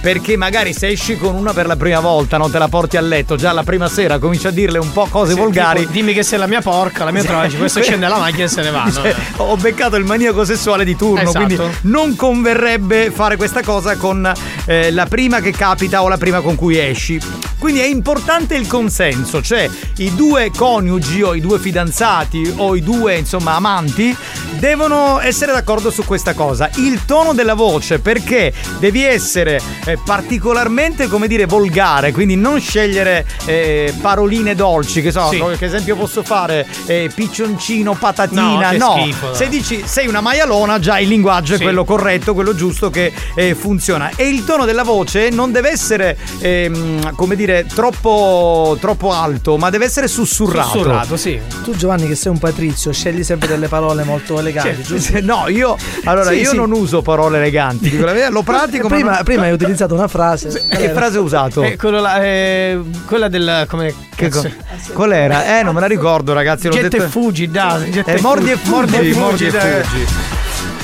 [0.00, 3.00] Perché magari se esci con una per la prima volta, non te la porti a
[3.00, 5.80] letto, già la prima sera cominci a dirle un po' cose Sì, volgari.
[5.80, 8.48] tipo, dimmi che sei la mia porca, la mia troia, questo scende alla macchina e
[8.48, 8.84] se ne va.
[8.84, 9.02] no?
[9.44, 11.44] Ho beccato il maniaco sessuale di turno, Esatto.
[11.44, 14.30] quindi non converrebbe fare questa cosa con
[14.66, 17.20] eh, la prima che capita o la prima con cui esci.
[17.58, 22.82] Quindi è importante il consenso, cioè i due coniugi o i due fidanzati o i
[22.82, 24.16] due insomma amanti
[24.58, 26.68] devono essere d'accordo su questa cosa.
[26.76, 33.24] Il tono della voce perché devi essere eh, particolarmente come dire volgare, quindi non scegliere
[33.44, 35.58] eh, paroline dolci, che so, Sì.
[35.58, 38.96] che esempio posso fare eh, piccioncino, patatina, No, che no.
[39.00, 41.62] schifo, Se dici sei una maialona, già il linguaggio è Sì.
[41.62, 44.10] quello corretto, quello giusto che eh, funziona.
[44.16, 49.70] E il tono della voce non deve essere, ehm, come dire, troppo, troppo alto, ma
[49.70, 50.68] deve essere sussurrato.
[50.70, 51.40] Sussurrato, sì.
[51.64, 55.18] Tu Giovanni che sei un patrizio, scegli sempre delle parole molto eleganti, giusto?
[55.22, 56.56] No, io allora Sì, io sì.
[56.56, 58.88] non uso parole eleganti, dico la verità, lo pratico.
[58.88, 60.66] ma prima, non- prima hai utilizzato una frase.
[60.68, 61.62] Che frase hai usato?
[61.62, 63.66] Eh, quello là, eh, quella del.
[63.68, 63.94] come.
[64.14, 65.58] Che cazzo- co- Qual era?
[65.58, 66.66] Eh, non me la ricordo, ragazzi.
[66.68, 67.90] l'ho Getta detto- e fuggi, dai.
[67.90, 69.82] getta Eh, mordi e Mordi fuggi, e mordi e fuggi, dai.
[69.84, 70.06] fuggi.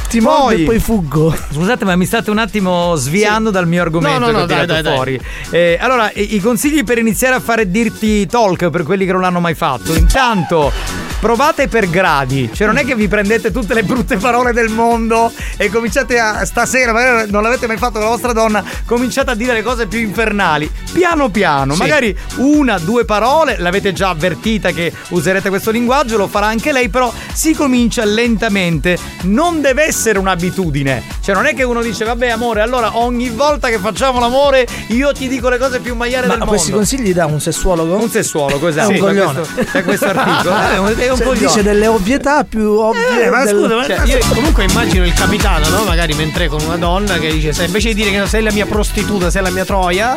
[0.09, 1.37] Ti mordo e poi fuggo.
[1.53, 4.81] Scusate, ma mi state un attimo sviando dal mio argomento No, no, no, dai, dai,
[4.83, 4.95] dai.
[4.95, 5.21] fuori.
[5.51, 9.21] Eh, allora, i, i consigli per iniziare a fare dirty talk per quelli che non
[9.21, 9.93] l'hanno mai fatto.
[9.95, 10.73] Intanto,
[11.21, 12.49] provate per gradi.
[12.51, 16.43] Cioè, non è che vi prendete tutte le brutte parole del mondo e cominciate a
[16.47, 19.87] stasera, magari non l'avete mai fatto con la vostra donna, cominciate a dire le cose
[19.89, 20.71] più infernali.
[20.91, 21.81] Piano piano, Sì.
[21.81, 26.89] magari una, due parole, l'avete già avvertita che userete questo linguaggio, lo farà anche lei,
[26.89, 28.97] però si comincia lentamente.
[29.25, 31.03] Non deve essere un'abitudine.
[31.23, 35.13] Cioè, non è che uno dice, vabbè, amore, allora ogni volta che facciamo l'amore io
[35.13, 36.87] ti dico le cose più magliare Ma del questi mondo.
[36.87, 37.97] consigli da un sessuologo?
[37.97, 38.91] Un sessuologo, esatto.
[38.91, 39.41] È un da coglione.
[39.41, 40.57] questo- da questo articolo.
[40.69, 41.47] Eh, È un, è un Cioè, coglione.
[41.47, 43.25] dice delle ovvietà più ovvie.
[43.25, 45.85] Eh, ma del- scusa, ma- Cioè, io comunque immagino il capitano, no?
[45.85, 48.67] Magari mentre con una donna che dice: se invece di dire che sei la mia
[48.67, 50.15] prostituta, sei la mia troia,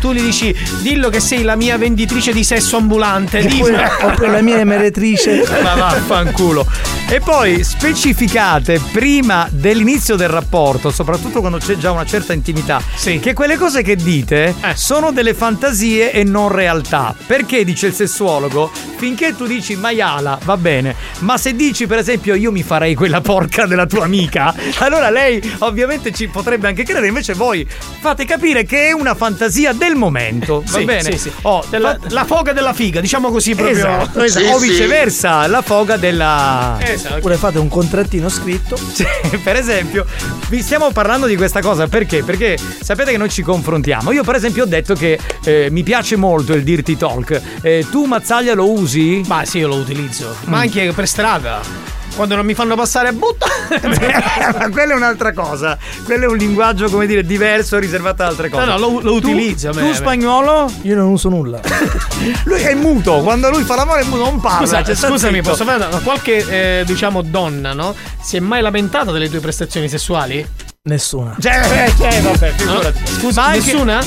[0.00, 3.38] tu gli dici: dillo che sei la mia venditrice di sesso ambulante.
[3.38, 4.10] Oppure, Dillo.
[4.10, 5.44] oppure la mia emeretrice.
[5.62, 6.66] Ma vaffanculo.
[7.08, 9.17] E poi specificate prima
[9.50, 12.80] dell'inizio del rapporto, soprattutto quando c'è già una certa intimità,
[13.20, 17.14] che quelle cose che dite sono delle fantasie e non realtà.
[17.26, 18.70] Perché dice il sessuologo?
[18.96, 20.94] Finché tu dici maiala, va bene.
[21.20, 25.40] Ma se dici, per esempio, io mi farei quella porca della tua amica, allora lei
[25.58, 27.06] ovviamente ci potrebbe anche credere.
[27.08, 27.66] Invece voi
[28.00, 30.62] fate capire che è una fantasia del momento.
[30.66, 31.12] Va Sì, bene?
[31.12, 31.32] sì, sì.
[31.42, 33.76] Oh, Della- fa- la foga della figa, diciamo così proprio.
[33.78, 34.46] Esatto, esatto.
[34.54, 36.76] o viceversa, la foga della.
[36.80, 37.16] Esatto.
[37.16, 38.76] Oppure fate un contrattino scritto.
[38.76, 39.04] Sì,
[39.42, 40.06] per esempio,
[40.48, 42.22] vi stiamo parlando di questa cosa perché?
[42.22, 44.12] Perché sapete che noi ci confrontiamo.
[44.12, 47.40] Io, per esempio, ho detto che eh, mi piace molto il dirty talk.
[47.60, 49.22] Eh, tu, Mazzaglia, lo usi?
[49.26, 50.34] Ma sì, io lo utilizzo.
[50.46, 50.50] Mm.
[50.50, 51.96] Ma anche per strada.
[52.18, 53.46] Quando non mi fanno passare, butta.
[54.58, 55.78] Ma quella è un'altra cosa.
[56.04, 58.64] Quello è un linguaggio, come dire, diverso, riservato ad altre cose.
[58.64, 59.94] No, no, lo- lo Tu- utilizzo, Tu, beh.
[59.94, 60.68] spagnolo?
[60.82, 61.60] Io non uso nulla.
[62.42, 63.20] Lui è muto.
[63.20, 64.66] Quando lui fa l'amore è muto, non parla.
[64.66, 67.94] Scusa, cioè, scusami, posso fare una- qualche, eh, diciamo, donna, no?
[68.20, 70.44] Si è mai lamentata delle tue prestazioni sessuali?
[70.82, 71.36] Nessuna.
[71.38, 73.00] Cioè, eh, cioè, vabbè, figurati.
[73.06, 74.00] Scusa, Ma anche- nessuna?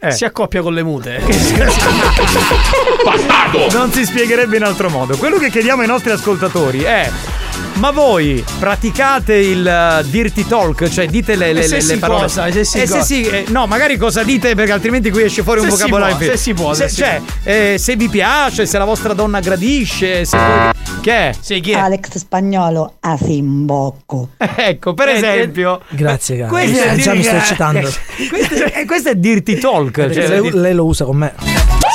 [0.00, 0.12] Eh.
[0.12, 1.20] Si accoppia con le mute.
[3.72, 5.16] Non si spiegherebbe in altro modo.
[5.16, 7.10] Quello che chiediamo ai nostri ascoltatori è.
[7.74, 11.92] Ma voi praticate il uh, dirty talk, cioè dite le, le, E se le- si
[11.92, 12.22] le parole?
[12.22, 13.02] cosa, e se si Eh, cosa.
[13.02, 16.16] sì, eh, no, magari cosa dite perché altrimenti qui esce fuori un Se si vocabolario.
[16.16, 19.38] può, se si può, se si cioè, eh, se vi piace, se la vostra donna
[19.38, 20.70] gradisce, se poi...
[21.00, 21.32] Che è?
[21.38, 21.74] Sì, chi è?
[21.78, 24.30] Alex Spagnolo a Simbocco.
[24.56, 25.80] Ecco, per Eh, esempio.
[25.90, 26.48] Grazie, cara.
[26.50, 27.90] Questo è Eh, già mi sto dirty- eccitando.
[28.28, 30.10] questo, è, questo è dirty talk.
[30.10, 31.32] Cioè, lei, lei lo usa con me.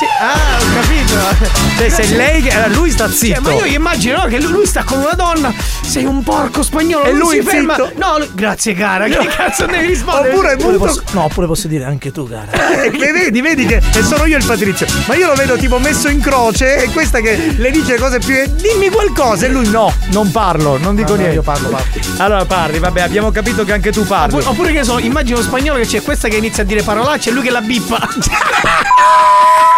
[0.03, 1.47] Sì, ah, ho capito.
[1.77, 2.51] Cioè, se lei.
[2.73, 3.41] lui sta zitto.
[3.41, 6.61] Cioè, ma io immagino no, che lui, lui sta con una donna, sei un porco
[6.61, 7.75] spagnolo, E lui si ferma.
[7.75, 7.91] zitto.
[7.95, 10.34] No, lui- grazie cara, che cazzo devi rispondere?
[10.34, 12.51] Oppure molto- posso- no, oppure posso dire anche tu, cara.
[12.84, 14.85] Eh, che vedi, vedi che e sono io il Patrizio.
[15.05, 18.35] Ma io lo vedo tipo messo in croce e questa che le dice cose più.
[18.55, 19.45] Dimmi qualcosa.
[19.45, 21.35] E lui no, non parlo, non dico No, no, niente.
[21.35, 21.85] io parlo, parlo.
[22.17, 24.34] Allora parli, vabbè, abbiamo capito che anche tu parli.
[24.35, 27.30] Oppure, oppure che so, immagino lo spagnolo che c'è questa che inizia a dire parolacce
[27.30, 27.99] e lui che la bippa.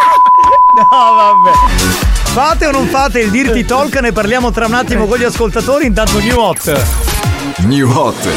[0.91, 1.51] No, vabbè.
[2.33, 3.95] Fate o non fate il Dirty Talk?
[4.01, 5.85] Ne parliamo tra un attimo con gli ascoltatori.
[5.85, 6.83] Intanto New Hot.
[7.59, 8.27] New Hot.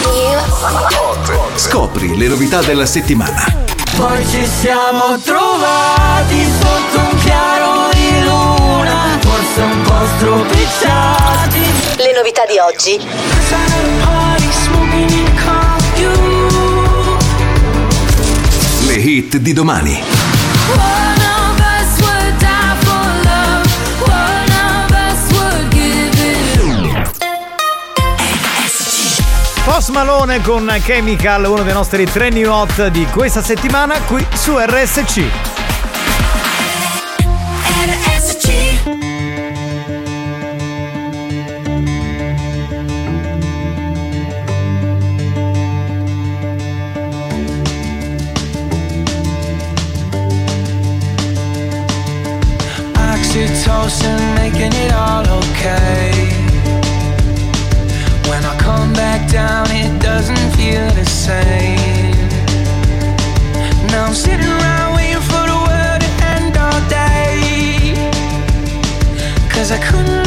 [1.56, 3.66] Scopri le novità della settimana.
[3.96, 11.60] Poi ci siamo trovati sotto un chiaro di luna, forse un po' stropicciati.
[11.96, 13.00] Le novità di oggi.
[18.86, 21.27] Le hit di domani.
[29.78, 34.56] Post Malone con Chemical, uno dei nostri tre New Hot di questa settimana qui su
[34.58, 35.22] RSC.
[52.96, 56.37] Oxytocin making it all okay.
[58.98, 62.18] Back down, it doesn't feel the same.
[63.92, 68.10] Now I'm sitting around waiting for the world to end all day.
[69.48, 70.17] Cause I couldn't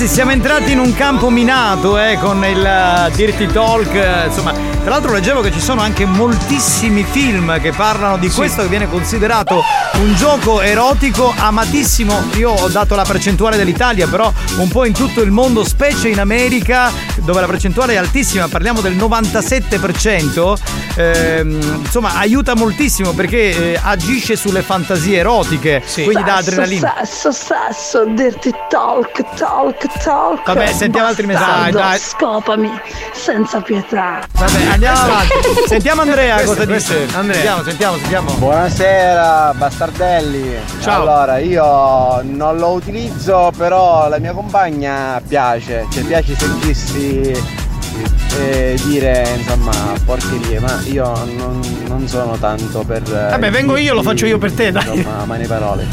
[0.00, 4.90] ragazzi siamo entrati in un campo minato eh, con il eh, Dirty Talk, insomma tra
[4.90, 9.60] l'altro leggevo che ci sono anche moltissimi film che parlano di questo che viene considerato
[10.00, 15.20] un gioco erotico amatissimo, io ho dato la percentuale dell'Italia però un po' in tutto
[15.20, 16.90] il mondo, specie in America
[17.22, 20.54] dove la percentuale è altissima, parliamo del 97%,
[20.96, 26.94] ehm, insomma aiuta moltissimo perché eh, agisce sulle fantasie erotiche, quindi dà Sesso, adrenalina.
[27.04, 30.44] Sesso, sesso, dirty talk, talk, talk.
[30.46, 31.72] Vabbè, sentiamo altri messaggi.
[31.72, 31.98] Dai, dai.
[31.98, 32.70] Scopami
[33.12, 34.20] senza pietà.
[34.32, 35.34] Vabbè, andiamo avanti.
[35.66, 37.16] Sentiamo Andrea Questo- cosa questo- dice.
[37.16, 37.34] Andrea.
[37.34, 38.32] Sentiamo, sentiamo, sentiamo.
[38.34, 40.56] Buonasera bastardelli.
[40.80, 41.02] Ciao.
[41.02, 49.28] Allora, io non lo utilizzo, però la mia compagna piace, cioè piace sentirsi eh, dire
[49.36, 49.72] insomma
[50.04, 53.02] porcherie, ma io non, non sono tanto per.
[53.06, 54.96] eh, Vabbè, vengo io, lo faccio io per te, dai.
[54.98, 55.86] Insomma, mani parole.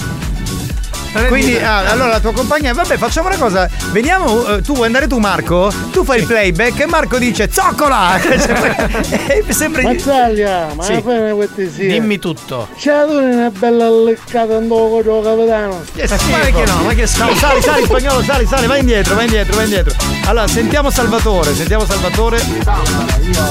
[1.25, 3.69] Quindi, ah, allora la tua compagna, vabbè, facciamo una cosa.
[3.91, 5.71] Veniamo, eh, tu vuoi andare tu, Marco?
[5.91, 8.19] Tu fai il playback e Marco dice zoccola!
[8.27, 10.93] Cioè, è sempre Mazzaglia, ma Sì.
[10.93, 11.87] la fai questi sì.
[11.87, 12.67] Dimmi tutto.
[12.77, 15.81] C'è tu una bella leccata dopo il capitano.
[15.93, 16.29] Che schifo.
[16.31, 17.35] Ma che no, ma che schifo.
[17.35, 19.93] Sali, sali, spagnolo, sali, sali, vai indietro, vai indietro, vai indietro.
[20.25, 22.39] Allora, sentiamo Salvatore, sentiamo Salvatore.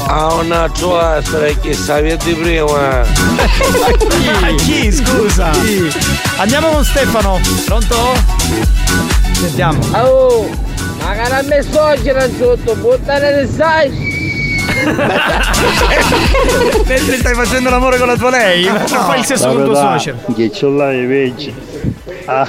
[0.07, 3.01] A un mannaggia essere chi sapevi di prima.
[3.03, 5.51] A chi, scusa?
[6.37, 7.41] Andiamo con Stefano.
[7.65, 7.97] Pronto?
[9.33, 9.79] Sentiamo.
[9.93, 10.49] Oh,
[10.99, 14.15] ma cara me soggiera sotto, buttare le sai.
[16.87, 18.65] Mentre stai facendo l'amore con la tua lei?
[18.65, 20.19] Non fai il sesso con il tuo suocero.
[20.35, 20.51] Che
[21.07, 21.55] vecchio.
[22.27, 22.49] Ah.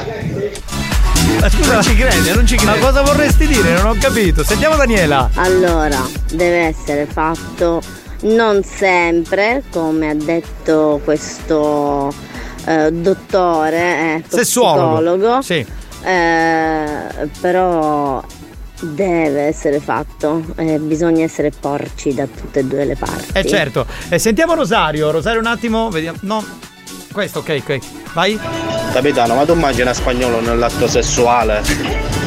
[1.39, 2.79] Ma scusa, non ci crede, non ci crede.
[2.79, 3.73] Ma cosa vorresti dire?
[3.73, 4.43] Non ho capito.
[4.43, 5.29] Sentiamo Daniela.
[5.35, 7.81] Allora, deve essere fatto
[8.21, 12.11] non sempre, come ha detto questo
[12.67, 15.41] eh, dottore, eh, psicologo.
[15.41, 15.65] Sì.
[16.03, 18.23] Eh, però
[18.79, 23.37] deve essere fatto, eh, bisogna essere porci da tutte e due le parti.
[23.37, 23.85] Eh certo.
[24.09, 25.09] Eh, sentiamo Rosario.
[25.11, 26.17] Rosario un attimo, vediamo.
[26.21, 26.43] No.
[27.17, 27.79] Questo, ok, ok.
[28.13, 28.39] Vai.
[28.93, 31.63] Capitano, ma tu immagina spagnolo nell'atto sessuale?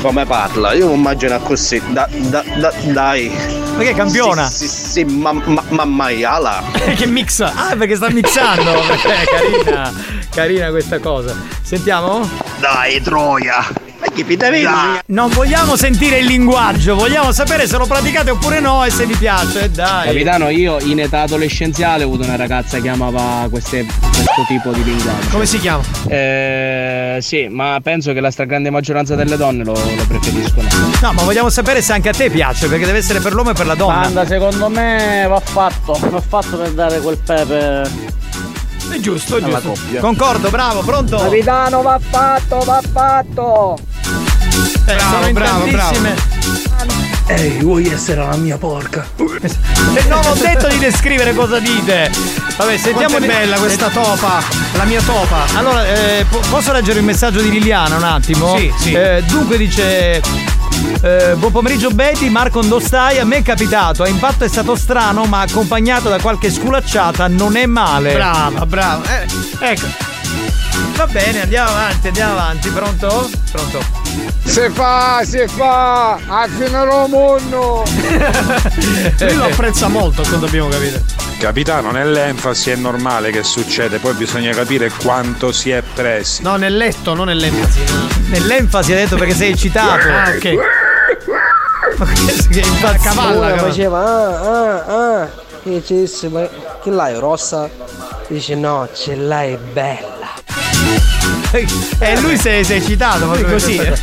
[0.03, 0.73] Come parla?
[0.73, 1.81] Io mi immagino così.
[1.93, 3.31] Da, da, da, dai.
[3.77, 4.49] Ma che campiona?
[4.49, 6.65] Sì, sì, sì, ma, ma, ma maiala.
[6.99, 7.39] che mix?
[7.39, 8.73] Ah, perché sta mixando.
[8.83, 9.93] Eh, carina.
[10.29, 11.37] Carina questa cosa.
[11.63, 12.29] Sentiamo?
[12.59, 13.90] Dai, troia.
[14.01, 18.91] Ma che Non vogliamo sentire il linguaggio, vogliamo sapere se lo praticate oppure no e
[18.91, 20.07] se vi piace, dai.
[20.07, 24.83] Capitano, io in età adolescenziale ho avuto una ragazza che amava queste- questo tipo di
[24.85, 25.29] linguaggio.
[25.31, 25.83] Come si chiama?
[26.09, 30.69] Eh, sì, ma penso che la stragrande maggioranza delle donne lo, lo preferiscono.
[31.03, 33.55] No, ma vogliamo sapere se anche a te piace, perché deve essere per l'uomo e
[33.55, 34.01] per la donna.
[34.01, 38.19] Panda, secondo me va fatto, va fatto per dare quel pepe.
[38.91, 39.75] È giusto, è giusto.
[40.01, 41.17] Concordo, bravo, pronto?
[41.17, 43.79] Capitano, va fatto, va fatto!
[44.87, 46.15] Eh, sono in bravo, tantissime.
[47.27, 49.07] Ehi, vuoi essere la mia porca?
[49.17, 52.11] E non ho detto di descrivere cosa dite.
[52.57, 54.43] Vabbè, sentiamo Quanto è bella questa topa,
[54.73, 55.45] la mia topa.
[55.55, 58.57] Allora, eh, po- posso leggere il messaggio di Liliana un attimo?
[58.57, 58.93] Sì, sì.
[58.93, 60.21] Eh, dunque dice.
[61.03, 65.25] Eh, buon pomeriggio Betty, Marco Ndostai, a me è capitato, a impatto è stato strano
[65.25, 68.13] ma accompagnato da qualche sculacciata non è male.
[68.13, 69.21] Brava, brava.
[69.21, 69.27] Eh,
[69.61, 70.20] ecco.
[70.97, 73.31] Va bene, andiamo avanti, andiamo avanti, pronto?
[73.51, 73.83] Pronto.
[74.45, 77.85] Si fa, si fa, a fine mondo.
[79.19, 81.01] Lui lo apprezza molto, quando abbiamo capito.
[81.39, 86.43] Capitano, nell'enfasi è normale che succede, poi bisogna capire quanto si è presi.
[86.43, 87.81] No, nel letto, non nell'enfasi.
[88.27, 90.07] Nell'enfasi hai detto perché sei eccitato.
[90.07, 90.79] Ah, ok.
[91.97, 93.57] Ma che, cavalla, cavalla.
[93.59, 95.29] faceva ah ah ah
[95.63, 96.49] che dicesse ma
[96.83, 97.69] che l'hai rossa?
[98.29, 100.20] Dice no ce l'hai bella
[101.53, 103.95] E lui si è, eccitato proprio Così, cosa.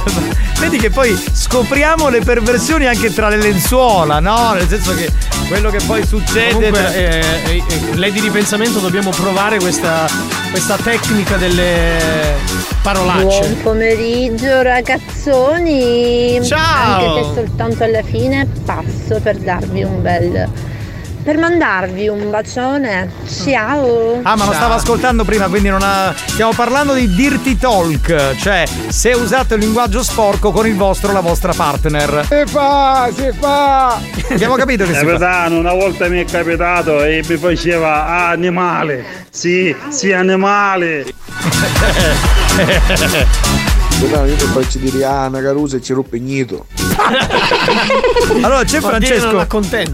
[0.58, 4.54] Vedi che poi scopriamo le perversioni anche tra le lenzuola, no?
[4.54, 5.10] Nel senso che
[5.48, 6.54] quello che poi succede.
[6.54, 10.06] Comunque, tra- eh, eh, eh, lei di ripensamento dobbiamo provare questa,
[10.50, 12.36] questa tecnica delle
[12.82, 13.40] parolacce.
[13.40, 16.40] Buon pomeriggio ragazzoni.
[16.42, 17.16] Ciao.
[17.16, 20.72] Anche se soltanto alla fine passo per darvi un bel
[21.24, 23.10] per mandarvi un bacione.
[23.26, 24.20] Ciao.
[24.22, 26.14] Ah, ma lo stavo ascoltando prima, quindi non ha.
[26.14, 31.12] Stiamo parlando di dirty talk, cioè se usate il linguaggio sporco con il vostro o
[31.12, 32.26] la vostra partner.
[32.28, 33.98] Si fa, si fa.
[34.30, 35.06] Abbiamo capito che si fa.
[35.06, 39.04] Capitano, una volta mi è capitato e mi faceva ah, animale.
[39.30, 41.06] Sì, sì, animale.
[43.94, 46.66] Capitano, io ti faccio dire ah, una carusa e ci ruppe ignito.
[48.42, 49.46] Allora c'è Francesco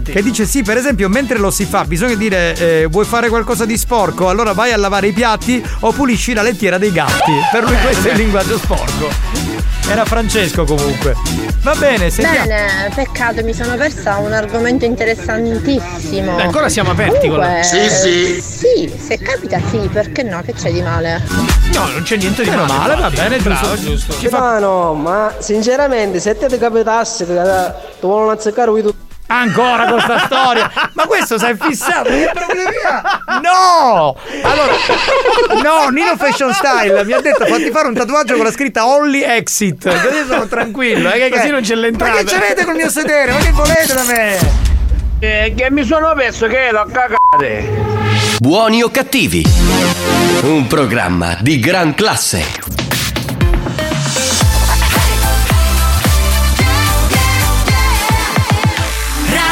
[0.03, 3.65] che dice sì, per esempio, mentre lo si fa, bisogna dire eh, vuoi fare qualcosa
[3.65, 4.29] di sporco?
[4.29, 7.31] Allora vai a lavare i piatti o pulisci la lettiera dei gatti.
[7.51, 9.70] Per lui questo è il linguaggio sporco.
[9.89, 11.15] Era Francesco comunque.
[11.63, 12.45] Va bene, sentiamo.
[12.47, 16.35] Bene, peccato, mi sono persa un argomento interessantissimo.
[16.35, 18.41] Beh, ancora siamo aperti con la- Comunque, Sì, sì.
[18.41, 20.41] Sì, se capita sì, perché no?
[20.43, 21.21] Che c'è di male?
[21.73, 22.67] No, non c'è niente di male.
[22.67, 24.13] male, va bene, giusto, Bravo, giusto.
[24.13, 28.93] Ci Capitano ma sinceramente se te ti capitasse che ti vogliono azzeccare tu
[29.31, 30.69] Ancora con sta storia.
[30.93, 32.09] Ma questo sei fissato.
[32.09, 33.39] Che problemi ha?
[33.41, 34.15] No!
[34.43, 34.73] Allora,
[35.63, 39.21] no, Nino Fashion Style mi ha detto fatti fare un tatuaggio con la scritta Only
[39.23, 39.87] Exit.
[39.89, 41.09] Così io sono tranquillo.
[41.11, 42.17] eh, che- Così che- non c'è Ma l'entrata.
[42.17, 43.31] che c'avete col mio sedere?
[43.31, 44.37] Ma che volete da me?
[45.19, 47.69] Eh, che mi sono perso che l'ho cagate
[48.39, 49.45] Buoni o cattivi?
[50.41, 52.80] Un programma di gran classe.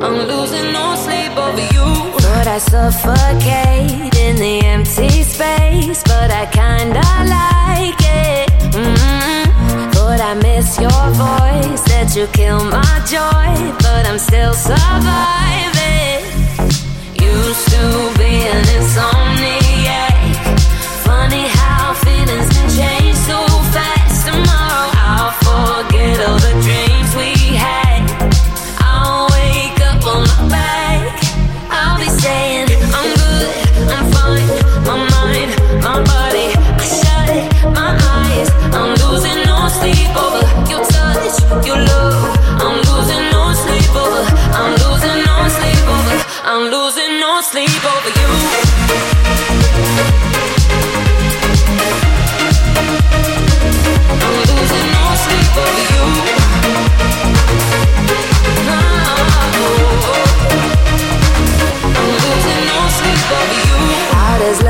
[0.00, 1.86] I'm losing no sleep over you.
[2.20, 7.00] Thought I suffocate in the empty space, but I kinda
[7.36, 8.50] like it.
[8.72, 16.24] mm But I miss your voice, that you kill my joy, but I'm still surviving.
[17.18, 18.15] Used to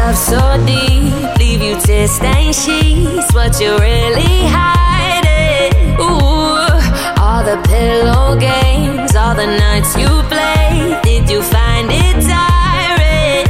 [0.06, 3.32] love so deep leave you tear stained sheets?
[3.34, 5.74] What you really hiding?
[6.00, 6.70] Ooh,
[7.20, 11.02] all the pillow games, all the nights you played.
[11.02, 13.46] Did you find it tiring?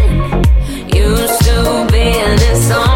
[0.94, 2.95] Used to be an insomniac.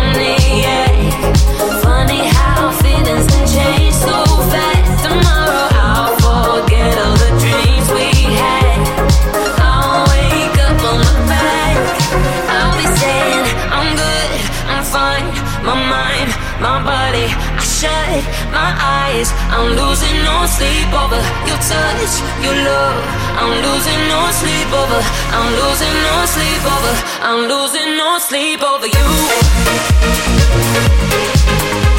[20.31, 23.02] No sleep over your touch, your love.
[23.36, 25.01] I'm losing no sleep over.
[25.36, 26.94] I'm losing no sleep over.
[27.23, 29.09] I'm losing no sleep over you.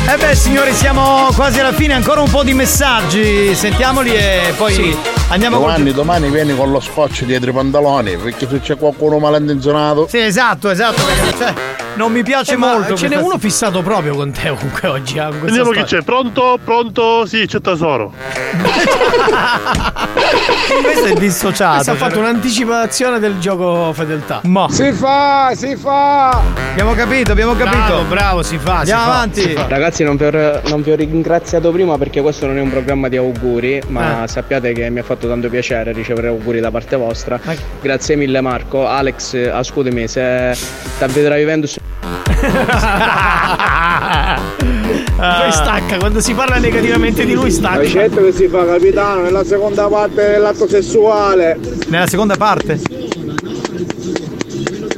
[0.09, 4.97] Eh beh signori siamo quasi alla fine, ancora un po' di messaggi, sentiamoli e poi
[5.29, 5.67] andiamo con...
[5.67, 10.07] Giovanni, domani vieni con lo scotch dietro i pantaloni perché se c'è qualcuno malintenzionato.
[10.09, 11.01] Sì, esatto, esatto,
[11.37, 11.53] cioè,
[11.95, 12.95] non mi piace Eh, molto.
[12.95, 15.13] Ce n'è uno fissato proprio con te comunque oggi.
[15.13, 15.83] questa Vediamo chi storia.
[15.85, 16.01] c'è.
[16.03, 16.59] Pronto?
[16.63, 17.25] Pronto?
[17.25, 18.13] Sì, c'è tesoro.
[20.83, 21.73] Questo è dissociato.
[21.75, 24.41] Questo ha fatto un'anticipazione del gioco fedeltà.
[24.43, 24.67] Ma.
[24.69, 26.41] Si fa, si fa!
[26.71, 27.77] Abbiamo capito, abbiamo capito.
[27.77, 28.79] Bravo, bravo, si fa.
[28.79, 29.41] Andiamo si fa, avanti.
[29.41, 29.67] si fa.
[29.67, 33.07] Ragazzi, non vi, ho, non vi ho ringraziato prima perché questo non è un programma
[33.07, 37.39] di auguri, ma sappiate che mi ha fatto tanto piacere ricevere auguri da parte vostra.
[37.81, 38.87] Grazie mille Marco.
[38.87, 40.55] Alex, ascoltami, se
[40.99, 41.79] ti vedrai vivendo su...
[45.15, 47.79] Poi stacca, quando si parla negativamente di lui stacca.
[47.79, 51.59] Ricetta che si fa capitano nella seconda parte dell'atto sessuale.
[51.87, 52.79] Nella seconda parte?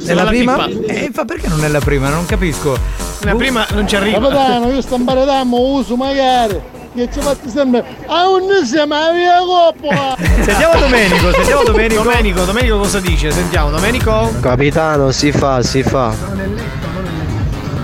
[0.04, 0.64] Nella prima?
[0.66, 0.92] pippa.
[0.92, 2.08] Eh, fa perché non è la prima?
[2.08, 2.76] Non capisco.
[3.20, 4.18] La prima non ci arriva.
[4.18, 6.60] Capitano, io sto imbaradando, uso magari.
[6.94, 7.84] Che ci fate sempre.
[8.06, 10.16] A un siamo a via coppola.
[10.42, 12.02] Sentiamo Domenico, sentiamo Domenico.
[12.02, 13.32] Domenico, Domenico cosa dice?
[13.32, 14.32] Sentiamo, Domenico.
[14.40, 16.14] Capitano, si fa, si fa.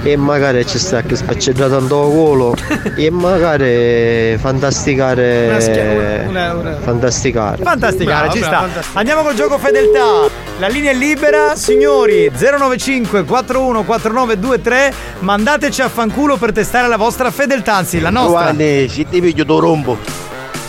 [0.03, 2.55] E magari ci sta che spacceggia tanto culo.
[2.97, 5.49] e magari fantasticare.
[5.51, 7.63] Una schia- una- una- Fantasticare.
[7.63, 8.67] Fantasticare, ci sta.
[8.95, 10.29] Andiamo col gioco fedeltà.
[10.59, 14.93] La linea è libera, signori 095 41 4923.
[15.19, 18.51] Mandateci a fanculo per testare la vostra fedeltà, anzi la nostra.
[18.53, 19.99] Giovanni, ci ti piglio tu rombo.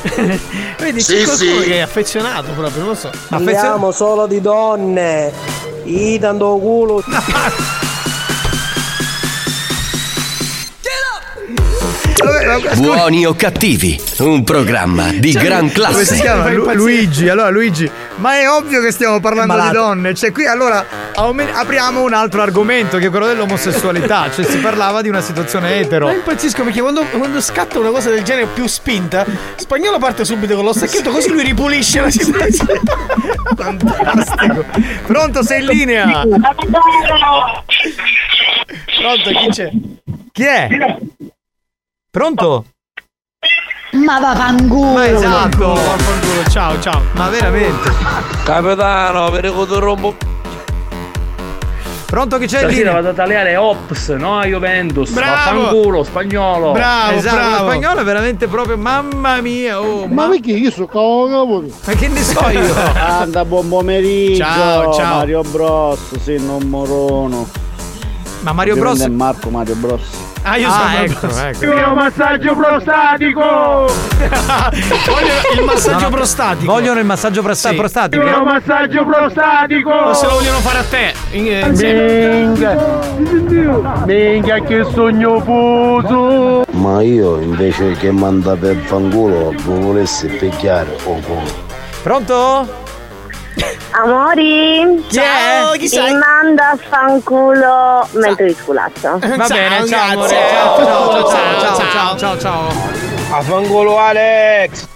[0.77, 1.67] Vedi, Sì, c'è qualcuno sì.
[1.69, 3.09] che è affezionato proprio, non lo so.
[3.29, 5.31] Parliamo solo di donne.
[5.85, 7.01] I tanto culo.
[12.75, 16.21] Buoni o cattivi, un programma di gran Cioè, Come si classe.
[16.21, 16.49] chiama?
[16.51, 20.85] Lu- Luigi, allora Luigi, ma è ovvio che stiamo parlando di donne, cioè qui allora
[21.15, 25.79] aume- apriamo un altro argomento che è quello dell'omosessualità, cioè si parlava di una situazione
[25.79, 26.05] etero.
[26.07, 29.25] Ma impazzisco perché quando, quando scatta una cosa del genere più spinta,
[29.55, 32.81] spagnolo parte subito con lo stacchetto così lui ripulisce la situazione.
[33.55, 34.63] Fantastico.
[35.07, 36.21] Pronto, sei in linea?
[38.99, 39.69] Pronto, chi c'è?
[40.31, 40.67] Chi è?
[42.11, 42.65] Pronto?
[43.91, 44.91] Ma va fanculo.
[44.91, 45.73] Ma esatto.
[45.75, 47.01] Vaffanculo, Ciao, ciao.
[47.13, 47.89] Ma veramente.
[48.43, 50.17] Capitano, per il rombo.
[52.07, 52.91] Pronto che c'è linea?
[52.91, 55.09] vado a tagliare Ops, no Juventus.
[55.11, 55.61] Bravo.
[55.61, 56.71] Vaffanculo, spagnolo.
[56.73, 57.49] Bravo, esatto, bravo.
[57.49, 61.93] lo spagnolo è veramente proprio mamma mia, oh, Ma ma, perché io sono cavolo ma
[61.93, 62.75] che ne so io?
[62.93, 64.43] Anda, buon pomeriggio.
[64.43, 65.15] Ciao, ciao.
[65.15, 67.69] Mario Bros, sì, non morono.
[68.41, 68.99] Ma Mario Bros.
[69.01, 70.01] È Marco Mario Bros.
[70.43, 71.65] Ah, io Ah, sono ecco, ecco.
[71.77, 73.39] Io massaggio prostatico!
[75.05, 76.71] Voglio il massaggio No, prostatico.
[76.71, 77.75] Vogliono il massaggio prosta- Sì.
[77.75, 78.43] prostatico?
[78.43, 79.89] massaggio prostatico!
[79.91, 81.13] O se lo vogliono fare a te.
[81.31, 81.67] Eh.
[81.69, 82.99] Minchia!
[84.05, 86.63] Minchia che sogno fuso!
[86.71, 91.69] Ma io invece che manda per fanculo volessi picchiare o culo.
[92.01, 92.79] Pronto?
[93.91, 95.03] Amori?
[95.09, 96.13] Ciao, chi sei?
[96.13, 99.19] Mi manda a fanculo mentre vi sculazzo.
[99.19, 100.27] Va bene, ciao amore.
[100.27, 100.49] grazie.
[100.49, 102.69] Ciao, ciao, ciao, Ciao, ciao, ciao, ciao, ciao.
[103.31, 104.87] Affangolo Alex!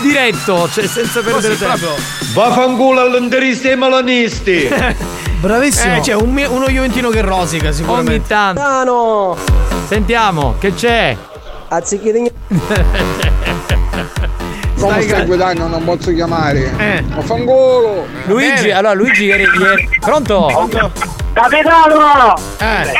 [0.00, 1.94] Diretto, cioè senza perdere tempo.
[2.34, 4.68] Vaffanculo all'interisti e malanisti!
[5.40, 5.96] Bravissimo.
[5.96, 8.12] Eh, c'è un uno Juventino che rosica sicuramente.
[8.12, 9.36] Ogni tanto.
[9.88, 11.16] Sentiamo, che c'è?
[11.68, 12.32] Anziché
[14.82, 16.72] Come Stai stai guidando non posso chiamare.
[16.76, 17.04] Eh.
[17.06, 18.04] Vaffanculo!
[18.24, 20.68] Luigi, allora Luigi ieri, ieri- Pronto?
[21.32, 22.34] Capitano!
[22.58, 22.92] Eh.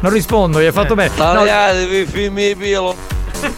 [0.00, 1.10] Non rispondo, gli hai fatto bene.
[1.10, 2.96] No, Tagliatevi filmi pilo!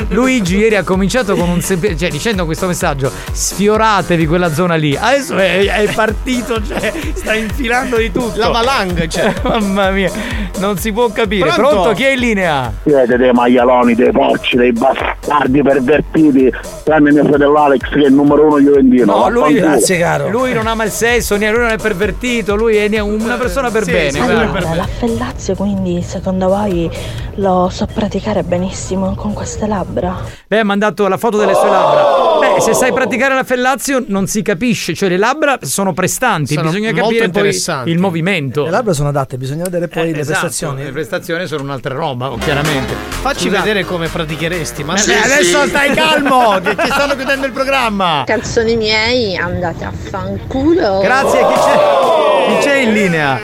[0.08, 1.96] Luigi ieri ha cominciato con un semplice.
[1.96, 4.96] cioè dicendo questo messaggio: sfioratevi quella zona lì.
[4.98, 8.38] Adesso è, è partito, cioè, sta infilando di tutto.
[8.38, 9.32] La valanga, cioè.
[9.42, 10.10] Mamma mia,
[10.58, 11.50] non si può capire.
[11.50, 11.70] Pronto?
[11.70, 11.92] Pronto?
[11.92, 12.72] Chi è in linea?
[12.84, 16.52] Siete dei maialoni, dei porci, dei bastardi pervertiti.
[16.84, 19.04] Tranne mio fratello Alex che è il numero uno Juventino.
[19.04, 20.30] No, lui, Vaffanculo.
[20.30, 23.84] lui non ama il sesso, né- lui non è pervertito, lui è una persona per
[23.84, 24.20] bene.
[24.20, 24.74] Allora, guarda.
[24.74, 26.90] la fellazio quindi secondo voi
[27.36, 30.16] lo so praticare benissimo con queste labbra?
[30.48, 32.20] Lei ha mandato la foto delle sue labbra.
[32.54, 36.68] Beh, se sai praticare la fellazio non si capisce, cioè le labbra sono prestanti, Sono
[36.68, 38.64] bisogna capire poi il movimento.
[38.64, 40.82] Le labbra sono adatte, bisogna vedere poi le Esatto, prestazioni.
[40.84, 42.94] Le prestazioni sono un'altra roba, chiaramente.
[43.08, 43.60] Facci Scusa.
[43.60, 44.82] vedere come praticheresti.
[44.84, 45.68] Ma Eh, sì, adesso sì.
[45.68, 48.24] stai calmo, che ci stanno chiudendo il programma.
[48.26, 50.98] Calzoni miei, andate a fanculo.
[51.00, 52.56] Grazie, chi c'è?
[52.58, 53.38] Chi c'è in linea?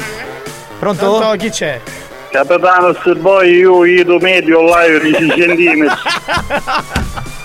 [0.78, 1.16] Pronto?
[1.18, 1.80] Pronto, chi c'è?
[2.30, 5.96] Capitano, se vuoi io ido medio live 10 centimetri.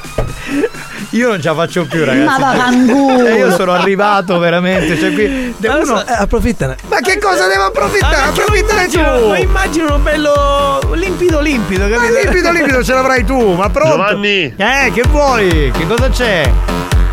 [1.12, 2.26] Io non ce la faccio più, ragazzi.
[2.26, 3.26] Ma vaffanculo.
[3.28, 4.98] Eh, Io sono arrivato veramente.
[4.98, 5.54] Cioè, qui.
[5.58, 6.76] Ma uno- adesso, eh, approfittane.
[6.90, 8.16] Ma che cosa devo approfittare?
[8.16, 8.98] Ah, perché Approfittare tu!
[8.98, 12.20] immagino- Ma immagino uno bello limpido limpido, Ma capito?
[12.20, 13.92] limpido limpido ce l'avrai tu, ma pronto?
[13.92, 14.54] Giovanni!
[14.58, 15.72] Eh, che vuoi?
[15.78, 16.52] Che cosa c'è?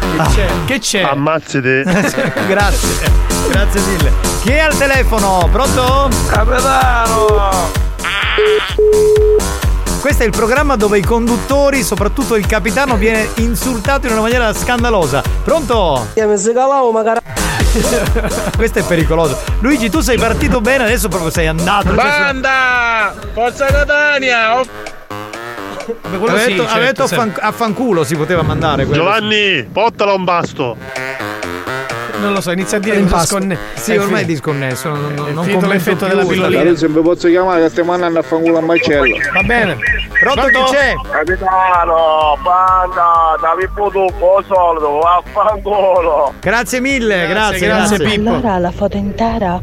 [0.00, 0.48] Che c'è?
[0.64, 1.02] Che c'è?
[1.02, 1.82] Ammazzate!
[2.48, 2.88] Grazie,
[3.50, 4.12] grazie mille.
[4.42, 5.48] Chi è al telefono?
[5.50, 6.08] Pronto?
[6.28, 7.68] Capitano!
[10.00, 14.52] Questo è il programma dove i conduttori, soprattutto il capitano, viene insultato in una maniera
[14.54, 15.22] scandalosa.
[15.44, 16.06] Pronto?
[18.56, 19.38] Questo è pericoloso.
[19.60, 21.92] Luigi, tu sei partito bene, adesso proprio sei andato.
[21.92, 23.14] Banda!
[23.32, 24.58] Forza Catania!
[24.58, 24.64] Oh,
[26.02, 29.02] Aveva sì, detto, certo, detto affan- a fanculo si poteva mandare quello.
[29.02, 30.76] Giovanni, portala un basto!
[32.20, 33.38] Non lo so, inizia a dire Impasto.
[33.38, 34.90] disconne- Sì, ormai è disconnesso.
[34.90, 36.62] Non, non, non commento l'effetto più della pillolina.
[36.64, 36.76] cosa.
[36.76, 39.16] se mi posso chiamare che stiamo andando a fanculo a Marcello.
[39.32, 39.78] Va bene.
[40.20, 40.94] Pronto, chi c'è?
[41.10, 42.36] Capitano!
[42.42, 43.36] Banda!
[43.40, 44.04] Davi potuto
[44.36, 44.98] un solito!
[44.98, 46.34] Vaffanculo!
[46.40, 47.96] Grazie mille, grazie, Grazie, grazie.
[47.96, 48.28] grazie, Pippo.
[48.34, 49.60] Allora la foto intera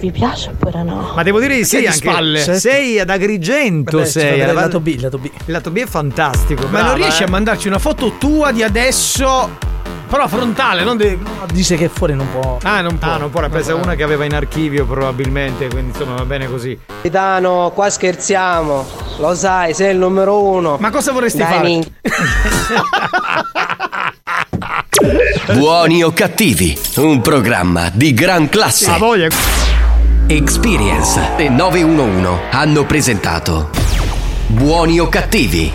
[0.00, 1.12] vi piace oppure no?
[1.14, 2.58] Ma devo dire di sì, anche spalle.
[2.58, 4.24] sei ad Agrigento, Vabbè, sei.
[4.30, 5.24] vedere alla- il lato B, il lato B.
[5.24, 6.66] Il lato B è fantastico.
[6.68, 7.26] Ma non riesci eh.
[7.26, 9.68] a mandarci una foto tua di adesso?
[10.08, 11.16] Però frontale, non de-
[11.52, 12.58] Dice che fuori non può.
[12.62, 13.12] Ah, non può.
[13.12, 16.48] Ah, non può, l'ha presa una che aveva in archivio probabilmente, quindi insomma va bene
[16.50, 16.76] così.
[16.86, 18.86] Capitano, qua scherziamo.
[19.18, 20.78] Lo sai, sei il numero uno.
[20.80, 21.68] Ma cosa vorresti Dai, fare?
[21.68, 21.92] minchia.
[25.54, 28.90] Buoni o cattivi, un programma di gran classe.
[28.90, 29.28] Ah, voglia.
[30.32, 33.70] Experience e 911 hanno presentato
[34.46, 35.72] Buoni o cattivi.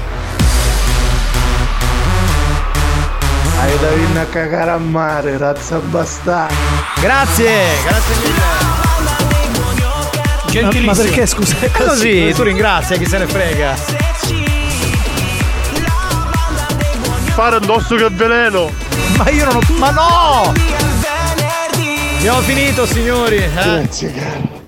[3.60, 6.56] Hai da venire a cagare a mare, razza bastarda!
[7.02, 7.52] Grazie,
[7.84, 8.40] grazie mille.
[10.46, 10.86] Ma, Gentilissimo.
[10.86, 11.56] ma perché scusa?
[11.60, 13.76] È così, tu ringrazia chi se ne frega.
[17.34, 18.72] Fare addosso che veleno!
[19.18, 19.62] Ma io non ho.
[19.78, 20.95] Ma no!
[22.28, 23.36] Abbiamo finito, signori.
[23.36, 23.50] eh?
[23.54, 24.64] Grazie caro!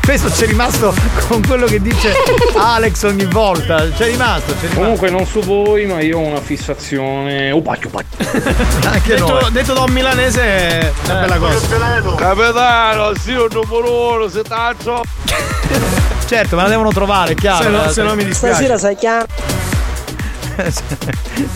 [0.00, 0.94] Questo c'è rimasto
[1.28, 2.14] con quello che dice
[2.56, 3.86] Alex ogni volta.
[3.90, 4.80] C'è rimasto, c'è rimasto.
[4.80, 7.50] Comunque non so voi, ma io ho una fissazione.
[7.50, 8.24] Oh, pacchio, pacchio.
[8.88, 9.52] Anche detto, noi.
[9.52, 12.14] detto da un milanese è una bella cosa.
[12.16, 15.02] Capitano, sì, un numero uno, se taccio!
[16.26, 17.64] Certo, ma la devono trovare, è chiaro.
[17.64, 18.54] Se no, se no mi dispiace.
[18.54, 19.26] Stasera sai chiaro.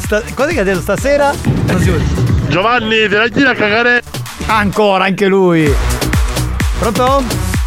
[0.02, 1.32] Sta- Cosa che ha detto stasera?
[2.48, 4.02] Giovanni, te la gira a cagare!
[4.50, 5.72] Ancora, anche lui.
[6.80, 7.22] Pronto?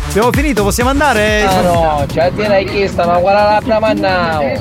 [0.09, 1.43] Abbiamo finito, possiamo andare?
[1.43, 4.51] Ah, no, cioè direi che sta, ma guarda l'altra mannao.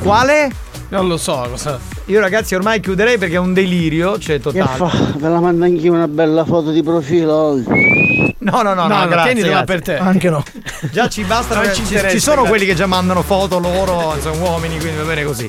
[0.00, 0.50] Quale?
[0.88, 1.78] Non lo so cosa.
[2.06, 4.90] Io ragazzi ormai chiuderei perché è un delirio, cioè totale.
[5.16, 8.34] Ve la mando anch'io una bella foto di profilo oggi.
[8.38, 9.74] No, no, no, no, No, no, grazie, tienitela grazie.
[9.74, 9.96] per te.
[10.02, 10.42] Anche no.
[10.90, 12.48] Già ci basta, Non ci, ci sono grazie.
[12.48, 15.48] quelli che già mandano foto loro, sono uomini, quindi va bene così.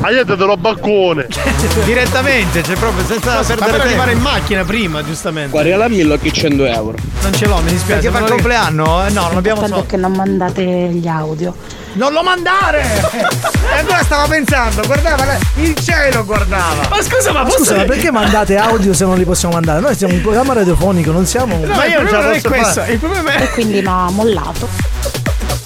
[0.00, 1.26] Aiete dello baccone.
[1.84, 3.82] Direttamente, cioè proprio senza Ma perdere per tempo.
[3.86, 5.50] arrivare in macchina prima, giustamente.
[5.50, 6.96] Guarda la Millo che 100 euro.
[7.22, 8.02] Non ce l'ho, mi dispiace.
[8.08, 9.06] Perché fa il compleanno?
[9.06, 9.86] Eh, no, non abbiamo soldi.
[9.86, 11.54] che non mandate gli audio.
[11.94, 12.82] Non lo mandare!
[13.10, 16.86] e ancora stava pensando, guardava lei, il cielo guardava.
[16.88, 19.80] Ma scusa, ma Ma posso scusa, ma perché mandate audio se non li possiamo mandare?
[19.80, 21.56] Noi siamo un programma radiofonico, non siamo.
[21.56, 22.92] No, Ma il io non ce la posso questo, fare.
[22.92, 24.68] il problema è E quindi no, ha mollato.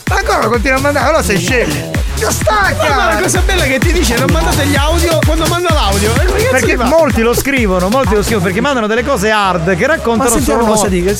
[0.08, 1.90] Ma ancora continua a mandare, allora sei scemo.
[2.22, 2.94] Io stacca!
[2.94, 6.12] Ma la cosa bella è che ti dice non mandate gli audio quando manda l'audio.
[6.52, 10.64] Perché molti lo scrivono, molti lo scrivono perché mandano delle cose hard che raccontano solo
[10.64, 11.12] cosa dica.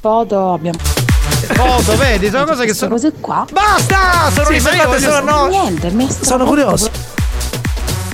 [0.00, 0.78] Foto abbiamo.
[0.80, 2.90] Foto, vedi, sono cose che Queste sono.
[2.94, 3.46] cose qua.
[3.52, 4.30] Basta!
[4.32, 5.48] Sono Sì, riservate solo noi.
[5.50, 6.90] Niente, mi Sono curioso.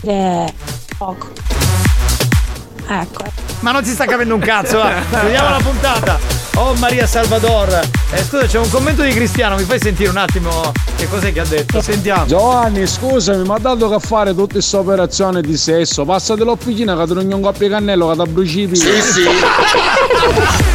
[0.03, 0.53] Che
[0.99, 1.29] poco.
[2.87, 3.25] Ecco.
[3.61, 4.93] Ma non si sta capendo un cazzo, va.
[5.23, 6.19] Vediamo la puntata.
[6.57, 7.69] Oh Maria Salvador.
[8.13, 11.41] Eh, scusa, c'è un commento di Cristiano, mi fai sentire un attimo che cos'è che
[11.41, 11.81] ha detto?
[11.83, 12.27] Sentiamo.
[12.27, 17.31] Giovanni, scusami, ma dato che fare tutta questa operazione di sesso, passate l'oppicina che non
[17.33, 18.77] un coppia cannello che da brucipi.
[18.77, 19.25] Sì, sì.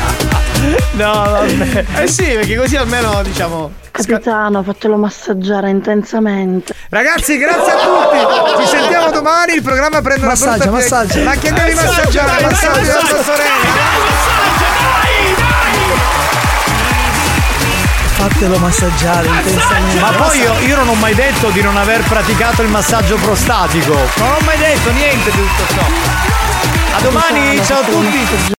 [0.92, 1.86] No, vabbè.
[2.02, 3.72] Eh sì, perché così almeno diciamo.
[3.92, 6.74] Capitano, fatelo massaggiare intensamente.
[6.90, 8.62] Ragazzi, grazie a tutti.
[8.62, 9.54] Ci sentiamo domani.
[9.54, 10.96] Il programma prende una Massaggia, brutta piega.
[10.98, 11.24] massaggia.
[11.24, 12.42] Ma che devi massaggiare?
[12.44, 14.29] Massaggia la tua sorella.
[18.20, 20.00] Fatelo massaggiare intensamente.
[20.02, 23.94] Ma poi io, io non ho mai detto di non aver praticato il massaggio prostatico.
[23.94, 26.98] Non ho mai detto niente di tutto ciò.
[26.98, 28.28] A domani, ciao a tutti.